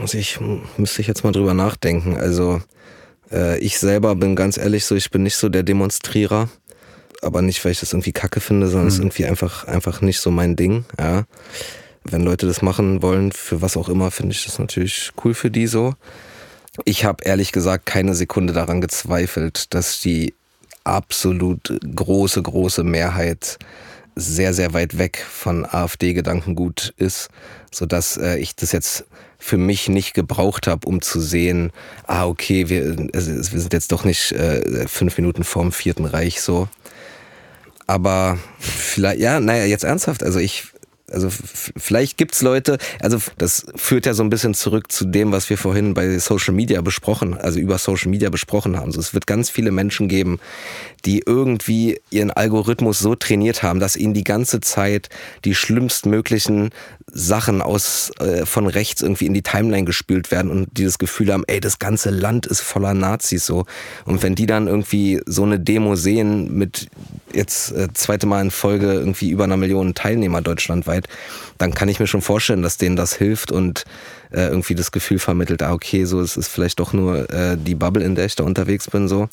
Muss 0.00 0.14
ich, 0.14 0.40
müsste 0.76 1.02
ich 1.02 1.06
jetzt 1.06 1.22
mal 1.22 1.30
drüber 1.30 1.54
nachdenken. 1.54 2.16
Also, 2.16 2.60
äh, 3.30 3.56
ich 3.60 3.78
selber 3.78 4.16
bin 4.16 4.34
ganz 4.34 4.56
ehrlich 4.56 4.84
so, 4.84 4.96
ich 4.96 5.12
bin 5.12 5.22
nicht 5.22 5.36
so 5.36 5.48
der 5.48 5.62
Demonstrierer. 5.62 6.48
Aber 7.22 7.42
nicht, 7.42 7.64
weil 7.64 7.70
ich 7.70 7.80
das 7.80 7.92
irgendwie 7.92 8.12
kacke 8.12 8.40
finde, 8.40 8.66
sondern 8.66 8.88
es 8.88 8.94
mhm. 8.94 8.96
ist 8.96 9.04
irgendwie 9.04 9.26
einfach, 9.26 9.68
einfach 9.68 10.00
nicht 10.00 10.18
so 10.18 10.32
mein 10.32 10.56
Ding, 10.56 10.84
ja. 10.98 11.26
Wenn 12.04 12.22
Leute 12.22 12.46
das 12.46 12.62
machen 12.62 13.02
wollen, 13.02 13.32
für 13.32 13.62
was 13.62 13.76
auch 13.76 13.88
immer, 13.88 14.10
finde 14.10 14.32
ich 14.32 14.44
das 14.44 14.58
natürlich 14.58 15.12
cool 15.24 15.34
für 15.34 15.50
die 15.50 15.66
so. 15.66 15.94
Ich 16.84 17.04
habe 17.04 17.24
ehrlich 17.24 17.52
gesagt 17.52 17.86
keine 17.86 18.14
Sekunde 18.14 18.52
daran 18.52 18.80
gezweifelt, 18.80 19.74
dass 19.74 20.00
die 20.00 20.34
absolut 20.84 21.78
große, 21.94 22.42
große 22.42 22.84
Mehrheit 22.84 23.58
sehr, 24.16 24.54
sehr 24.54 24.72
weit 24.72 24.98
weg 24.98 25.18
von 25.18 25.64
AfD-Gedankengut 25.64 26.94
ist, 26.96 27.28
sodass 27.72 28.16
äh, 28.16 28.38
ich 28.38 28.56
das 28.56 28.72
jetzt 28.72 29.04
für 29.38 29.56
mich 29.56 29.88
nicht 29.88 30.14
gebraucht 30.14 30.66
habe, 30.66 30.86
um 30.86 31.00
zu 31.00 31.20
sehen, 31.20 31.72
ah, 32.06 32.26
okay, 32.26 32.68
wir, 32.68 33.08
also, 33.14 33.32
wir 33.32 33.60
sind 33.60 33.72
jetzt 33.72 33.92
doch 33.92 34.04
nicht 34.04 34.32
äh, 34.32 34.86
fünf 34.86 35.16
Minuten 35.16 35.44
vorm 35.44 35.72
Vierten 35.72 36.04
Reich 36.04 36.42
so. 36.42 36.68
Aber 37.86 38.38
vielleicht, 38.58 39.20
ja, 39.20 39.40
naja, 39.40 39.64
jetzt 39.64 39.84
ernsthaft, 39.84 40.22
also 40.22 40.38
ich, 40.38 40.68
also 41.10 41.28
vielleicht 41.30 42.16
gibt's 42.16 42.42
Leute, 42.42 42.78
also 43.00 43.18
das 43.38 43.66
führt 43.76 44.06
ja 44.06 44.14
so 44.14 44.22
ein 44.22 44.30
bisschen 44.30 44.54
zurück 44.54 44.90
zu 44.90 45.04
dem, 45.04 45.32
was 45.32 45.50
wir 45.50 45.58
vorhin 45.58 45.94
bei 45.94 46.18
Social 46.18 46.54
Media 46.54 46.80
besprochen, 46.80 47.36
also 47.36 47.58
über 47.58 47.78
Social 47.78 48.10
Media 48.10 48.30
besprochen 48.30 48.76
haben. 48.76 48.86
Also 48.86 49.00
es 49.00 49.14
wird 49.14 49.26
ganz 49.26 49.50
viele 49.50 49.70
Menschen 49.70 50.08
geben, 50.08 50.40
die 51.04 51.22
irgendwie 51.24 52.00
ihren 52.10 52.30
Algorithmus 52.30 52.98
so 52.98 53.14
trainiert 53.14 53.62
haben, 53.62 53.80
dass 53.80 53.96
ihnen 53.96 54.14
die 54.14 54.24
ganze 54.24 54.60
Zeit 54.60 55.08
die 55.44 55.54
schlimmstmöglichen 55.54 56.70
Sachen 57.12 57.62
aus 57.62 58.10
äh, 58.18 58.46
von 58.46 58.66
rechts 58.66 59.02
irgendwie 59.02 59.26
in 59.26 59.34
die 59.34 59.42
Timeline 59.42 59.84
gespült 59.84 60.30
werden 60.30 60.50
und 60.50 60.68
die 60.76 60.84
das 60.84 60.98
Gefühl 60.98 61.32
haben, 61.32 61.44
ey, 61.46 61.60
das 61.60 61.78
ganze 61.78 62.10
Land 62.10 62.46
ist 62.46 62.60
voller 62.60 62.94
Nazis 62.94 63.46
so. 63.46 63.66
Und 64.04 64.22
wenn 64.22 64.34
die 64.34 64.46
dann 64.46 64.66
irgendwie 64.66 65.20
so 65.26 65.42
eine 65.42 65.58
Demo 65.58 65.96
sehen 65.96 66.56
mit 66.56 66.88
jetzt 67.32 67.72
äh, 67.72 67.88
zweite 67.92 68.26
Mal 68.26 68.42
in 68.42 68.50
Folge 68.50 68.92
irgendwie 68.92 69.30
über 69.30 69.44
einer 69.44 69.56
Million 69.56 69.94
Teilnehmer 69.94 70.40
deutschlandweit, 70.42 71.08
dann 71.58 71.74
kann 71.74 71.88
ich 71.88 72.00
mir 72.00 72.06
schon 72.06 72.22
vorstellen, 72.22 72.62
dass 72.62 72.76
denen 72.76 72.96
das 72.96 73.14
hilft 73.14 73.52
und 73.52 73.84
äh, 74.30 74.46
irgendwie 74.46 74.74
das 74.74 74.92
Gefühl 74.92 75.18
vermittelt, 75.18 75.62
ah 75.62 75.72
okay, 75.72 76.04
so 76.04 76.20
es 76.20 76.36
ist 76.36 76.48
vielleicht 76.48 76.80
doch 76.80 76.92
nur 76.92 77.30
äh, 77.30 77.56
die 77.56 77.74
Bubble, 77.74 78.04
in 78.04 78.14
der 78.14 78.26
ich 78.26 78.36
da 78.36 78.44
unterwegs 78.44 78.88
bin 78.88 79.08
so. 79.08 79.28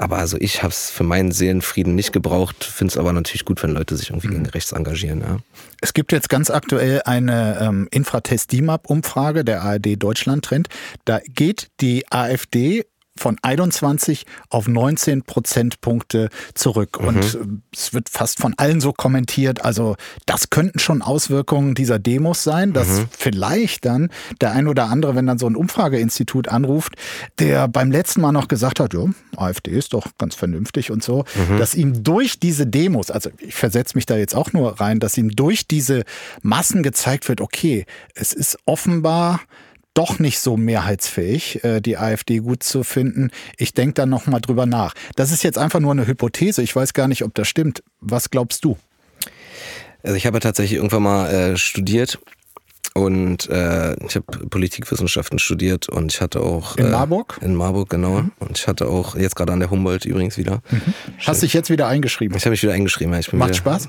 Aber 0.00 0.18
also 0.18 0.36
ich 0.38 0.62
habe 0.62 0.72
es 0.72 0.90
für 0.90 1.02
meinen 1.02 1.32
Seelenfrieden 1.32 1.96
nicht 1.96 2.12
gebraucht, 2.12 2.62
finde 2.62 2.92
es 2.92 2.96
aber 2.96 3.12
natürlich 3.12 3.44
gut, 3.44 3.60
wenn 3.64 3.70
Leute 3.70 3.96
sich 3.96 4.10
irgendwie 4.10 4.28
mhm. 4.28 4.32
gegen 4.32 4.46
rechts 4.46 4.70
engagieren. 4.70 5.20
Ja. 5.20 5.38
Es 5.80 5.92
gibt 5.92 6.12
jetzt 6.12 6.28
ganz 6.28 6.50
aktuell 6.50 7.02
eine 7.04 7.58
ähm, 7.60 7.88
Infratest-DIMAP-Umfrage 7.90 9.44
der 9.44 9.62
ARD 9.62 10.00
Deutschland 10.00 10.44
Trend. 10.44 10.68
Da 11.04 11.18
geht 11.26 11.68
die 11.80 12.04
AfD 12.12 12.84
von 13.18 13.36
21 13.42 14.26
auf 14.48 14.68
19 14.68 15.22
Prozentpunkte 15.22 16.28
zurück. 16.54 17.00
Mhm. 17.00 17.08
Und 17.08 17.34
äh, 17.34 17.38
es 17.72 17.94
wird 17.94 18.08
fast 18.08 18.40
von 18.40 18.54
allen 18.56 18.80
so 18.80 18.92
kommentiert. 18.92 19.64
Also 19.64 19.96
das 20.26 20.50
könnten 20.50 20.78
schon 20.78 21.02
Auswirkungen 21.02 21.74
dieser 21.74 21.98
Demos 21.98 22.42
sein, 22.42 22.72
dass 22.72 22.88
mhm. 22.88 23.08
vielleicht 23.10 23.84
dann 23.84 24.10
der 24.40 24.52
ein 24.52 24.68
oder 24.68 24.86
andere, 24.86 25.14
wenn 25.14 25.26
dann 25.26 25.38
so 25.38 25.46
ein 25.46 25.56
Umfrageinstitut 25.56 26.48
anruft, 26.48 26.94
der 27.38 27.68
beim 27.68 27.90
letzten 27.90 28.20
Mal 28.20 28.32
noch 28.32 28.48
gesagt 28.48 28.80
hat, 28.80 28.94
ja, 28.94 29.04
AfD 29.36 29.70
ist 29.70 29.92
doch 29.92 30.06
ganz 30.18 30.34
vernünftig 30.34 30.90
und 30.90 31.02
so, 31.02 31.24
mhm. 31.34 31.58
dass 31.58 31.74
ihm 31.74 32.04
durch 32.04 32.38
diese 32.38 32.66
Demos, 32.66 33.10
also 33.10 33.30
ich 33.38 33.54
versetze 33.54 33.96
mich 33.96 34.06
da 34.06 34.16
jetzt 34.16 34.34
auch 34.34 34.52
nur 34.52 34.80
rein, 34.80 35.00
dass 35.00 35.16
ihm 35.16 35.30
durch 35.30 35.66
diese 35.66 36.04
Massen 36.42 36.82
gezeigt 36.82 37.28
wird, 37.28 37.40
okay, 37.40 37.86
es 38.14 38.32
ist 38.32 38.58
offenbar 38.64 39.40
doch 39.98 40.20
nicht 40.20 40.38
so 40.38 40.56
mehrheitsfähig, 40.56 41.64
äh, 41.64 41.80
die 41.80 41.98
AfD 41.98 42.38
gut 42.38 42.62
zu 42.62 42.84
finden. 42.84 43.32
Ich 43.56 43.74
denke 43.74 43.94
da 43.94 44.06
noch 44.06 44.26
mal 44.28 44.38
drüber 44.38 44.64
nach. 44.64 44.94
Das 45.16 45.32
ist 45.32 45.42
jetzt 45.42 45.58
einfach 45.58 45.80
nur 45.80 45.90
eine 45.90 46.06
Hypothese. 46.06 46.62
Ich 46.62 46.76
weiß 46.76 46.94
gar 46.94 47.08
nicht, 47.08 47.24
ob 47.24 47.34
das 47.34 47.48
stimmt. 47.48 47.82
Was 48.00 48.30
glaubst 48.30 48.64
du? 48.64 48.78
Also 50.04 50.14
ich 50.14 50.26
habe 50.26 50.38
tatsächlich 50.38 50.76
irgendwann 50.76 51.02
mal 51.02 51.28
äh, 51.28 51.56
studiert 51.56 52.20
und 52.94 53.50
äh, 53.50 53.94
ich 54.06 54.14
habe 54.14 54.46
Politikwissenschaften 54.48 55.40
studiert 55.40 55.88
und 55.88 56.12
ich 56.12 56.20
hatte 56.20 56.42
auch 56.42 56.76
in 56.76 56.86
äh, 56.86 56.90
Marburg. 56.90 57.38
In 57.42 57.56
Marburg 57.56 57.90
genau. 57.90 58.22
Mhm. 58.22 58.32
Und 58.38 58.56
ich 58.56 58.68
hatte 58.68 58.86
auch 58.86 59.16
jetzt 59.16 59.34
gerade 59.34 59.52
an 59.52 59.58
der 59.58 59.70
Humboldt 59.70 60.04
übrigens 60.04 60.38
wieder. 60.38 60.62
Mhm. 60.70 60.80
Hast 61.26 61.42
dich 61.42 61.54
jetzt 61.54 61.70
wieder 61.70 61.88
eingeschrieben? 61.88 62.36
Ich 62.36 62.44
habe 62.44 62.52
mich 62.52 62.62
wieder 62.62 62.72
eingeschrieben. 62.72 63.12
Ja, 63.12 63.18
Macht 63.32 63.50
wieder, 63.50 63.54
Spaß? 63.54 63.88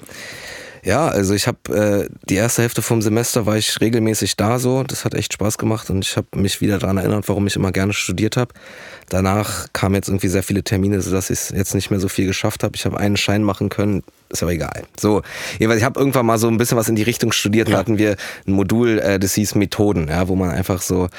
Ja, 0.83 1.07
also 1.07 1.33
ich 1.33 1.47
habe 1.47 2.07
äh, 2.09 2.09
die 2.29 2.35
erste 2.35 2.61
Hälfte 2.61 2.81
vom 2.81 3.01
Semester 3.01 3.45
war 3.45 3.57
ich 3.57 3.81
regelmäßig 3.81 4.37
da 4.37 4.59
so. 4.59 4.83
Das 4.83 5.05
hat 5.05 5.13
echt 5.13 5.33
Spaß 5.33 5.57
gemacht 5.57 5.89
und 5.89 6.05
ich 6.05 6.15
habe 6.15 6.27
mich 6.35 6.61
wieder 6.61 6.79
daran 6.79 6.97
erinnert, 6.97 7.27
warum 7.27 7.47
ich 7.47 7.55
immer 7.55 7.71
gerne 7.71 7.93
studiert 7.93 8.37
habe. 8.37 8.53
Danach 9.09 9.67
kamen 9.73 9.95
jetzt 9.95 10.07
irgendwie 10.07 10.27
sehr 10.27 10.43
viele 10.43 10.63
Termine, 10.63 11.01
sodass 11.01 11.29
ich 11.29 11.49
jetzt 11.49 11.75
nicht 11.75 11.91
mehr 11.91 11.99
so 11.99 12.07
viel 12.07 12.27
geschafft 12.27 12.63
habe. 12.63 12.75
Ich 12.75 12.85
habe 12.85 12.99
einen 12.99 13.17
Schein 13.17 13.43
machen 13.43 13.69
können, 13.69 14.03
ist 14.29 14.43
aber 14.43 14.51
egal. 14.51 14.83
So, 14.99 15.23
ich 15.57 15.67
habe 15.67 15.99
irgendwann 15.99 16.25
mal 16.25 16.37
so 16.37 16.47
ein 16.47 16.57
bisschen 16.57 16.77
was 16.77 16.87
in 16.87 16.95
die 16.95 17.03
Richtung 17.03 17.31
studiert. 17.31 17.67
Ja. 17.67 17.73
Da 17.73 17.79
hatten 17.79 17.97
wir 17.97 18.15
ein 18.47 18.53
Modul, 18.53 18.99
äh, 18.99 19.19
das 19.19 19.33
hieß 19.33 19.55
Methoden, 19.55 20.07
ja, 20.07 20.27
wo 20.27 20.35
man 20.35 20.51
einfach 20.51 20.81
so 20.81 21.09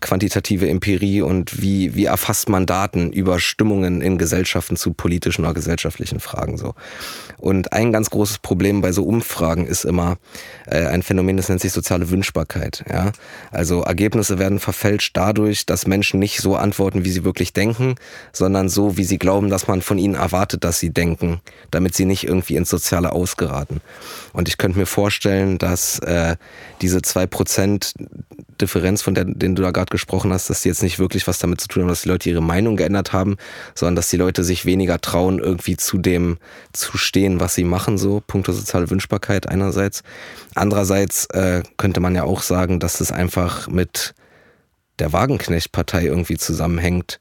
quantitative 0.00 0.68
Empirie 0.68 1.22
und 1.22 1.62
wie, 1.62 1.94
wie 1.94 2.04
erfasst 2.04 2.48
man 2.48 2.66
Daten 2.66 3.10
über 3.10 3.40
Stimmungen 3.40 4.00
in 4.00 4.18
Gesellschaften 4.18 4.76
zu 4.76 4.92
politischen 4.92 5.44
oder 5.44 5.54
gesellschaftlichen 5.54 6.20
Fragen 6.20 6.58
so. 6.58 6.74
Und 7.38 7.72
ein 7.72 7.92
ganz 7.92 8.10
großes 8.10 8.38
Problem 8.38 8.80
bei 8.80 8.92
so 8.92 9.04
Umfragen 9.04 9.66
ist 9.66 9.84
immer 9.84 10.18
äh, 10.66 10.86
ein 10.86 11.02
Phänomen, 11.02 11.36
das 11.36 11.48
nennt 11.48 11.60
sich 11.60 11.72
soziale 11.72 12.10
Wünschbarkeit. 12.10 12.84
Ja? 12.90 13.12
Also 13.50 13.82
Ergebnisse 13.82 14.38
werden 14.38 14.58
verfälscht 14.58 15.16
dadurch, 15.16 15.64
dass 15.64 15.86
Menschen 15.86 16.20
nicht 16.20 16.40
so 16.40 16.56
antworten, 16.56 17.04
wie 17.04 17.10
sie 17.10 17.24
wirklich 17.24 17.52
denken, 17.52 17.94
sondern 18.32 18.68
so, 18.68 18.96
wie 18.96 19.04
sie 19.04 19.18
glauben, 19.18 19.50
dass 19.50 19.68
man 19.68 19.82
von 19.82 19.98
ihnen 19.98 20.14
erwartet, 20.14 20.64
dass 20.64 20.80
sie 20.80 20.90
denken, 20.90 21.40
damit 21.70 21.94
sie 21.94 22.04
nicht 22.04 22.24
irgendwie 22.24 22.57
ins 22.58 22.68
soziale 22.68 23.12
Ausgeraten. 23.12 23.80
Und 24.32 24.48
ich 24.48 24.58
könnte 24.58 24.78
mir 24.78 24.86
vorstellen, 24.86 25.58
dass 25.58 25.98
äh, 26.00 26.36
diese 26.82 27.00
zwei 27.02 27.26
Prozent 27.26 27.94
Differenz, 28.60 29.02
von 29.02 29.14
der 29.14 29.24
den 29.24 29.54
du 29.54 29.62
da 29.62 29.70
gerade 29.70 29.90
gesprochen 29.90 30.32
hast, 30.32 30.50
dass 30.50 30.62
die 30.62 30.68
jetzt 30.68 30.82
nicht 30.82 30.98
wirklich 30.98 31.26
was 31.26 31.38
damit 31.38 31.60
zu 31.60 31.68
tun 31.68 31.82
haben, 31.82 31.88
dass 31.88 32.02
die 32.02 32.08
Leute 32.08 32.28
ihre 32.28 32.42
Meinung 32.42 32.76
geändert 32.76 33.12
haben, 33.12 33.36
sondern 33.74 33.96
dass 33.96 34.10
die 34.10 34.16
Leute 34.16 34.44
sich 34.44 34.64
weniger 34.64 35.00
trauen, 35.00 35.38
irgendwie 35.38 35.76
zu 35.76 35.98
dem 35.98 36.38
zu 36.72 36.98
stehen, 36.98 37.40
was 37.40 37.54
sie 37.54 37.64
machen, 37.64 37.98
so 37.98 38.22
punkto 38.26 38.52
soziale 38.52 38.90
Wünschbarkeit 38.90 39.48
einerseits. 39.48 40.02
Andererseits 40.54 41.26
äh, 41.26 41.62
könnte 41.76 42.00
man 42.00 42.14
ja 42.14 42.24
auch 42.24 42.42
sagen, 42.42 42.80
dass 42.80 43.00
es 43.00 43.12
einfach 43.12 43.68
mit 43.68 44.14
der 44.98 45.12
Wagenknecht-Partei 45.12 46.04
irgendwie 46.04 46.36
zusammenhängt, 46.36 47.20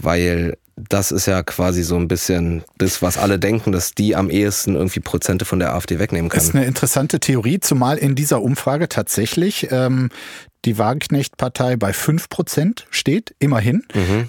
weil 0.00 0.56
das 0.88 1.12
ist 1.12 1.26
ja 1.26 1.42
quasi 1.42 1.82
so 1.82 1.96
ein 1.96 2.08
bisschen 2.08 2.62
das, 2.78 3.02
was 3.02 3.18
alle 3.18 3.38
denken, 3.38 3.72
dass 3.72 3.92
die 3.92 4.16
am 4.16 4.30
ehesten 4.30 4.74
irgendwie 4.74 5.00
Prozente 5.00 5.44
von 5.44 5.58
der 5.58 5.74
AfD 5.74 5.98
wegnehmen 5.98 6.30
kann. 6.30 6.38
Das 6.38 6.48
ist 6.48 6.54
eine 6.54 6.64
interessante 6.64 7.20
Theorie, 7.20 7.60
zumal 7.60 7.98
in 7.98 8.14
dieser 8.14 8.42
Umfrage 8.42 8.88
tatsächlich 8.88 9.68
ähm, 9.70 10.10
die 10.64 10.78
Wagenknecht-Partei 10.78 11.76
bei 11.76 11.90
5% 11.90 12.84
steht, 12.90 13.34
immerhin. 13.38 13.84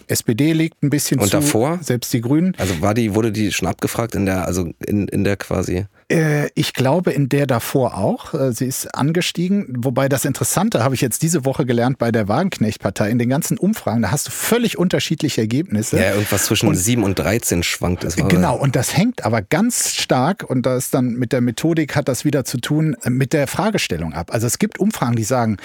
SPD 0.07 0.53
liegt 0.53 0.81
ein 0.83 0.89
bisschen 0.89 1.19
Und 1.19 1.27
zu, 1.27 1.37
davor? 1.37 1.79
selbst 1.81 2.11
die 2.13 2.21
Grünen. 2.21 2.55
Also 2.57 2.81
war 2.81 2.93
die, 2.93 3.13
wurde 3.15 3.31
die 3.31 3.51
schon 3.51 3.67
abgefragt 3.67 4.15
in 4.15 4.25
der, 4.25 4.45
also 4.45 4.71
in, 4.85 5.07
in 5.07 5.23
der 5.23 5.37
quasi. 5.37 5.85
Äh, 6.11 6.49
ich 6.55 6.73
glaube 6.73 7.11
in 7.11 7.29
der 7.29 7.45
davor 7.47 7.97
auch. 7.97 8.33
Äh, 8.33 8.51
Sie 8.51 8.65
ist 8.65 8.93
angestiegen. 8.95 9.67
Wobei 9.77 10.09
das 10.09 10.25
Interessante 10.25 10.83
habe 10.83 10.95
ich 10.95 11.01
jetzt 11.01 11.21
diese 11.21 11.45
Woche 11.45 11.65
gelernt 11.65 11.97
bei 11.99 12.11
der 12.11 12.27
Wagenknecht-Partei. 12.27 13.09
In 13.09 13.19
den 13.19 13.29
ganzen 13.29 13.57
Umfragen, 13.57 14.01
da 14.01 14.11
hast 14.11 14.27
du 14.27 14.31
völlig 14.31 14.77
unterschiedliche 14.77 15.41
Ergebnisse. 15.41 15.97
Ja, 15.99 16.13
irgendwas 16.13 16.45
zwischen 16.45 16.69
Und- 16.69 16.75
7 16.75 17.03
und 17.03 17.19
13 17.19 17.63
schwankt 17.63 18.03
es. 18.03 18.15
Genau, 18.15 18.57
und 18.57 18.75
das 18.75 18.97
hängt 18.97 19.23
aber 19.23 19.41
ganz 19.41 19.95
stark, 19.95 20.43
und 20.49 20.65
das 20.65 20.85
ist 20.85 20.93
dann 20.93 21.13
mit 21.13 21.31
der 21.31 21.41
Methodik 21.41 21.95
hat 21.95 22.07
das 22.07 22.25
wieder 22.25 22.43
zu 22.43 22.57
tun, 22.59 22.95
äh, 23.03 23.09
mit 23.09 23.33
der 23.33 23.47
Fragestellung 23.47 24.13
ab. 24.13 24.33
Also 24.33 24.47
es 24.47 24.59
gibt 24.59 24.79
Umfragen, 24.79 25.15
die 25.15 25.23
sagen, 25.23 25.57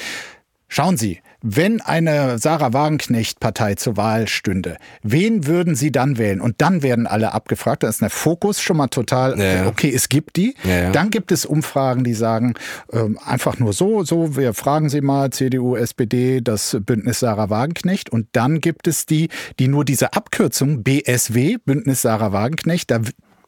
schauen 0.69 0.97
Sie, 0.97 1.21
wenn 1.41 1.81
eine 1.81 2.39
Sarah 2.39 2.73
Wagenknecht-Partei 2.73 3.75
zur 3.75 3.97
Wahl 3.97 4.27
stünde, 4.27 4.77
wen 5.03 5.47
würden 5.47 5.77
Sie 5.77 5.93
dann 5.93 6.19
wählen? 6.19 6.41
Und 6.41 6.57
dann 6.59 6.83
werden 6.83 7.07
alle 7.07 7.33
abgefragt. 7.33 7.85
Da 7.85 7.89
ist 7.89 8.01
der 8.01 8.11
Fokus 8.11 8.61
schon 8.61 8.77
mal 8.77 8.89
total, 8.89 9.39
Ja, 9.39 9.67
okay, 9.67 9.93
es 9.95 10.09
gibt 10.09 10.37
die. 10.37 10.55
Ja. 10.65 10.91
Dann 10.91 11.11
gibt 11.11 11.31
es 11.31 11.47
Umfragen, 11.47 12.03
die 12.03 12.15
sagen, 12.15 12.55
ähm, 12.93 13.19
einfach 13.25 13.59
nur 13.59 13.73
so, 13.73 14.03
so, 14.05 14.37
wir 14.37 14.53
fragen 14.53 14.89
Sie 14.89 15.01
mal, 15.01 15.31
CDU, 15.31 15.77
SPD, 15.77 16.41
das 16.41 16.77
Bündnis 16.81 17.21
Sarah 17.21 17.51
Wagenknecht. 17.51 18.11
Und 18.11 18.27
dann 18.33 18.61
gibt 18.61 18.89
es 18.89 19.07
die, 19.07 19.29
die 19.61 19.69
nur 19.69 19.85
diese 19.85 20.15
Abkürzung 20.15 20.83
BSW, 20.83 21.59
Bündnis 21.65 22.03
Sarah 22.03 22.33
Wagenknecht, 22.33 22.91
da 22.91 23.01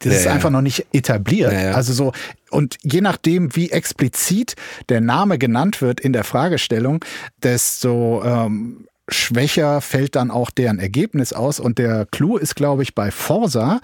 das 0.03 0.13
Ja, 0.13 0.19
ist 0.19 0.27
einfach 0.27 0.49
noch 0.49 0.61
nicht 0.61 0.85
etabliert. 0.93 1.53
Also 1.53 1.93
so, 1.93 2.11
und 2.49 2.77
je 2.83 3.01
nachdem, 3.01 3.55
wie 3.55 3.71
explizit 3.71 4.55
der 4.89 5.01
Name 5.01 5.37
genannt 5.37 5.81
wird 5.81 5.99
in 5.99 6.13
der 6.13 6.23
Fragestellung, 6.23 7.03
desto 7.41 8.23
ähm, 8.23 8.87
schwächer 9.11 9.81
fällt 9.81 10.15
dann 10.15 10.31
auch 10.31 10.49
deren 10.49 10.79
Ergebnis 10.79 11.33
aus. 11.33 11.59
Und 11.59 11.77
der 11.77 12.05
Clou 12.11 12.37
ist, 12.37 12.55
glaube 12.55 12.83
ich, 12.83 12.95
bei 12.95 13.11
Forsa, 13.11 13.81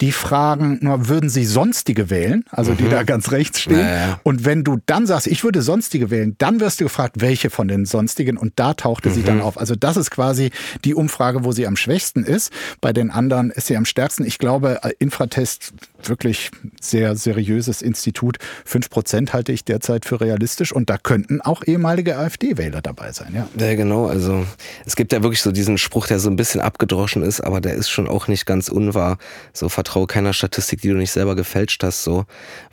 die 0.00 0.12
fragen, 0.12 0.78
nur 0.82 1.08
würden 1.08 1.28
sie 1.30 1.44
sonstige 1.44 2.10
wählen, 2.10 2.44
also 2.50 2.74
die 2.74 2.88
da 2.88 3.02
ganz 3.02 3.30
rechts 3.32 3.60
stehen. 3.60 3.76
Mhm. 3.76 3.80
Ja, 3.82 4.06
ja. 4.08 4.20
Und 4.22 4.44
wenn 4.44 4.64
du 4.64 4.78
dann 4.86 5.06
sagst, 5.06 5.26
ich 5.26 5.44
würde 5.44 5.62
sonstige 5.62 6.10
wählen, 6.10 6.34
dann 6.38 6.60
wirst 6.60 6.80
du 6.80 6.84
gefragt, 6.84 7.16
welche 7.20 7.50
von 7.50 7.68
den 7.68 7.86
sonstigen. 7.86 8.36
Und 8.36 8.52
da 8.56 8.74
tauchte 8.74 9.10
sie 9.10 9.20
Mhm. 9.20 9.24
dann 9.26 9.40
auf. 9.40 9.58
Also 9.58 9.74
das 9.74 9.96
ist 9.96 10.10
quasi 10.10 10.50
die 10.84 10.94
Umfrage, 10.94 11.44
wo 11.44 11.52
sie 11.52 11.66
am 11.66 11.76
schwächsten 11.76 12.24
ist. 12.24 12.52
Bei 12.80 12.92
den 12.92 13.10
anderen 13.10 13.50
ist 13.50 13.66
sie 13.66 13.76
am 13.76 13.84
stärksten. 13.84 14.24
Ich 14.24 14.38
glaube, 14.38 14.80
äh, 14.82 14.90
Infratest 14.98 15.72
wirklich 16.04 16.50
sehr 16.80 17.14
seriöses 17.16 17.82
Institut. 17.82 18.38
Fünf 18.64 18.88
Prozent 18.90 19.32
halte 19.32 19.52
ich 19.52 19.64
derzeit 19.64 20.04
für 20.06 20.20
realistisch. 20.20 20.72
Und 20.72 20.88
da 20.90 20.96
könnten 20.98 21.40
auch 21.40 21.62
ehemalige 21.66 22.16
AfD-Wähler 22.16 22.80
dabei 22.80 23.12
sein. 23.12 23.34
Ja. 23.34 23.48
Ja, 23.58 23.74
genau. 23.74 24.06
Also 24.06 24.46
es 24.86 24.96
gibt 24.96 25.12
ja 25.12 25.22
wirklich 25.22 25.42
so 25.42 25.52
diesen 25.52 25.78
Spruch, 25.78 26.06
der 26.06 26.18
so 26.20 26.30
ein 26.30 26.36
bisschen 26.36 26.60
abgedroschen 26.60 27.22
ist, 27.22 27.40
aber 27.40 27.60
der 27.60 27.74
ist 27.74 27.90
schon 27.90 28.08
auch 28.08 28.28
nicht 28.28 28.46
ganz 28.46 28.68
unwahr. 28.68 29.18
So 29.52 29.68
vertraue 29.68 30.06
keiner 30.06 30.32
Statistik, 30.32 30.80
die 30.82 30.88
du 30.88 30.94
nicht 30.94 31.12
selber 31.12 31.34
gefälscht 31.36 31.82
hast, 31.82 32.04
so, 32.04 32.24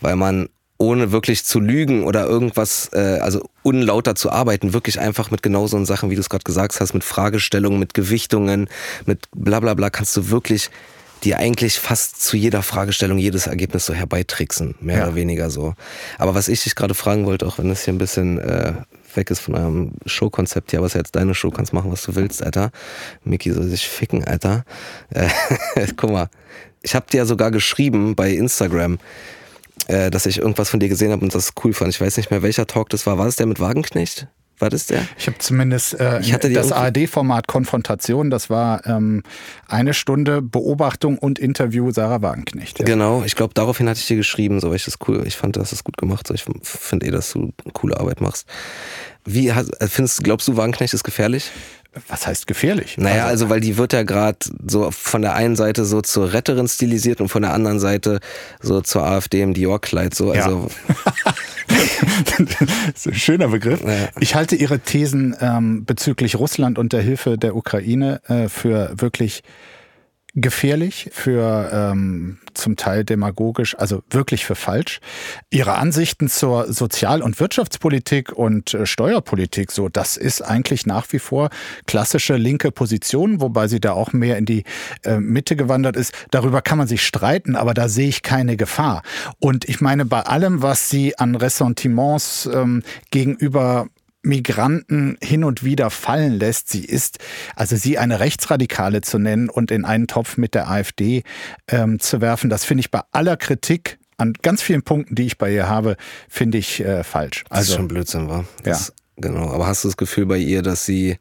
weil 0.02 0.16
man 0.16 0.50
ohne 0.80 1.12
wirklich 1.12 1.44
zu 1.44 1.60
lügen 1.60 2.04
oder 2.04 2.26
irgendwas, 2.26 2.90
äh, 2.94 3.20
also 3.22 3.50
unlauter 3.64 4.14
zu 4.16 4.32
arbeiten, 4.32 4.74
wirklich 4.74 5.00
einfach 5.00 5.32
mit 5.32 5.42
genau 5.42 5.66
so 5.68 5.84
Sachen, 5.86 6.10
wie 6.12 6.16
du 6.16 6.22
es 6.22 6.30
gerade 6.30 6.44
gesagt 6.44 6.80
hast, 6.80 6.94
mit 6.94 7.04
Fragestellungen, 7.04 7.80
mit 7.80 7.94
Gewichtungen, 7.96 8.70
mit 9.06 9.28
bla 9.36 9.60
bla 9.60 9.74
bla, 9.74 9.90
kannst 9.90 10.16
du 10.16 10.30
wirklich 10.30 10.70
dir 11.24 11.40
eigentlich 11.40 11.80
fast 11.80 12.24
zu 12.24 12.38
jeder 12.38 12.62
Fragestellung 12.62 13.18
jedes 13.18 13.48
Ergebnis 13.48 13.88
so 13.88 13.94
herbeitricksen, 13.96 14.76
mehr 14.80 14.98
Ja. 15.00 15.04
oder 15.06 15.16
weniger 15.16 15.50
so. 15.50 15.74
Aber 16.20 16.36
was 16.36 16.48
ich 16.48 16.62
dich 16.64 16.76
gerade 16.76 16.94
fragen 16.94 17.26
wollte, 17.26 17.48
auch 17.48 17.58
wenn 17.58 17.72
es 17.72 17.84
hier 17.84 17.94
ein 17.96 17.98
bisschen 17.98 18.38
äh, 18.38 18.74
weg 19.18 19.30
ist 19.30 19.40
von 19.40 19.56
eurem 19.56 19.92
Showkonzept 20.06 20.72
hier, 20.72 20.80
aber 20.80 20.86
es 20.86 20.92
ist 20.92 20.96
ja 20.96 21.02
jetzt 21.02 21.16
deine 21.16 21.36
Show, 21.36 21.52
kannst 21.52 21.74
machen, 21.74 21.92
was 21.92 22.04
du 22.04 22.16
willst, 22.16 22.42
Alter. 22.42 22.72
Mickey 23.26 23.52
soll 23.52 23.68
sich 23.68 23.88
ficken, 23.88 24.24
Alter. 24.24 24.64
Äh, 25.10 25.28
guck 25.98 26.12
mal, 26.12 26.30
ich 26.82 26.96
habe 26.96 27.08
dir 27.12 27.18
ja 27.18 27.26
sogar 27.26 27.52
geschrieben 27.52 28.16
bei 28.16 28.32
Instagram, 28.32 29.00
äh, 29.88 30.10
dass 30.10 30.26
ich 30.26 30.40
irgendwas 30.40 30.70
von 30.70 30.80
dir 30.80 30.88
gesehen 30.88 31.12
habe 31.12 31.26
und 31.26 31.36
das 31.36 31.52
cool 31.64 31.74
fand. 31.74 31.90
Ich 31.94 32.00
weiß 32.00 32.16
nicht 32.16 32.32
mehr, 32.32 32.42
welcher 32.42 32.68
Talk 32.68 32.90
das 32.90 33.06
war. 33.06 33.18
War 33.18 33.26
das 33.26 33.36
der 33.36 33.48
mit 33.48 33.60
Wagenknecht? 33.60 34.28
War 34.60 34.70
das 34.70 34.88
der? 34.88 35.08
Ich 35.18 35.28
habe 35.28 35.38
zumindest 35.38 36.00
äh, 36.00 36.20
Ich 36.20 36.34
hatte 36.34 36.52
das 36.52 36.72
ARD-Format 36.72 37.48
Konfrontation, 37.48 38.30
das 38.30 38.50
war 38.50 38.86
ähm, 38.88 39.22
eine 39.68 39.94
Stunde 39.94 40.42
Beobachtung 40.42 41.18
und 41.20 41.38
Interview 41.38 41.92
Sarah 41.92 42.22
Wagenknecht. 42.22 42.80
Ja. 42.80 42.86
Genau, 42.86 43.24
ich 43.24 43.36
glaube, 43.36 43.54
daraufhin 43.54 43.88
hatte 43.88 44.00
ich 44.00 44.08
dir 44.08 44.18
geschrieben, 44.18 44.60
so, 44.60 44.70
weil 44.70 44.78
ich 44.78 44.86
das 44.86 44.98
cool, 45.08 45.24
ich 45.28 45.38
fand, 45.38 45.58
das 45.58 45.74
ist 45.74 45.84
gut 45.84 45.98
gemacht, 45.98 46.28
so, 46.28 46.34
ich 46.34 46.46
finde 46.64 47.06
eh, 47.06 47.12
dass 47.12 47.34
du 47.34 47.54
coole 47.74 48.00
Arbeit 48.00 48.20
machst. 48.20 48.48
Wie 49.26 49.54
hast, 49.54 49.72
findest, 49.90 50.24
glaubst 50.24 50.48
du, 50.48 50.58
Wagenknecht 50.58 50.94
ist 50.94 51.04
gefährlich? 51.04 51.52
Was 52.08 52.28
heißt 52.28 52.48
gefährlich? 52.48 52.98
Naja, 52.98 53.26
also, 53.26 53.50
weil 53.50 53.60
die 53.60 53.78
wird 53.78 53.94
ja 53.94 54.04
gerade 54.04 54.38
so 54.68 54.92
von 54.92 55.22
der 55.22 55.34
einen 55.34 55.56
Seite 55.56 55.86
so 55.86 56.02
zur 56.02 56.34
Retterin 56.34 56.68
stilisiert 56.68 57.22
und 57.22 57.30
von 57.30 57.42
der 57.42 57.54
anderen 57.54 57.80
Seite 57.80 58.20
so 58.62 58.82
zur 58.82 59.04
AfD 59.04 59.42
im 59.42 59.54
Dior-Kleid, 59.54 60.14
so, 60.14 60.34
Ja. 60.34 60.46
also, 60.48 60.70
ein 63.10 63.14
schöner 63.14 63.48
Begriff. 63.50 63.82
Ja. 63.84 64.10
Ich 64.20 64.36
halte 64.36 64.56
Ihre 64.56 64.80
Thesen 64.80 65.36
ähm, 65.40 65.86
bezüglich 65.86 66.36
Russland 66.36 66.78
und 66.78 66.94
der 66.94 67.02
Hilfe 67.02 67.38
der 67.38 67.56
Ukraine 67.56 68.22
äh, 68.28 68.50
für 68.50 68.92
wirklich 68.96 69.44
gefährlich, 70.40 71.10
für 71.12 71.70
ähm, 71.74 72.38
zum 72.54 72.76
Teil 72.76 73.04
demagogisch, 73.04 73.76
also 73.78 74.04
wirklich 74.10 74.46
für 74.46 74.54
falsch. 74.54 75.00
Ihre 75.50 75.76
Ansichten 75.76 76.30
zur 76.30 76.72
Sozial- 76.72 77.24
und 77.24 77.40
Wirtschaftspolitik 77.40 78.32
und 78.32 78.76
äh, 78.76 78.86
Steuerpolitik, 78.86 79.72
so 79.72 79.90
das 79.90 80.16
ist 80.16 80.42
eigentlich 80.42 80.86
nach 80.86 81.12
wie 81.12 81.18
vor 81.18 81.50
klassische 81.88 82.36
linke 82.36 82.72
Position, 82.72 83.42
wobei 83.42 83.68
sie 83.68 83.80
da 83.80 83.94
auch 83.94 84.14
mehr 84.14 84.38
in 84.38 84.46
die 84.46 84.64
äh, 85.04 85.20
Mitte 85.20 85.56
gewandert 85.56 85.96
ist. 85.96 86.14
Darüber 86.30 86.62
kann 86.62 86.78
man 86.78 86.88
sich 86.88 87.04
streiten, 87.04 87.56
aber 87.56 87.74
da 87.74 87.90
sehe 87.90 88.08
ich 88.08 88.22
keine 88.22 88.58
Gefahr. 88.58 89.02
Und 89.40 89.68
ich 89.68 89.82
meine, 89.82 90.06
bei 90.06 90.22
allem, 90.22 90.62
was 90.62 90.92
sie 90.92 91.18
an 91.18 91.34
Ressentiments 91.36 92.48
ähm, 92.54 92.84
gegenüber 93.10 93.88
Migranten 94.28 95.18
hin 95.22 95.44
und 95.44 95.64
wieder 95.64 95.90
fallen 95.90 96.38
lässt. 96.38 96.70
Sie 96.70 96.86
ist, 96.86 97.20
also 97.56 97.76
sie 97.76 97.98
eine 97.98 98.20
Rechtsradikale 98.20 99.02
zu 99.02 99.18
nennen 99.18 99.50
und 99.50 99.72
in 99.72 99.86
einen 99.86 100.08
Topf 100.08 100.38
mit 100.38 100.54
der 100.54 100.70
AfD 100.70 101.24
ähm, 101.68 102.00
zu 102.00 102.22
werfen, 102.22 102.50
das 102.50 102.66
finde 102.66 102.82
ich 102.82 102.92
bei 102.92 103.02
aller 103.12 103.38
Kritik 103.38 103.98
an 104.18 104.34
ganz 104.42 104.62
vielen 104.62 104.82
Punkten, 104.82 105.16
die 105.16 105.28
ich 105.28 105.38
bei 105.38 105.54
ihr 105.54 105.70
habe, 105.70 105.96
finde 106.28 106.58
ich 106.58 106.80
äh, 106.84 107.04
falsch. 107.04 107.44
das 107.50 107.60
ist 107.60 107.70
Also 107.70 107.76
schon 107.78 107.88
Blödsinn, 107.88 108.28
war. 108.30 108.46
Das, 108.64 108.94
Genau, 109.18 109.50
aber 109.50 109.66
hast 109.68 109.84
du 109.84 109.88
das 109.88 109.98
Gefühl 109.98 110.28
bei 110.28 110.38
ihr, 110.38 110.62
dass 110.62 110.86
sie, 110.86 111.18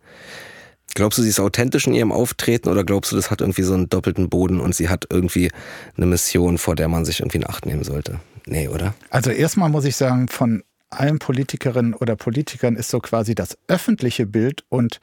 glaubst 0.95 1.19
du, 1.19 1.23
sie 1.23 1.31
ist 1.31 1.41
authentisch 1.41 1.87
in 1.87 1.95
ihrem 1.95 2.13
Auftreten 2.13 2.69
oder 2.69 2.85
glaubst 2.85 3.11
du, 3.11 3.17
das 3.17 3.31
hat 3.31 3.41
irgendwie 3.41 3.63
so 3.63 3.73
einen 3.73 3.89
doppelten 3.89 4.29
Boden 4.29 4.61
und 4.61 4.75
sie 4.75 4.91
hat 4.91 5.07
irgendwie 5.11 5.51
eine 5.97 6.07
Mission, 6.07 6.59
vor 6.59 6.77
der 6.77 6.89
man 6.89 7.07
sich 7.07 7.21
irgendwie 7.21 7.39
in 7.39 7.49
Acht 7.49 7.65
nehmen 7.65 7.85
sollte? 7.85 8.21
Nee, 8.45 8.69
oder? 8.69 8.95
Also 9.09 9.31
erstmal 9.31 9.71
muss 9.71 9.87
ich 9.87 9.97
sagen, 9.97 10.29
von 10.29 10.63
allen 10.91 11.19
Politikerinnen 11.19 11.95
oder 11.95 12.17
Politikern 12.17 12.77
ist 12.77 12.91
so 12.91 13.01
quasi 13.01 13.35
das 13.35 13.57
öffentliche 13.69 14.27
Bild 14.27 14.65
und 14.69 15.01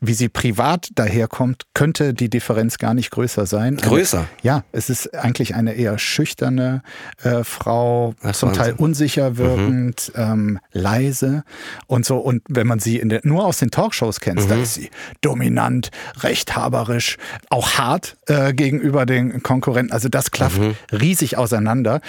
wie 0.00 0.12
sie 0.12 0.28
privat 0.28 0.88
daherkommt, 0.96 1.62
könnte 1.72 2.12
die 2.14 2.28
Differenz 2.28 2.78
gar 2.78 2.92
nicht 2.94 3.10
größer 3.12 3.46
sein. 3.46 3.76
Größer? 3.76 4.18
Aber, 4.18 4.28
ja, 4.42 4.64
es 4.72 4.90
ist 4.90 5.14
eigentlich 5.14 5.54
eine 5.54 5.74
eher 5.74 5.98
schüchterne 5.98 6.82
äh, 7.22 7.42
Frau, 7.44 8.14
Ach, 8.22 8.34
zum 8.34 8.50
Teil 8.52 8.58
Wahnsinn. 8.58 8.74
Mhm. 8.76 8.84
unsicher 8.84 9.36
wirkend, 9.38 10.12
ähm, 10.16 10.58
leise 10.72 11.44
und 11.86 12.04
so. 12.04 12.18
Und 12.18 12.42
wenn 12.48 12.66
man 12.66 12.80
sie 12.80 12.98
in 12.98 13.08
der, 13.08 13.20
nur 13.22 13.46
aus 13.46 13.58
den 13.58 13.70
Talkshows 13.70 14.20
kennt, 14.20 14.44
Mhm. 14.44 14.48
da 14.48 14.56
ist 14.56 14.74
sie 14.74 14.90
dominant, 15.22 15.90
rechthaberisch, 16.20 17.16
auch 17.48 17.74
hart 17.78 18.16
äh, 18.26 18.52
gegenüber 18.52 19.06
den 19.06 19.42
Konkurrenten. 19.42 19.92
Also 19.92 20.08
das 20.08 20.32
klafft 20.32 20.58
Mhm. 20.60 20.74
riesig 20.92 21.38
auseinander. 21.38 22.00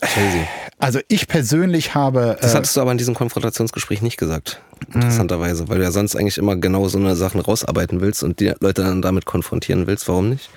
Crazy. 0.00 0.46
Also 0.78 1.00
ich 1.08 1.28
persönlich 1.28 1.94
habe. 1.94 2.36
Das 2.40 2.52
äh, 2.52 2.56
hattest 2.56 2.76
du 2.76 2.80
aber 2.80 2.92
in 2.92 2.98
diesem 2.98 3.14
Konfrontationsgespräch 3.14 4.02
nicht 4.02 4.16
gesagt. 4.16 4.60
Interessanterweise, 4.92 5.68
weil 5.68 5.78
du 5.78 5.84
ja 5.84 5.90
sonst 5.90 6.16
eigentlich 6.16 6.36
immer 6.36 6.56
genau 6.56 6.88
so 6.88 6.98
eine 6.98 7.16
Sachen 7.16 7.40
rausarbeiten 7.40 8.00
willst 8.00 8.22
und 8.22 8.40
die 8.40 8.52
Leute 8.60 8.82
dann 8.82 9.02
damit 9.02 9.24
konfrontieren 9.24 9.86
willst. 9.86 10.08
Warum 10.08 10.30
nicht? 10.30 10.50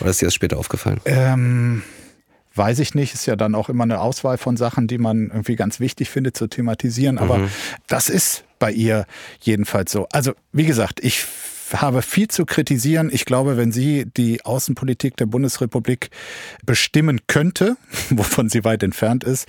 Oder 0.00 0.10
ist 0.10 0.20
dir 0.20 0.26
das 0.26 0.34
später 0.34 0.58
aufgefallen? 0.58 1.00
Ähm, 1.04 1.82
weiß 2.54 2.80
ich 2.80 2.94
nicht, 2.94 3.14
ist 3.14 3.26
ja 3.26 3.36
dann 3.36 3.54
auch 3.54 3.68
immer 3.68 3.84
eine 3.84 4.00
Auswahl 4.00 4.38
von 4.38 4.56
Sachen, 4.56 4.86
die 4.86 4.98
man 4.98 5.28
irgendwie 5.28 5.56
ganz 5.56 5.80
wichtig 5.80 6.10
findet 6.10 6.36
zu 6.36 6.48
thematisieren. 6.48 7.18
Aber 7.18 7.48
das 7.86 8.08
ist 8.08 8.44
bei 8.58 8.72
ihr 8.72 9.06
jedenfalls 9.40 9.92
so. 9.92 10.06
Also, 10.12 10.32
wie 10.52 10.66
gesagt, 10.66 11.00
ich 11.02 11.24
habe 11.74 12.02
viel 12.02 12.28
zu 12.28 12.44
kritisieren. 12.46 13.10
Ich 13.12 13.24
glaube, 13.24 13.56
wenn 13.56 13.72
sie 13.72 14.04
die 14.16 14.44
Außenpolitik 14.44 15.16
der 15.16 15.26
Bundesrepublik 15.26 16.10
bestimmen 16.64 17.20
könnte, 17.26 17.76
wovon 18.10 18.48
sie 18.48 18.64
weit 18.64 18.82
entfernt 18.82 19.24
ist, 19.24 19.46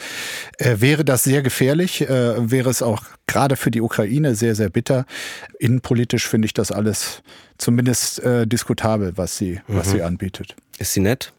äh, 0.58 0.76
wäre 0.80 1.04
das 1.06 1.24
sehr 1.24 1.42
gefährlich, 1.42 2.02
äh, 2.02 2.52
wäre 2.52 2.70
es 2.70 2.82
auch 2.82 3.04
gerade 3.28 3.56
für 3.56 3.72
die 3.72 3.82
Ukraine 3.82 4.36
sehr, 4.36 4.56
sehr 4.56 4.70
bitter. 4.70 5.06
Innenpolitisch 5.60 6.28
finde 6.28 6.46
ich 6.48 6.54
das 6.54 6.72
alles 6.72 7.22
zumindest 7.58 8.20
äh, 8.24 8.46
diskutabel, 8.48 9.14
was 9.16 9.38
sie, 9.38 9.62
was 9.68 9.92
sie 9.92 10.02
anbietet. 10.02 10.56
Ist 10.80 10.94
sie 10.94 11.00
nett? 11.00 11.34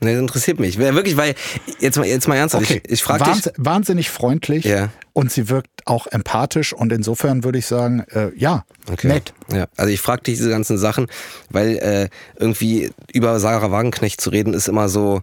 Nee, 0.00 0.14
das 0.14 0.20
interessiert 0.20 0.58
mich. 0.58 0.78
Wirklich, 0.78 1.16
weil, 1.16 1.36
jetzt 1.78 1.96
mal, 1.96 2.06
jetzt 2.06 2.26
mal 2.26 2.34
ernsthaft, 2.34 2.64
Okay, 2.64 2.82
ich, 2.84 2.92
ich 2.94 3.02
frage 3.04 3.22
dich. 3.24 3.34
Wahns- 3.34 3.52
wahnsinnig 3.56 4.10
freundlich 4.10 4.64
Ja. 4.64 4.88
Und 5.14 5.30
sie 5.30 5.48
wirkt 5.48 5.68
auch 5.84 6.06
empathisch 6.06 6.72
und 6.72 6.92
insofern 6.92 7.44
würde 7.44 7.58
ich 7.58 7.66
sagen, 7.66 8.04
äh, 8.12 8.30
ja, 8.36 8.64
Okay. 8.90 9.08
nett. 9.08 9.32
Ja, 9.52 9.66
also 9.76 9.92
ich 9.92 10.00
frage 10.00 10.22
dich 10.22 10.36
diese 10.38 10.48
ganzen 10.50 10.78
Sachen, 10.78 11.06
weil 11.50 11.76
äh, 11.78 12.08
irgendwie 12.38 12.90
über 13.12 13.38
Sarah 13.38 13.70
Wagenknecht 13.70 14.20
zu 14.20 14.30
reden 14.30 14.54
ist 14.54 14.68
immer 14.68 14.88
so, 14.88 15.22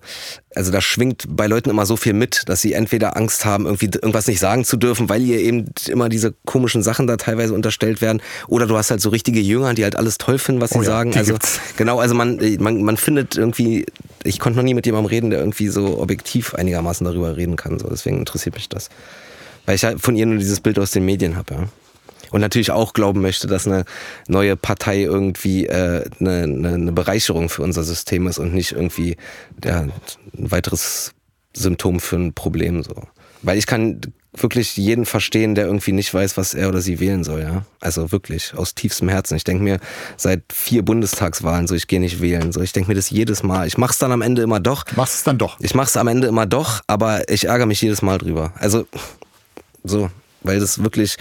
also 0.56 0.72
da 0.72 0.80
schwingt 0.82 1.26
bei 1.28 1.48
Leuten 1.48 1.70
immer 1.70 1.86
so 1.86 1.98
viel 1.98 2.14
mit, 2.14 2.44
dass 2.48 2.62
sie 2.62 2.74
entweder 2.74 3.18
Angst 3.18 3.46
haben, 3.46 3.66
irgendwie 3.66 3.86
irgendwas 3.88 4.28
nicht 4.28 4.40
sagen 4.40 4.64
zu 4.66 4.78
dürfen, 4.78 5.10
weil 5.10 5.22
ihr 5.24 5.40
eben 5.40 5.66
immer 5.88 6.08
diese 6.10 6.34
komischen 6.46 6.84
Sachen 6.84 7.08
da 7.08 7.18
teilweise 7.18 7.54
unterstellt 7.54 8.02
werden, 8.02 8.22
oder 8.48 8.68
du 8.68 8.78
hast 8.78 8.92
halt 8.92 9.02
so 9.02 9.10
richtige 9.10 9.40
Jünger, 9.40 9.74
die 9.74 9.84
halt 9.84 9.96
alles 9.96 10.18
toll 10.18 10.40
finden, 10.40 10.62
was 10.62 10.70
sie 10.72 10.80
Oh 10.80 10.82
ja, 10.84 10.88
sagen. 10.88 11.16
Also 11.16 11.34
gibt's. 11.34 11.60
genau, 11.78 12.00
also 12.00 12.16
man, 12.16 12.40
man 12.60 12.84
man 12.84 12.98
findet 12.98 13.38
irgendwie, 13.38 13.86
ich 14.24 14.40
konnte 14.40 14.58
noch 14.58 14.64
nie 14.64 14.74
mit 14.74 14.86
jemandem 14.86 15.10
reden, 15.10 15.30
der 15.32 15.40
irgendwie 15.40 15.68
so 15.70 16.00
objektiv 16.00 16.54
einigermaßen 16.54 17.04
darüber 17.06 17.36
reden 17.38 17.56
kann. 17.56 17.80
So, 17.80 17.88
deswegen 17.90 18.20
interessiert 18.20 18.56
mich 18.56 18.70
das, 18.70 18.90
weil 19.70 19.76
ich 19.76 19.86
von 20.02 20.16
ihr 20.16 20.26
nur 20.26 20.40
dieses 20.40 20.62
Bild 20.62 20.80
aus 20.80 20.90
den 20.90 21.06
Medien 21.06 21.36
habe. 21.36 21.54
Ja. 21.54 21.70
Und 22.32 22.42
natürlich 22.42 22.72
auch 22.72 22.94
glauben 22.94 23.22
möchte, 23.22 23.46
dass 23.46 23.68
eine 23.68 23.86
neue 24.28 24.56
Partei 24.56 25.02
irgendwie 25.04 25.68
äh, 25.68 26.10
eine, 26.20 26.42
eine, 26.42 26.74
eine 26.74 26.92
Bereicherung 26.92 27.50
für 27.50 27.62
unser 27.62 27.84
System 27.84 28.26
ist 28.26 28.40
und 28.40 28.52
nicht 28.52 28.72
irgendwie 28.72 29.16
ja, 29.64 29.82
ein 29.82 29.92
weiteres 30.34 31.14
Symptom 31.56 32.00
für 32.00 32.16
ein 32.16 32.34
Problem. 32.34 32.82
So. 32.82 32.96
Weil 33.44 33.60
ich 33.60 33.68
kann 33.68 34.02
wirklich 34.34 34.76
jeden 34.76 35.06
verstehen, 35.06 35.54
der 35.54 35.68
irgendwie 35.68 35.92
nicht 35.92 36.12
weiß, 36.12 36.36
was 36.36 36.56
er 36.56 36.70
oder 36.70 36.82
sie 36.82 37.00
wählen 37.00 37.24
soll. 37.24 37.42
Ja? 37.42 37.64
Also 37.80 38.12
wirklich, 38.12 38.56
aus 38.56 38.74
tiefstem 38.74 39.08
Herzen. 39.08 39.36
Ich 39.36 39.44
denke 39.44 39.64
mir 39.64 39.80
seit 40.18 40.42
vier 40.52 40.84
Bundestagswahlen 40.84 41.68
so, 41.68 41.76
ich 41.76 41.86
gehe 41.86 42.00
nicht 42.00 42.22
wählen. 42.22 42.52
So, 42.52 42.62
ich 42.62 42.74
denke 42.74 42.90
mir 42.90 42.96
das 42.96 43.12
jedes 43.12 43.44
Mal. 43.44 43.68
Ich 43.68 43.78
mache 43.78 43.92
es 43.92 44.00
dann 44.00 44.12
am 44.12 44.24
Ende 44.24 44.42
immer 44.42 44.60
doch. 44.60 44.86
Machst 44.96 45.14
es 45.14 45.24
dann 45.24 45.38
doch. 45.38 45.60
Ich 45.60 45.76
mache 45.76 45.90
es 45.90 45.98
am 45.98 46.08
Ende 46.08 46.28
immer 46.28 46.48
doch, 46.48 46.82
aber 46.88 47.30
ich 47.30 47.46
ärgere 47.46 47.68
mich 47.68 47.82
jedes 47.84 48.02
Mal 48.02 48.18
drüber. 48.18 48.54
Also 48.58 48.88
so, 49.84 50.10
weil 50.42 50.60
das 50.60 50.84
wirklich, 50.84 51.18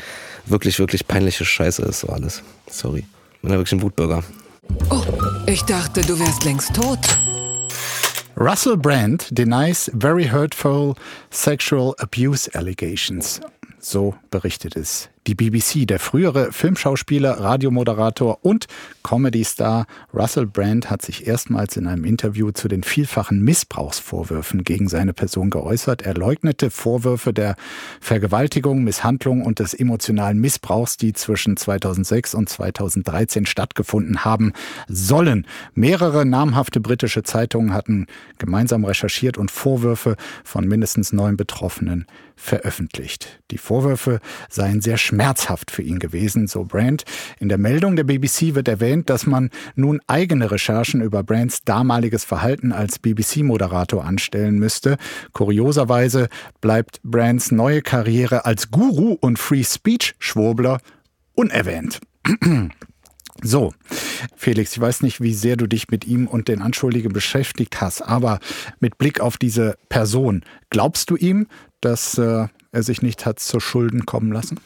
wirklich, 0.46 0.78
wirklich 0.78 1.06
peinliche 1.06 1.44
Scheiße 1.44 1.82
ist, 1.82 2.00
so 2.00 2.08
alles. 2.08 2.42
Sorry. 2.68 3.06
Ich 3.34 3.40
bin 3.42 3.50
ja 3.50 3.58
wirklich 3.58 3.72
ein 3.72 3.82
Wutbürger. 3.82 4.22
Oh, 4.90 5.04
ich 5.46 5.62
dachte, 5.62 6.02
du 6.02 6.18
wärst 6.18 6.44
längst 6.44 6.74
tot. 6.74 6.98
Russell 8.36 8.76
Brand 8.76 9.26
denies 9.36 9.90
very 9.94 10.28
hurtful 10.28 10.94
sexual 11.30 11.94
abuse 11.98 12.48
allegations. 12.54 13.40
So 13.80 14.14
berichtet 14.30 14.76
es 14.76 15.08
die 15.28 15.34
BBC. 15.34 15.86
Der 15.86 15.98
frühere 15.98 16.52
Filmschauspieler, 16.52 17.38
Radiomoderator 17.38 18.38
und 18.42 18.66
Comedy-Star 19.02 19.86
Russell 20.12 20.46
Brand 20.46 20.90
hat 20.90 21.02
sich 21.02 21.26
erstmals 21.26 21.76
in 21.76 21.86
einem 21.86 22.04
Interview 22.04 22.50
zu 22.50 22.66
den 22.66 22.82
vielfachen 22.82 23.42
Missbrauchsvorwürfen 23.42 24.64
gegen 24.64 24.88
seine 24.88 25.12
Person 25.12 25.50
geäußert. 25.50 26.02
Er 26.02 26.14
leugnete 26.14 26.70
Vorwürfe 26.70 27.34
der 27.34 27.56
Vergewaltigung, 28.00 28.82
Misshandlung 28.82 29.42
und 29.42 29.58
des 29.58 29.74
emotionalen 29.74 30.38
Missbrauchs, 30.38 30.96
die 30.96 31.12
zwischen 31.12 31.58
2006 31.58 32.34
und 32.34 32.48
2013 32.48 33.44
stattgefunden 33.44 34.24
haben 34.24 34.54
sollen. 34.88 35.46
Mehrere 35.74 36.24
namhafte 36.24 36.80
britische 36.80 37.22
Zeitungen 37.22 37.74
hatten 37.74 38.06
gemeinsam 38.38 38.84
recherchiert 38.84 39.36
und 39.36 39.50
Vorwürfe 39.50 40.16
von 40.42 40.66
mindestens 40.66 41.12
neun 41.12 41.36
Betroffenen 41.36 42.06
veröffentlicht. 42.34 43.40
Die 43.50 43.58
Vorwürfe 43.58 44.20
seien 44.48 44.80
sehr 44.80 44.96
schmerzhaft 44.96 45.17
für 45.70 45.82
ihn 45.82 45.98
gewesen, 45.98 46.46
so 46.46 46.64
Brand. 46.64 47.04
In 47.40 47.48
der 47.48 47.58
Meldung 47.58 47.96
der 47.96 48.04
BBC 48.04 48.54
wird 48.54 48.68
erwähnt, 48.68 49.10
dass 49.10 49.26
man 49.26 49.50
nun 49.74 50.00
eigene 50.06 50.50
Recherchen 50.50 51.00
über 51.00 51.22
Brands 51.22 51.62
damaliges 51.64 52.24
Verhalten 52.24 52.72
als 52.72 52.98
BBC-Moderator 52.98 54.04
anstellen 54.04 54.58
müsste. 54.58 54.96
Kurioserweise 55.32 56.28
bleibt 56.60 57.00
Brands 57.02 57.50
neue 57.50 57.82
Karriere 57.82 58.44
als 58.44 58.70
Guru 58.70 59.12
und 59.20 59.38
Free 59.38 59.64
Speech-Schwurbler 59.64 60.78
unerwähnt. 61.34 62.00
So, 63.40 63.72
Felix, 64.34 64.72
ich 64.72 64.80
weiß 64.80 65.02
nicht, 65.02 65.20
wie 65.20 65.32
sehr 65.32 65.56
du 65.56 65.68
dich 65.68 65.90
mit 65.90 66.04
ihm 66.08 66.26
und 66.26 66.48
den 66.48 66.60
Anschuldigen 66.60 67.12
beschäftigt 67.12 67.80
hast, 67.80 68.02
aber 68.02 68.40
mit 68.80 68.98
Blick 68.98 69.20
auf 69.20 69.36
diese 69.36 69.76
Person, 69.88 70.42
glaubst 70.70 71.08
du 71.08 71.14
ihm, 71.14 71.46
dass 71.80 72.18
äh, 72.18 72.48
er 72.72 72.82
sich 72.82 73.02
nicht 73.02 73.26
hat 73.26 73.40
zu 73.40 73.60
Schulden 73.60 74.06
kommen 74.06 74.32
lassen? 74.32 74.58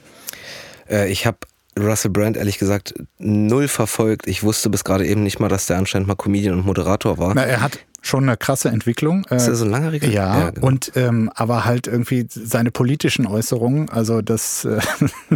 Äh, 0.88 1.10
ich 1.10 1.26
habe 1.26 1.38
Russell 1.78 2.10
Brand 2.10 2.36
ehrlich 2.36 2.58
gesagt 2.58 2.94
null 3.18 3.66
verfolgt. 3.68 4.26
Ich 4.26 4.42
wusste 4.42 4.68
bis 4.68 4.84
gerade 4.84 5.06
eben 5.06 5.22
nicht 5.22 5.40
mal, 5.40 5.48
dass 5.48 5.66
der 5.66 5.78
anscheinend 5.78 6.06
mal 6.08 6.16
Comedian 6.16 6.54
und 6.58 6.66
Moderator 6.66 7.16
war. 7.18 7.34
Na, 7.34 7.44
er 7.44 7.62
hat 7.62 7.78
schon 8.02 8.24
eine 8.24 8.36
krasse 8.36 8.68
Entwicklung. 8.68 9.24
Ist 9.30 9.46
Äh, 9.46 9.52
er 9.52 9.54
so 9.54 9.64
ein 9.64 9.70
langjähriger? 9.70 10.08
Ja, 10.08 10.38
Ja, 10.40 10.50
genau. 10.50 10.66
und 10.66 10.92
ähm, 10.96 11.30
aber 11.34 11.64
halt 11.64 11.86
irgendwie 11.86 12.26
seine 12.28 12.70
politischen 12.72 13.26
Äußerungen, 13.26 13.88
also 13.88 14.20
das 14.20 14.64
äh, 14.66 14.80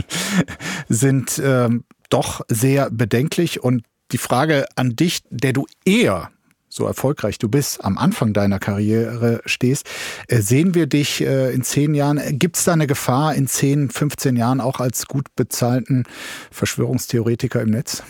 sind 0.89 1.41
ähm, 1.43 1.85
doch 2.11 2.43
sehr 2.49 2.91
bedenklich. 2.91 3.63
Und 3.63 3.85
die 4.13 4.19
Frage 4.19 4.67
an 4.77 4.95
dich, 4.97 5.23
der 5.31 5.53
du 5.53 5.67
eher 5.85 6.31
so 6.77 6.87
erfolgreich 6.87 7.39
du 7.39 7.49
bist, 7.49 7.83
am 7.85 7.97
Anfang 7.99 8.33
deiner 8.33 8.59
Karriere 8.59 9.41
stehst, 9.47 9.87
äh, 10.29 10.41
sehen 10.41 10.75
wir 10.75 10.87
dich 10.87 11.23
äh, 11.23 11.53
in 11.53 11.63
zehn 11.63 11.95
Jahren, 11.95 12.21
gibt 12.39 12.57
es 12.57 12.65
da 12.65 12.75
eine 12.75 12.87
Gefahr 12.87 13.35
in 13.35 13.47
10, 13.49 13.91
15 13.91 14.37
Jahren 14.37 14.61
auch 14.61 14.79
als 14.79 15.07
gut 15.07 15.35
bezahlten 15.37 16.05
Verschwörungstheoretiker 16.51 17.63
im 17.63 17.71
Netz? 17.71 18.03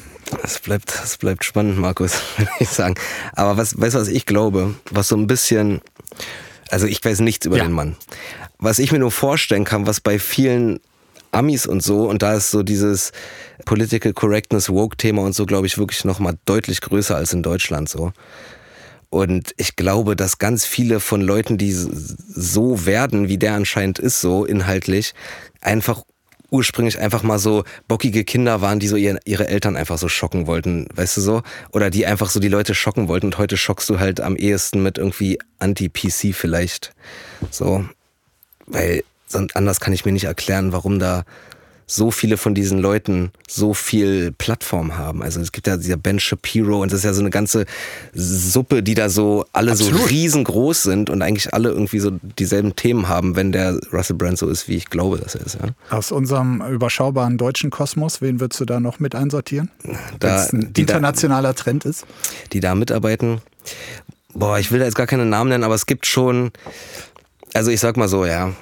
Das 0.42 0.58
bleibt, 0.58 0.92
das 1.00 1.16
bleibt 1.16 1.44
spannend, 1.44 1.78
Markus, 1.78 2.20
würde 2.36 2.50
ich 2.58 2.68
sagen. 2.68 2.96
Aber 3.34 3.56
was, 3.56 3.80
weißt 3.80 3.94
du, 3.94 4.00
was 4.00 4.08
ich 4.08 4.26
glaube? 4.26 4.74
Was 4.90 5.08
so 5.08 5.16
ein 5.16 5.28
bisschen, 5.28 5.80
also 6.68 6.86
ich 6.86 7.04
weiß 7.04 7.20
nichts 7.20 7.46
über 7.46 7.56
Ja. 7.58 7.64
den 7.64 7.72
Mann. 7.72 7.96
Was 8.58 8.80
ich 8.80 8.90
mir 8.90 8.98
nur 8.98 9.12
vorstellen 9.12 9.64
kann, 9.64 9.86
was 9.86 10.00
bei 10.00 10.18
vielen 10.18 10.80
Amis 11.30 11.66
und 11.66 11.82
so, 11.82 12.08
und 12.08 12.22
da 12.22 12.34
ist 12.34 12.50
so 12.50 12.62
dieses 12.62 13.12
Political 13.66 14.12
Correctness 14.14 14.68
Woke-Thema 14.70 15.22
und 15.22 15.34
so, 15.34 15.44
glaube 15.46 15.66
ich, 15.66 15.78
wirklich 15.78 16.04
nochmal 16.04 16.36
deutlich 16.46 16.80
größer 16.80 17.14
als 17.14 17.32
in 17.32 17.42
Deutschland 17.42 17.88
so. 17.88 18.12
Und 19.10 19.52
ich 19.56 19.76
glaube, 19.76 20.16
dass 20.16 20.38
ganz 20.38 20.64
viele 20.64 21.00
von 21.00 21.20
Leuten, 21.20 21.58
die 21.58 21.72
so 21.72 22.86
werden, 22.86 23.28
wie 23.28 23.38
der 23.38 23.54
anscheinend 23.54 23.98
ist, 23.98 24.20
so 24.20 24.44
inhaltlich, 24.44 25.14
einfach 25.60 26.02
ursprünglich 26.50 26.98
einfach 26.98 27.22
mal 27.22 27.38
so 27.38 27.64
bockige 27.88 28.24
Kinder 28.24 28.60
waren, 28.60 28.78
die 28.78 28.88
so 28.88 28.96
ihre, 28.96 29.18
ihre 29.24 29.48
Eltern 29.48 29.76
einfach 29.76 29.98
so 29.98 30.08
schocken 30.08 30.46
wollten, 30.46 30.86
weißt 30.94 31.16
du 31.16 31.20
so? 31.20 31.42
Oder 31.72 31.90
die 31.90 32.06
einfach 32.06 32.30
so 32.30 32.40
die 32.40 32.48
Leute 32.48 32.74
schocken 32.74 33.08
wollten 33.08 33.26
und 33.26 33.38
heute 33.38 33.56
schockst 33.56 33.88
du 33.90 33.98
halt 33.98 34.20
am 34.20 34.36
ehesten 34.36 34.82
mit 34.82 34.98
irgendwie 34.98 35.38
Anti-PC 35.58 36.34
vielleicht. 36.34 36.94
So. 37.50 37.84
Weil 38.66 39.02
sonst 39.26 39.56
anders 39.56 39.80
kann 39.80 39.92
ich 39.92 40.04
mir 40.04 40.12
nicht 40.12 40.24
erklären, 40.24 40.72
warum 40.72 40.98
da 40.98 41.24
so 41.88 42.10
viele 42.10 42.36
von 42.36 42.52
diesen 42.54 42.80
Leuten 42.80 43.30
so 43.48 43.72
viel 43.72 44.32
Plattform 44.32 44.96
haben. 44.98 45.22
Also 45.22 45.40
es 45.40 45.52
gibt 45.52 45.68
ja 45.68 45.76
dieser 45.76 45.96
Ben 45.96 46.18
Shapiro 46.18 46.82
und 46.82 46.90
das 46.90 46.98
ist 47.00 47.04
ja 47.04 47.12
so 47.12 47.20
eine 47.20 47.30
ganze 47.30 47.64
Suppe, 48.12 48.82
die 48.82 48.94
da 48.94 49.08
so 49.08 49.44
alle 49.52 49.76
so 49.76 49.84
Absolut. 49.86 50.10
riesengroß 50.10 50.82
sind 50.82 51.10
und 51.10 51.22
eigentlich 51.22 51.54
alle 51.54 51.68
irgendwie 51.68 52.00
so 52.00 52.10
dieselben 52.38 52.74
Themen 52.74 53.08
haben, 53.08 53.36
wenn 53.36 53.52
der 53.52 53.78
Russell 53.92 54.16
Brand 54.16 54.36
so 54.36 54.48
ist, 54.48 54.66
wie 54.68 54.74
ich 54.74 54.90
glaube, 54.90 55.18
dass 55.18 55.36
er 55.36 55.46
ist. 55.46 55.54
Ja. 55.62 55.68
Aus 55.96 56.10
unserem 56.10 56.60
überschaubaren 56.60 57.38
deutschen 57.38 57.70
Kosmos, 57.70 58.20
wen 58.20 58.40
würdest 58.40 58.60
du 58.60 58.64
da 58.64 58.80
noch 58.80 58.98
mit 58.98 59.14
einsortieren? 59.14 59.70
Da- 60.18 60.38
Wenn's 60.38 60.52
ein 60.52 60.72
die 60.72 60.86
da- 60.86 60.94
internationaler 60.94 61.54
Trend 61.54 61.84
ist? 61.84 62.04
die 62.52 62.58
da 62.60 62.74
mitarbeiten. 62.74 63.40
Boah, 64.34 64.58
ich 64.58 64.72
will 64.72 64.80
da 64.80 64.84
jetzt 64.86 64.96
gar 64.96 65.06
keine 65.06 65.24
Namen 65.24 65.50
nennen, 65.50 65.64
aber 65.64 65.74
es 65.76 65.86
gibt 65.86 66.04
schon, 66.06 66.50
also 67.54 67.70
ich 67.70 67.78
sag 67.80 67.96
mal 67.96 68.08
so, 68.08 68.26
ja, 68.26 68.52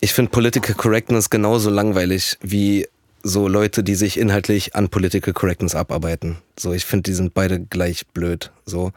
ich 0.00 0.12
finde 0.12 0.30
Political 0.30 0.74
Correctness 0.74 1.30
genauso 1.30 1.70
langweilig 1.70 2.38
wie 2.40 2.86
so 3.22 3.48
Leute, 3.48 3.82
die 3.82 3.96
sich 3.96 4.18
inhaltlich 4.18 4.76
an 4.76 4.88
Political 4.88 5.32
Correctness 5.32 5.74
abarbeiten. 5.74 6.38
So, 6.58 6.72
ich 6.72 6.84
finde, 6.84 7.10
die 7.10 7.14
sind 7.14 7.34
beide 7.34 7.58
gleich 7.58 8.06
blöd. 8.06 8.52
So. 8.64 8.92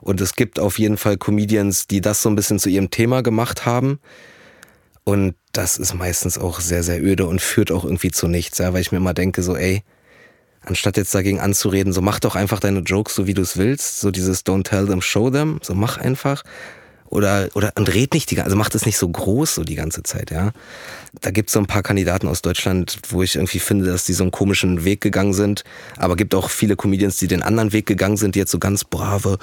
Und 0.00 0.20
es 0.20 0.34
gibt 0.34 0.58
auf 0.58 0.78
jeden 0.78 0.96
Fall 0.96 1.16
Comedians, 1.16 1.86
die 1.86 2.00
das 2.00 2.22
so 2.22 2.28
ein 2.28 2.34
bisschen 2.34 2.58
zu 2.58 2.70
ihrem 2.70 2.90
Thema 2.90 3.22
gemacht 3.22 3.66
haben. 3.66 4.00
Und 5.04 5.36
das 5.52 5.78
ist 5.78 5.94
meistens 5.94 6.38
auch 6.38 6.60
sehr, 6.60 6.82
sehr 6.82 7.02
öde 7.02 7.26
und 7.26 7.40
führt 7.40 7.70
auch 7.70 7.84
irgendwie 7.84 8.10
zu 8.10 8.26
nichts, 8.26 8.58
ja, 8.58 8.72
weil 8.72 8.82
ich 8.82 8.92
mir 8.92 8.98
immer 8.98 9.14
denke, 9.14 9.42
so, 9.42 9.56
ey, 9.56 9.82
anstatt 10.62 10.96
jetzt 10.96 11.14
dagegen 11.14 11.40
anzureden, 11.40 11.92
so 11.92 12.02
mach 12.02 12.20
doch 12.20 12.36
einfach 12.36 12.60
deine 12.60 12.80
Jokes 12.80 13.14
so 13.14 13.26
wie 13.26 13.34
du 13.34 13.42
es 13.42 13.56
willst, 13.56 14.00
so 14.00 14.10
dieses 14.10 14.44
Don't 14.44 14.64
tell 14.64 14.86
them, 14.86 15.00
show 15.00 15.30
them, 15.30 15.60
so 15.62 15.74
mach 15.74 15.96
einfach. 15.98 16.42
Oder, 17.10 17.48
oder, 17.54 17.72
und 17.76 17.92
red 17.94 18.12
nicht 18.12 18.30
die 18.30 18.34
ganze, 18.34 18.46
also 18.46 18.56
macht 18.56 18.74
es 18.74 18.84
nicht 18.84 18.98
so 18.98 19.08
groß 19.08 19.54
so 19.54 19.64
die 19.64 19.74
ganze 19.74 20.02
Zeit, 20.02 20.30
ja. 20.30 20.52
Da 21.20 21.30
gibt 21.30 21.48
es 21.48 21.54
so 21.54 21.58
ein 21.58 21.66
paar 21.66 21.82
Kandidaten 21.82 22.28
aus 22.28 22.42
Deutschland, 22.42 22.98
wo 23.08 23.22
ich 23.22 23.36
irgendwie 23.36 23.60
finde, 23.60 23.86
dass 23.86 24.04
die 24.04 24.12
so 24.12 24.24
einen 24.24 24.30
komischen 24.30 24.84
Weg 24.84 25.00
gegangen 25.00 25.32
sind. 25.32 25.64
Aber 25.96 26.16
gibt 26.16 26.34
auch 26.34 26.50
viele 26.50 26.76
Comedians, 26.76 27.16
die 27.16 27.26
den 27.26 27.42
anderen 27.42 27.72
Weg 27.72 27.86
gegangen 27.86 28.18
sind, 28.18 28.34
die 28.34 28.40
jetzt 28.40 28.50
so 28.50 28.58
ganz 28.58 28.84
brave, 28.84 29.38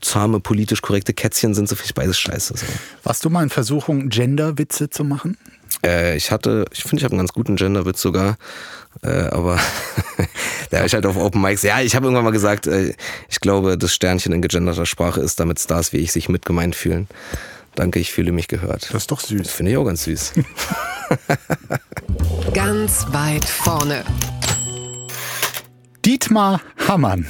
zahme, 0.00 0.40
politisch 0.40 0.82
korrekte 0.82 1.14
Kätzchen 1.14 1.54
sind, 1.54 1.68
so 1.68 1.76
ich 1.82 1.94
beides 1.94 2.18
scheiße. 2.18 2.54
So. 2.56 2.66
Warst 3.04 3.24
du 3.24 3.30
mal 3.30 3.42
in 3.42 3.50
Versuchung, 3.50 4.08
Gender-Witze 4.08 4.90
zu 4.90 5.04
machen? 5.04 5.38
Äh, 5.84 6.16
ich 6.16 6.30
hatte, 6.30 6.64
ich 6.72 6.82
finde, 6.82 6.96
ich 6.96 7.04
habe 7.04 7.12
einen 7.12 7.20
ganz 7.20 7.32
guten 7.32 7.56
Genderwitz 7.56 8.00
sogar. 8.00 8.36
Äh, 9.02 9.28
aber 9.30 9.58
da 10.70 10.84
ich 10.84 10.94
halt 10.94 11.06
auf 11.06 11.16
Open 11.16 11.40
Mics. 11.40 11.62
Ja, 11.62 11.80
ich 11.80 11.94
habe 11.94 12.06
irgendwann 12.06 12.24
mal 12.24 12.30
gesagt, 12.30 12.66
äh, 12.66 12.94
ich 13.28 13.40
glaube, 13.40 13.78
das 13.78 13.94
Sternchen 13.94 14.32
in 14.32 14.42
gegenderter 14.42 14.86
Sprache 14.86 15.20
ist, 15.20 15.40
damit 15.40 15.60
Stars 15.60 15.92
wie 15.92 15.98
ich 15.98 16.12
sich 16.12 16.28
mitgemeint 16.28 16.74
fühlen. 16.74 17.08
Danke, 17.74 18.00
ich 18.00 18.12
fühle 18.12 18.32
mich 18.32 18.48
gehört. 18.48 18.88
Das 18.92 19.02
ist 19.02 19.10
doch 19.10 19.20
süß. 19.20 19.50
Finde 19.50 19.72
ich 19.72 19.78
auch 19.78 19.84
ganz 19.84 20.04
süß. 20.04 20.32
Ganz 22.52 23.06
weit 23.12 23.44
vorne. 23.44 24.04
Dietmar 26.04 26.60
Hammann. 26.86 27.26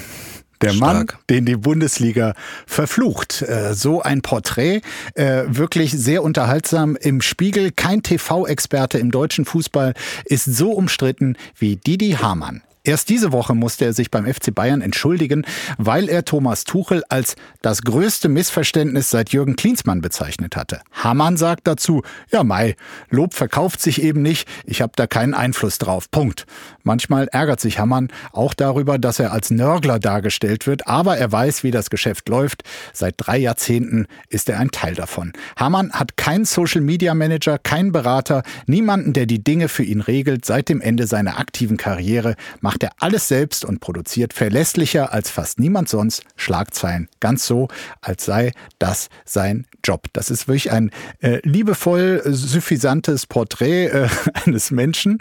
Der 0.61 0.71
Stark. 0.71 0.81
Mann, 0.81 1.07
den 1.31 1.47
die 1.47 1.57
Bundesliga 1.57 2.35
verflucht. 2.67 3.43
Äh, 3.43 3.75
So 3.75 4.03
ein 4.03 4.23
Porträt, 4.23 4.81
äh, 5.15 5.45
wirklich 5.47 5.93
sehr 5.93 6.23
unterhaltsam 6.23 6.97
im 6.97 7.21
Spiegel. 7.21 7.71
Kein 7.71 8.03
TV-Experte 8.03 8.99
im 8.99 9.11
deutschen 9.11 9.45
Fußball 9.45 9.95
ist 10.25 10.45
so 10.45 10.73
umstritten 10.73 11.37
wie 11.59 11.77
Didi 11.77 12.13
Hamann. 12.13 12.63
Erst 12.85 13.09
diese 13.09 13.33
Woche 13.33 13.55
musste 13.55 13.85
er 13.85 13.93
sich 13.93 14.11
beim 14.11 14.27
FC 14.27 14.55
Bayern 14.55 14.81
entschuldigen, 14.81 15.45
weil 15.77 16.09
er 16.09 16.25
Thomas 16.25 16.65
Tuchel 16.65 17.03
als 17.09 17.37
das 17.63 17.83
größte 17.83 18.29
Missverständnis 18.29 19.11
seit 19.11 19.31
Jürgen 19.31 19.57
Klinsmann 19.57 20.01
bezeichnet 20.01 20.57
hatte. 20.57 20.81
Hamann 20.93 21.37
sagt 21.37 21.67
dazu, 21.67 22.03
ja 22.31 22.45
Mai, 22.45 22.77
Lob 23.11 23.35
verkauft 23.35 23.81
sich 23.81 24.03
eben 24.03 24.23
nicht, 24.23 24.49
ich 24.65 24.81
habe 24.81 24.93
da 24.97 25.07
keinen 25.07 25.35
Einfluss 25.35 25.79
drauf. 25.79 26.11
Punkt. 26.11 26.47
Manchmal 26.83 27.29
ärgert 27.29 27.61
sich 27.61 27.79
Hamann 27.79 28.09
auch 28.33 28.55
darüber, 28.55 28.99
dass 28.99 29.19
er 29.19 29.33
als 29.33 29.51
Nörgler 29.51 29.99
dargestellt 29.99 30.67
wird, 30.67 30.87
aber 30.87 31.19
er 31.19 31.31
weiß, 31.31 31.63
wie 31.65 31.71
das 31.71 31.91
Geschäft 31.91 32.29
läuft. 32.29 32.63
Seit 32.93 33.15
drei 33.19 33.39
Jahrzehnten 33.39 34.07
ist 34.29 34.49
er 34.49 34.59
ein 34.59 34.71
Teil 34.71 34.95
davon. 34.95 35.33
Hamann 35.57 35.93
hat 35.93 36.17
keinen 36.17 36.45
Social 36.45 36.81
Media 36.81 37.15
Manager, 37.15 37.59
keinen 37.59 37.93
Berater, 37.93 38.43
niemanden, 38.67 39.13
der 39.13 39.27
die 39.27 39.45
Dinge 39.45 39.69
für 39.69 39.83
ihn 39.83 40.01
regelt. 40.01 40.45
Seit 40.45 40.69
dem 40.69 40.81
Ende 40.81 41.07
seiner 41.07 41.39
aktiven 41.39 41.77
Karriere 41.77 42.37
macht 42.61 42.78
er 42.83 42.93
alles 42.99 43.29
selbst 43.29 43.65
und 43.65 43.81
produziert 43.81 44.33
verlässlicher 44.33 45.13
als 45.13 45.31
fast 45.31 45.59
niemand 45.59 45.89
sonst 45.89 46.23
Schlagzeilen. 46.37 47.09
Ganz 47.21 47.47
so, 47.47 47.69
als 48.01 48.25
sei 48.25 48.53
das 48.79 49.09
sein 49.25 49.67
Job. 49.85 50.07
Das 50.13 50.31
ist 50.31 50.49
wirklich 50.49 50.71
ein 50.71 50.91
äh, 51.21 51.41
liebevoll 51.43 52.23
suffisantes 52.27 53.27
Porträt 53.27 53.87
äh, 53.87 54.09
eines 54.45 54.71
Menschen, 54.71 55.19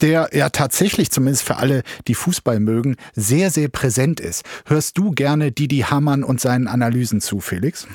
der 0.00 0.30
ja 0.32 0.50
tatsächlich, 0.50 1.10
zumindest 1.10 1.44
für 1.44 1.56
alle, 1.56 1.82
die 2.06 2.14
Fußball 2.14 2.60
mögen, 2.60 2.96
sehr, 3.14 3.50
sehr 3.50 3.68
präsent 3.68 4.20
ist. 4.20 4.44
Hörst 4.66 4.98
du 4.98 5.12
gerne 5.12 5.52
Didi 5.52 5.80
Hamann 5.80 6.24
und 6.24 6.40
seinen 6.40 6.68
Analysen 6.68 7.20
zu, 7.20 7.40
Felix? 7.40 7.86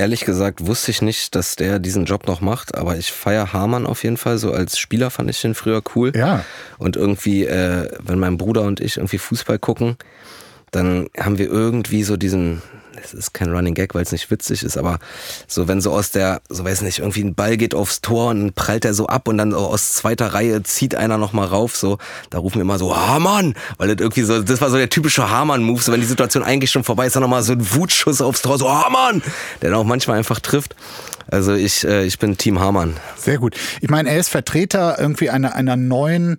Ehrlich 0.00 0.24
gesagt 0.24 0.66
wusste 0.66 0.92
ich 0.92 1.02
nicht, 1.02 1.34
dass 1.34 1.56
der 1.56 1.78
diesen 1.78 2.06
Job 2.06 2.26
noch 2.26 2.40
macht, 2.40 2.74
aber 2.74 2.96
ich 2.96 3.12
feier 3.12 3.52
Hamann 3.52 3.84
auf 3.84 4.02
jeden 4.02 4.16
Fall. 4.16 4.38
So 4.38 4.50
als 4.50 4.78
Spieler 4.78 5.10
fand 5.10 5.28
ich 5.28 5.42
den 5.42 5.54
früher 5.54 5.82
cool. 5.94 6.10
Ja. 6.16 6.42
Und 6.78 6.96
irgendwie, 6.96 7.44
äh, 7.44 7.86
wenn 8.02 8.18
mein 8.18 8.38
Bruder 8.38 8.62
und 8.62 8.80
ich 8.80 8.96
irgendwie 8.96 9.18
Fußball 9.18 9.58
gucken, 9.58 9.98
dann 10.70 11.10
haben 11.18 11.36
wir 11.36 11.50
irgendwie 11.50 12.02
so 12.02 12.16
diesen, 12.16 12.62
es 13.02 13.14
ist 13.14 13.32
kein 13.32 13.50
Running 13.50 13.74
Gag, 13.74 13.94
weil 13.94 14.02
es 14.02 14.12
nicht 14.12 14.30
witzig 14.30 14.62
ist, 14.62 14.76
aber 14.76 14.98
so 15.46 15.68
wenn 15.68 15.80
so 15.80 15.92
aus 15.92 16.10
der, 16.10 16.40
so 16.48 16.64
weiß 16.64 16.82
nicht, 16.82 16.98
irgendwie 16.98 17.22
ein 17.22 17.34
Ball 17.34 17.56
geht 17.56 17.74
aufs 17.74 18.00
Tor 18.00 18.30
und 18.30 18.54
prallt 18.54 18.84
er 18.84 18.94
so 18.94 19.06
ab 19.06 19.28
und 19.28 19.38
dann 19.38 19.54
aus 19.54 19.92
zweiter 19.94 20.34
Reihe 20.34 20.62
zieht 20.62 20.94
einer 20.94 21.18
nochmal 21.18 21.48
rauf, 21.48 21.76
so, 21.76 21.98
da 22.30 22.38
rufen 22.38 22.56
wir 22.56 22.62
immer 22.62 22.78
so, 22.78 22.96
Hamann, 22.96 23.54
weil 23.78 23.88
das 23.88 24.00
irgendwie 24.00 24.22
so, 24.22 24.42
das 24.42 24.60
war 24.60 24.70
so 24.70 24.76
der 24.76 24.90
typische 24.90 25.28
Hamann-Move, 25.30 25.82
so 25.82 25.92
wenn 25.92 26.00
die 26.00 26.06
Situation 26.06 26.42
eigentlich 26.42 26.70
schon 26.70 26.84
vorbei 26.84 27.06
ist, 27.06 27.16
dann 27.16 27.22
nochmal 27.22 27.42
so 27.42 27.52
ein 27.52 27.74
Wutschuss 27.74 28.20
aufs 28.20 28.42
Tor, 28.42 28.58
so 28.58 28.70
Hamann, 28.70 29.22
der 29.62 29.70
dann 29.70 29.78
auch 29.78 29.84
manchmal 29.84 30.18
einfach 30.18 30.40
trifft. 30.40 30.74
Also 31.30 31.54
ich, 31.54 31.84
äh, 31.86 32.04
ich 32.04 32.18
bin 32.18 32.36
Team 32.36 32.60
Hamann. 32.60 32.96
Sehr 33.16 33.38
gut. 33.38 33.56
Ich 33.80 33.88
meine, 33.90 34.10
er 34.10 34.18
ist 34.18 34.28
Vertreter 34.28 34.96
irgendwie 34.98 35.30
einer, 35.30 35.54
einer 35.54 35.76
neuen 35.76 36.38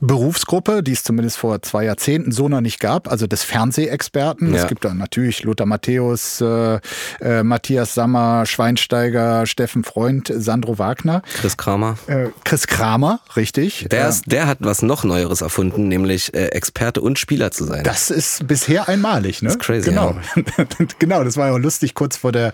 Berufsgruppe, 0.00 0.82
die 0.82 0.92
es 0.92 1.02
zumindest 1.04 1.38
vor 1.38 1.62
zwei 1.62 1.84
Jahrzehnten 1.84 2.32
so 2.32 2.48
noch 2.48 2.60
nicht 2.60 2.80
gab, 2.80 3.10
also 3.10 3.26
des 3.26 3.42
Fernsehexperten. 3.44 4.54
Ja. 4.54 4.62
Es 4.62 4.68
gibt 4.68 4.84
da 4.84 4.94
natürlich 4.94 5.42
Lothar 5.44 5.66
Matthäus, 5.66 6.40
äh, 6.40 6.80
äh, 7.20 7.42
Matthias 7.42 7.94
Sammer, 7.94 8.46
Schweinsteiger, 8.46 9.46
Steffen 9.46 9.84
Freund, 9.84 10.32
Sandro 10.34 10.78
Wagner, 10.78 11.22
Chris 11.40 11.56
Kramer. 11.56 11.96
äh, 12.06 12.26
Chris 12.44 12.66
Kramer, 12.66 13.20
richtig. 13.36 13.86
Der, 13.90 14.08
ist, 14.08 14.24
der 14.26 14.46
hat 14.46 14.58
was 14.60 14.82
noch 14.82 15.04
Neueres 15.04 15.40
erfunden, 15.40 15.88
nämlich 15.88 16.34
äh, 16.34 16.46
Experte 16.48 17.00
und 17.00 17.18
Spieler 17.18 17.50
zu 17.50 17.64
sein. 17.64 17.84
Das 17.84 18.10
ist 18.10 18.46
bisher 18.46 18.88
einmalig, 18.88 19.42
ne? 19.42 19.48
Das 19.48 19.56
ist 19.56 19.62
crazy, 19.62 19.90
Genau, 19.90 20.16
genau. 20.98 21.24
Das 21.24 21.36
war 21.36 21.48
ja 21.48 21.54
auch 21.54 21.58
lustig 21.58 21.94
kurz 21.94 22.16
vor 22.16 22.32
der 22.32 22.52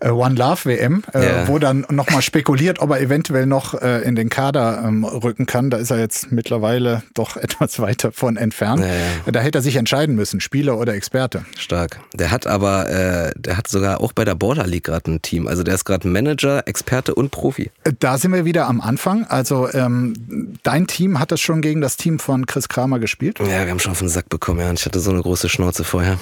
äh, 0.00 0.10
One 0.10 0.34
Love 0.34 0.64
WM, 0.64 1.02
Ja. 1.24 1.48
wo 1.48 1.58
dann 1.58 1.86
nochmal 1.90 2.22
spekuliert, 2.22 2.78
ob 2.80 2.90
er 2.90 3.00
eventuell 3.00 3.46
noch 3.46 3.80
äh, 3.80 4.00
in 4.02 4.14
den 4.14 4.28
Kader 4.28 4.82
ähm, 4.86 5.04
rücken 5.04 5.46
kann. 5.46 5.70
Da 5.70 5.76
ist 5.78 5.90
er 5.90 5.98
jetzt 5.98 6.32
mittlerweile 6.32 7.02
doch 7.14 7.36
etwas 7.36 7.78
weiter 7.80 8.12
von 8.12 8.36
entfernt. 8.36 8.80
Ja, 8.82 8.86
ja. 8.86 9.32
Da 9.32 9.40
hätte 9.40 9.58
er 9.58 9.62
sich 9.62 9.76
entscheiden 9.76 10.14
müssen, 10.14 10.40
Spieler 10.40 10.78
oder 10.78 10.94
Experte. 10.94 11.44
Stark. 11.58 12.00
Der 12.14 12.30
hat 12.30 12.46
aber, 12.46 12.88
äh, 12.90 13.32
der 13.36 13.56
hat 13.56 13.68
sogar 13.68 14.00
auch 14.00 14.12
bei 14.12 14.24
der 14.24 14.34
Border 14.34 14.66
League 14.66 14.84
gerade 14.84 15.10
ein 15.10 15.22
Team. 15.22 15.46
Also 15.46 15.62
der 15.62 15.74
ist 15.74 15.84
gerade 15.84 16.06
Manager, 16.08 16.66
Experte 16.66 17.14
und 17.14 17.30
Profi. 17.30 17.70
Äh, 17.84 17.92
Da 17.98 18.18
sind 18.18 18.32
wir 18.32 18.44
wieder 18.44 18.66
am 18.66 18.80
Anfang. 18.80 19.24
Also 19.26 19.68
ähm, 19.72 20.14
dein 20.62 20.86
Team 20.86 21.18
hat 21.18 21.32
das 21.32 21.40
schon 21.40 21.60
gegen 21.62 21.80
das 21.80 21.96
Team 21.96 22.18
von 22.18 22.46
Chris 22.46 22.68
Kramer 22.68 22.98
gespielt. 22.98 23.38
Ja, 23.40 23.46
wir 23.64 23.70
haben 23.70 23.78
schon 23.80 23.92
auf 23.92 23.98
den 23.98 24.08
Sack 24.08 24.28
bekommen, 24.28 24.60
ja. 24.60 24.70
Und 24.70 24.78
ich 24.78 24.86
hatte 24.86 25.00
so 25.00 25.10
eine 25.10 25.20
große 25.22 25.48
Schnauze 25.48 25.84
vorher. 25.84 26.18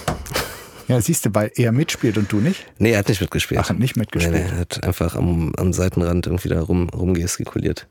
Ja, 0.89 1.01
siehst 1.03 1.27
du, 1.27 1.31
weil 1.35 1.53
er 1.55 1.71
mitspielt 1.71 2.17
und 2.17 2.33
du 2.33 2.39
nicht. 2.39 2.65
Nee, 2.79 2.93
er 2.93 3.01
hat 3.01 3.09
nicht 3.09 3.21
mitgespielt. 3.21 3.61
Ach, 3.63 3.69
hat 3.69 3.79
nicht 3.79 3.97
mitgespielt. 3.97 4.35
Nee, 4.35 4.45
nee, 4.45 4.51
er 4.51 4.61
hat 4.61 4.83
einfach 4.85 5.15
am, 5.15 5.53
am 5.57 5.75
Seitenrand 5.75 6.27
irgendwie 6.27 6.49
da 6.49 6.63
rum, 6.63 6.89
rumgestikuliert. 6.89 7.87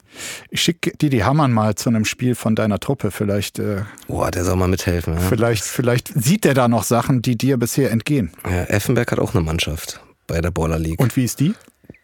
Ich 0.49 0.61
schicke 0.61 0.91
Didi 0.97 1.19
Hamann 1.19 1.53
mal 1.53 1.75
zu 1.75 1.89
einem 1.89 2.05
Spiel 2.05 2.33
von 2.33 2.55
deiner 2.55 2.79
Truppe. 2.79 3.11
Vielleicht 3.11 3.59
äh, 3.59 3.83
Boah, 4.07 4.31
der 4.31 4.43
soll 4.43 4.55
mal 4.55 4.67
mithelfen. 4.67 5.13
Ja. 5.13 5.19
Vielleicht, 5.19 5.63
vielleicht 5.63 6.11
sieht 6.15 6.43
er 6.45 6.55
da 6.55 6.67
noch 6.67 6.83
Sachen, 6.83 7.21
die 7.21 7.37
dir 7.37 7.57
bisher 7.57 7.91
entgehen. 7.91 8.31
Ja, 8.43 8.63
Effenberg 8.63 9.11
hat 9.11 9.19
auch 9.19 9.35
eine 9.35 9.43
Mannschaft 9.43 10.01
bei 10.25 10.41
der 10.41 10.49
Border 10.49 10.79
League. 10.79 10.99
Und 10.99 11.15
wie 11.15 11.23
ist 11.23 11.39
die? 11.39 11.53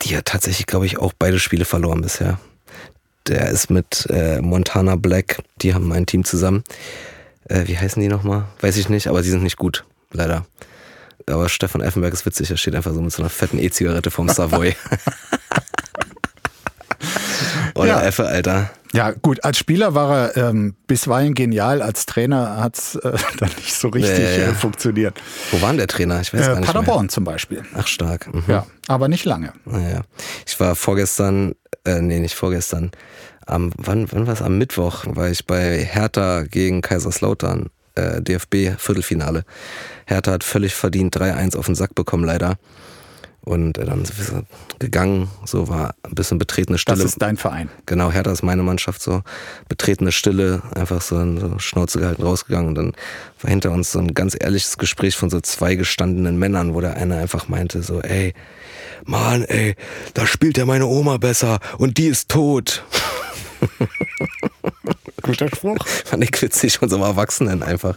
Die 0.04 0.16
hat 0.16 0.26
tatsächlich, 0.26 0.68
glaube 0.68 0.86
ich, 0.86 1.00
auch 1.00 1.14
beide 1.18 1.39
Spiele 1.39 1.66
verloren 1.66 2.02
bisher. 2.02 2.39
Der 3.28 3.50
ist 3.50 3.70
mit 3.72 4.06
äh, 4.10 4.41
Montana 4.41 4.96
Black, 4.96 5.41
die 5.62 5.74
haben 5.74 5.91
ein 5.91 6.06
Team 6.06 6.24
zusammen. 6.24 6.64
Äh, 7.46 7.68
wie 7.68 7.78
heißen 7.78 8.02
die 8.02 8.10
nochmal? 8.10 8.46
Weiß 8.62 8.78
ich 8.78 8.89
nicht, 8.89 9.08
aber 9.08 9.24
sie 9.24 9.32
sind 9.32 9.44
nicht 9.44 9.58
gut, 9.58 9.86
leider. 10.12 10.46
Aber 11.28 11.47
Stefan 11.49 11.82
Effenberg 11.82 12.14
ist 12.14 12.26
witzig, 12.26 12.49
er 12.51 12.57
steht 12.57 12.76
einfach 12.76 12.93
so 12.93 13.01
mit 13.01 13.11
so 13.11 13.22
einer 13.22 13.30
fetten 13.30 13.59
E-Zigarette 13.59 14.11
vom 14.11 14.28
Savoy. 14.30 14.76
Oder 17.76 17.88
Ja. 17.88 18.01
Effe, 18.03 18.26
Alter. 18.28 18.70
Ja, 18.93 19.11
gut, 19.11 19.43
als 19.43 19.57
Spieler 19.57 19.95
war 19.95 20.30
er 20.36 20.49
ähm, 20.49 20.76
bisweilen 20.86 21.34
genial, 21.34 21.82
als 21.82 22.05
Trainer 22.05 22.57
hat 22.57 22.78
es 22.78 22.95
äh, 22.95 23.11
dann 23.39 23.49
nicht 23.57 23.74
so 23.74 23.88
richtig 23.89 24.20
Ja, 24.20 24.30
ja. 24.30 24.49
Äh, 24.49 24.53
funktioniert. 24.53 25.20
Wo 25.51 25.61
war 25.61 25.70
denn 25.70 25.78
der 25.80 25.88
Trainer? 25.88 26.22
Ich 26.22 26.32
weiß 26.34 26.41
Äh, 26.41 26.45
gar 26.45 26.55
nicht 26.59 26.68
Paderborn 26.68 27.09
zum 27.09 27.24
Beispiel. 27.24 27.61
mehr. 27.61 27.70
Ach, 27.76 27.88
stark. 27.88 28.32
Mhm. 28.34 28.43
Ja, 28.47 28.68
aber 28.88 29.07
nicht 29.07 29.26
lange. 29.26 29.53
Naja. 29.66 30.01
Ich 30.45 30.59
war 30.59 30.76
vorgestern, 30.76 31.55
äh, 31.86 32.01
nee, 32.01 32.20
nicht 32.20 32.36
vorgestern, 32.36 32.91
am, 33.47 33.72
wann, 33.78 34.11
wann 34.11 34.28
war 34.28 34.34
es? 34.36 34.41
Am 34.43 34.57
Mittwoch 34.59 35.05
war 35.07 35.30
ich 35.30 35.47
bei 35.47 35.84
Hertha 35.84 36.43
gegen 36.43 36.82
Kaiserslautern, 36.82 37.70
äh, 37.96 38.22
DFB 38.22 38.78
Viertelfinale. 38.78 39.44
Hertha 40.06 40.32
hat 40.32 40.44
völlig 40.44 40.76
verdient 40.76 41.16
3-1 41.16 41.58
auf 41.58 41.66
den 41.66 41.76
Sack 41.76 41.96
bekommen, 41.96 42.26
leider. 42.26 42.58
Und 43.46 43.78
äh, 43.78 43.84
dann 43.86 44.06
sind 44.06 44.18
wir 44.18 44.26
so 44.26 44.41
gegangen, 44.80 45.30
so 45.46 45.68
war 45.68 45.96
ein 46.04 46.16
bisschen 46.16 46.38
betretene 46.38 46.76
Das 46.76 46.82
Stille. 46.82 47.04
ist 47.04 47.22
dein 47.22 47.36
Verein. 47.36 47.70
Genau, 47.86 48.10
Hertha 48.10 48.32
ist 48.32 48.41
meine 48.41 48.64
Mannschaft 48.64 49.02
so. 49.02 49.22
Betretene 49.68 50.14
Stille, 50.14 50.62
einfach 50.76 51.02
so, 51.02 51.38
so 51.38 51.60
Schnauze 51.60 52.00
gehalten 52.00 52.24
rausgegangen. 52.24 52.70
Und 52.70 52.76
dann 52.76 52.94
war 53.41 53.50
hinter 53.50 53.72
uns 53.72 53.91
so 53.91 54.00
ein 54.00 54.14
ganz 54.14 54.38
ehrliches 54.39 54.78
Gespräch 54.78 55.18
von 55.18 55.30
so 55.30 55.41
zwei 55.41 55.76
gestandenen 55.76 56.38
Männern, 56.39 56.74
wo 56.74 56.80
der 56.80 56.96
eine 56.96 57.18
einfach 57.18 57.50
meinte 57.50 57.84
so, 57.84 58.02
ey, 58.02 58.34
Mann, 59.06 59.44
ey, 59.44 59.76
da 60.14 60.26
spielt 60.26 60.58
ja 60.58 60.66
meine 60.66 60.86
Oma 60.88 61.18
besser 61.18 61.60
und 61.78 61.98
die 61.98 62.08
ist 62.08 62.30
tot. 62.30 62.84
Guter 65.24 65.48
Spruch. 65.48 65.88
Fand 66.06 66.24
ich 66.24 66.42
witzig 66.42 66.78
von 66.78 66.90
so 66.90 66.98
einem 66.98 67.06
Erwachsenen 67.06 67.64
einfach. 67.64 67.96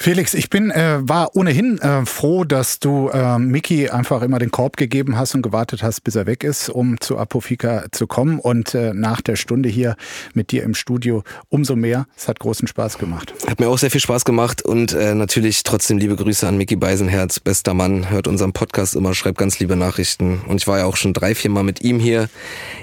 Felix, 0.00 0.32
ich 0.34 0.48
bin, 0.48 0.70
äh, 0.70 0.98
war 1.00 1.34
ohnehin 1.34 1.78
äh, 1.80 2.06
froh, 2.06 2.44
dass 2.44 2.78
du 2.78 3.08
äh, 3.08 3.36
Miki 3.36 3.90
einfach 3.90 4.22
immer 4.22 4.38
den 4.38 4.52
Korb 4.52 4.76
gegeben 4.76 5.18
hast 5.18 5.34
und 5.34 5.42
gewartet 5.42 5.82
hast, 5.82 6.02
bis 6.04 6.14
er 6.14 6.24
weg 6.26 6.44
ist, 6.44 6.68
um 6.68 7.00
zu 7.00 7.18
Apofika 7.18 7.86
zu 7.90 8.06
kommen. 8.06 8.38
Und 8.38 8.76
äh, 8.76 8.92
nach 8.94 9.20
der 9.20 9.34
Stunde 9.34 9.68
hier 9.68 9.96
mit 10.34 10.52
dir 10.52 10.62
im 10.62 10.74
Studio 10.74 11.24
umso 11.48 11.74
mehr. 11.74 12.06
Es 12.16 12.28
hat 12.28 12.38
großen 12.38 12.68
Spaß 12.68 12.98
gemacht. 12.98 13.34
Hat 13.48 13.58
mir 13.58 13.68
auch 13.68 13.76
sehr 13.78 13.90
viel 13.90 14.00
Spaß 14.00 14.24
gemacht 14.24 14.62
und 14.62 14.92
äh, 14.92 15.16
natürlich 15.16 15.64
trotzdem 15.64 15.98
liebe 15.98 16.14
Grüße 16.14 16.46
an 16.46 16.56
Mickey 16.56 16.76
Beisenherz, 16.76 17.40
bester 17.40 17.74
Mann, 17.74 18.08
hört 18.08 18.28
unseren 18.28 18.52
Podcast 18.52 18.94
immer, 18.94 19.14
schreibt 19.14 19.38
ganz 19.38 19.58
liebe 19.58 19.74
Nachrichten. 19.74 20.40
Und 20.46 20.58
ich 20.58 20.68
war 20.68 20.78
ja 20.78 20.84
auch 20.84 20.96
schon 20.96 21.12
drei, 21.12 21.34
vier 21.34 21.50
Mal 21.50 21.64
mit 21.64 21.80
ihm 21.82 21.98
hier. 21.98 22.28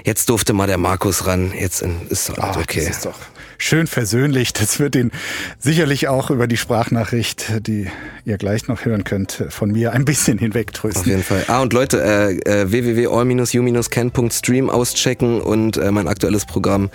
Jetzt 0.04 0.28
durfte 0.28 0.52
mal 0.52 0.66
der 0.66 0.76
Markus 0.78 1.26
ran. 1.26 1.50
Jetzt 1.58 1.80
in- 1.80 1.96
ist 2.10 2.38
Ah, 2.38 2.58
okay. 2.60 2.84
Das 2.86 2.98
ist 2.98 3.06
doch 3.06 3.18
schön 3.58 3.86
versöhnlich. 3.86 4.52
Das 4.52 4.78
wird 4.78 4.96
ihn 4.96 5.10
sicherlich 5.58 6.08
auch 6.08 6.28
über 6.30 6.46
die 6.46 6.58
Sprachnachricht, 6.58 7.05
die 7.12 7.88
ihr 8.24 8.38
gleich 8.38 8.68
noch 8.68 8.84
hören 8.84 9.04
könnt, 9.04 9.44
von 9.50 9.70
mir 9.70 9.92
ein 9.92 10.04
bisschen 10.04 10.38
hinwegtrösten. 10.38 11.02
Auf 11.02 11.06
jeden 11.06 11.22
Fall. 11.22 11.44
Ah, 11.48 11.62
und 11.62 11.72
Leute, 11.72 12.02
äh, 12.02 12.62
äh, 12.62 12.70
www.all-you-can.stream 12.70 14.70
auschecken 14.70 15.40
und 15.40 15.76
äh, 15.76 15.90
mein 15.90 16.08
aktuelles 16.08 16.46
Programm 16.46 16.90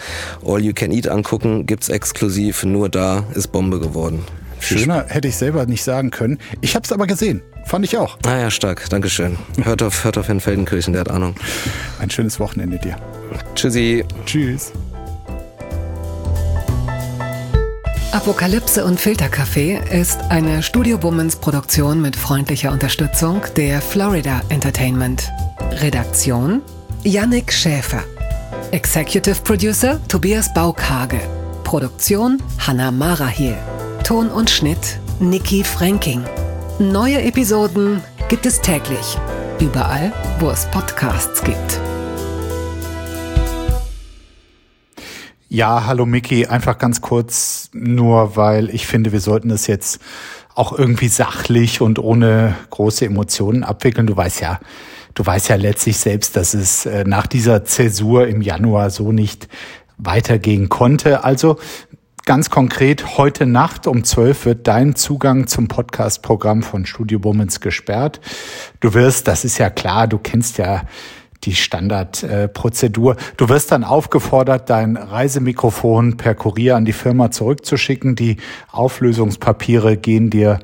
All 0.45 0.61
You 0.61 0.73
Can 0.73 0.91
Eat 0.91 1.07
angucken. 1.07 1.65
Gibt's 1.65 1.89
exklusiv, 1.89 2.63
nur 2.63 2.89
da 2.89 3.25
ist 3.33 3.51
Bombe 3.51 3.79
geworden. 3.79 4.23
Schöner 4.59 5.05
hätte 5.07 5.27
ich 5.27 5.35
selber 5.35 5.65
nicht 5.65 5.83
sagen 5.83 6.11
können. 6.11 6.37
Ich 6.61 6.75
habe 6.75 6.85
es 6.85 6.91
aber 6.91 7.07
gesehen. 7.07 7.41
Fand 7.65 7.85
ich 7.85 7.97
auch. 7.97 8.17
Ah 8.25 8.37
ja, 8.37 8.51
stark. 8.51 8.87
Dankeschön. 8.89 9.37
Hört 9.63 9.81
auf, 9.81 10.03
hört 10.03 10.17
auf 10.17 10.27
Herrn 10.27 10.39
Feldenkirchen, 10.39 10.93
der 10.93 11.01
hat 11.01 11.09
Ahnung. 11.09 11.35
Ein 11.99 12.09
schönes 12.09 12.39
Wochenende 12.39 12.77
dir. 12.77 12.95
Tschüssi. 13.55 14.03
Tschüss. 14.25 14.71
Apokalypse 18.11 18.83
und 18.83 18.99
Filterkaffee 18.99 19.79
ist 19.89 20.19
eine 20.27 20.61
Studio 20.63 21.01
Womans 21.01 21.37
Produktion 21.37 22.01
mit 22.01 22.17
freundlicher 22.17 22.69
Unterstützung 22.73 23.41
der 23.55 23.81
Florida 23.81 24.41
Entertainment. 24.49 25.31
Redaktion 25.79 26.61
Yannick 27.03 27.53
Schäfer. 27.53 28.03
Executive 28.71 29.41
Producer 29.43 29.97
Tobias 30.09 30.53
Baukage. 30.53 31.21
Produktion 31.63 32.43
Hanna 32.59 32.91
Marahiel. 32.91 33.57
Ton 34.03 34.27
und 34.27 34.49
Schnitt 34.49 34.99
Nikki 35.21 35.63
Franking. 35.63 36.21
Neue 36.79 37.21
Episoden 37.21 38.01
gibt 38.27 38.45
es 38.45 38.59
täglich. 38.59 39.17
Überall, 39.61 40.11
wo 40.39 40.49
es 40.49 40.65
Podcasts 40.65 41.41
gibt. 41.43 41.79
Ja, 45.53 45.85
hallo 45.85 46.05
Miki, 46.05 46.47
einfach 46.47 46.77
ganz 46.77 47.01
kurz, 47.01 47.60
nur 47.73 48.35
weil 48.35 48.69
ich 48.69 48.87
finde, 48.87 49.11
wir 49.11 49.21
sollten 49.21 49.49
das 49.49 49.67
jetzt 49.67 49.99
auch 50.55 50.77
irgendwie 50.77 51.07
sachlich 51.07 51.81
und 51.81 51.99
ohne 51.99 52.55
große 52.69 53.05
Emotionen 53.05 53.63
abwickeln. 53.63 54.07
Du 54.07 54.15
weißt 54.15 54.41
ja, 54.41 54.59
du 55.13 55.25
weißt 55.25 55.49
ja 55.49 55.55
letztlich 55.55 55.97
selbst, 55.97 56.35
dass 56.35 56.53
es 56.53 56.85
äh, 56.85 57.03
nach 57.05 57.27
dieser 57.27 57.63
Zäsur 57.63 58.27
im 58.27 58.41
Januar 58.41 58.89
so 58.89 59.11
nicht 59.11 59.47
weitergehen 59.97 60.67
konnte. 60.67 61.23
Also 61.23 61.57
ganz 62.25 62.49
konkret, 62.49 63.17
heute 63.17 63.45
Nacht 63.45 63.87
um 63.87 64.03
12 64.03 64.45
wird 64.45 64.67
dein 64.67 64.95
Zugang 64.95 65.47
zum 65.47 65.67
Podcast-Programm 65.67 66.63
von 66.63 66.85
Studio 66.85 67.23
Womans 67.23 67.61
gesperrt. 67.61 68.19
Du 68.79 68.93
wirst, 68.93 69.27
das 69.27 69.45
ist 69.45 69.57
ja 69.57 69.69
klar, 69.69 70.07
du 70.07 70.17
kennst 70.17 70.57
ja 70.57 70.83
die 71.43 71.55
Standardprozedur. 71.55 73.13
Äh, 73.13 73.19
du 73.37 73.49
wirst 73.49 73.71
dann 73.71 73.83
aufgefordert, 73.83 74.69
dein 74.69 74.97
Reisemikrofon 74.97 76.17
per 76.17 76.35
Kurier 76.35 76.75
an 76.75 76.85
die 76.85 76.93
Firma 76.93 77.31
zurückzuschicken. 77.31 78.15
Die 78.15 78.37
Auflösungspapiere 78.71 79.97
gehen 79.97 80.29
dir 80.29 80.59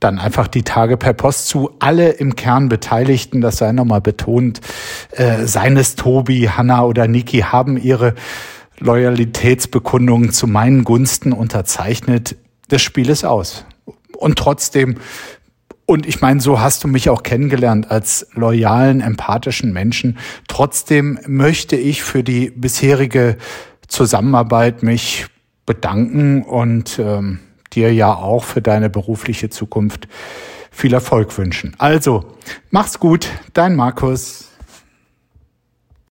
dann 0.00 0.18
einfach 0.18 0.46
die 0.46 0.62
Tage 0.62 0.96
per 0.96 1.14
Post 1.14 1.48
zu. 1.48 1.70
Alle 1.78 2.10
im 2.10 2.36
Kern 2.36 2.68
Beteiligten, 2.68 3.40
das 3.40 3.56
sei 3.56 3.72
nochmal 3.72 4.00
betont, 4.00 4.60
äh, 5.12 5.46
seien 5.46 5.76
es 5.76 5.96
Tobi, 5.96 6.48
Hanna 6.48 6.84
oder 6.84 7.08
Niki, 7.08 7.40
haben 7.40 7.76
ihre 7.76 8.14
Loyalitätsbekundungen 8.78 10.32
zu 10.32 10.46
meinen 10.46 10.84
Gunsten 10.84 11.32
unterzeichnet. 11.32 12.36
Das 12.68 12.82
Spiel 12.82 13.08
ist 13.08 13.24
aus. 13.24 13.64
Und 14.16 14.38
trotzdem 14.38 14.96
und 15.86 16.06
ich 16.06 16.20
meine, 16.20 16.40
so 16.40 16.60
hast 16.60 16.82
du 16.82 16.88
mich 16.88 17.08
auch 17.08 17.22
kennengelernt 17.22 17.90
als 17.90 18.26
loyalen, 18.34 19.00
empathischen 19.00 19.72
Menschen. 19.72 20.18
Trotzdem 20.48 21.18
möchte 21.26 21.76
ich 21.76 22.02
für 22.02 22.24
die 22.24 22.50
bisherige 22.50 23.36
Zusammenarbeit 23.86 24.82
mich 24.82 25.26
bedanken 25.64 26.42
und 26.42 26.98
ähm, 26.98 27.38
dir 27.72 27.94
ja 27.94 28.14
auch 28.14 28.42
für 28.42 28.62
deine 28.62 28.90
berufliche 28.90 29.48
Zukunft 29.48 30.08
viel 30.72 30.92
Erfolg 30.92 31.36
wünschen. 31.38 31.74
Also, 31.78 32.24
mach's 32.70 32.98
gut, 32.98 33.28
dein 33.52 33.76
Markus. 33.76 34.45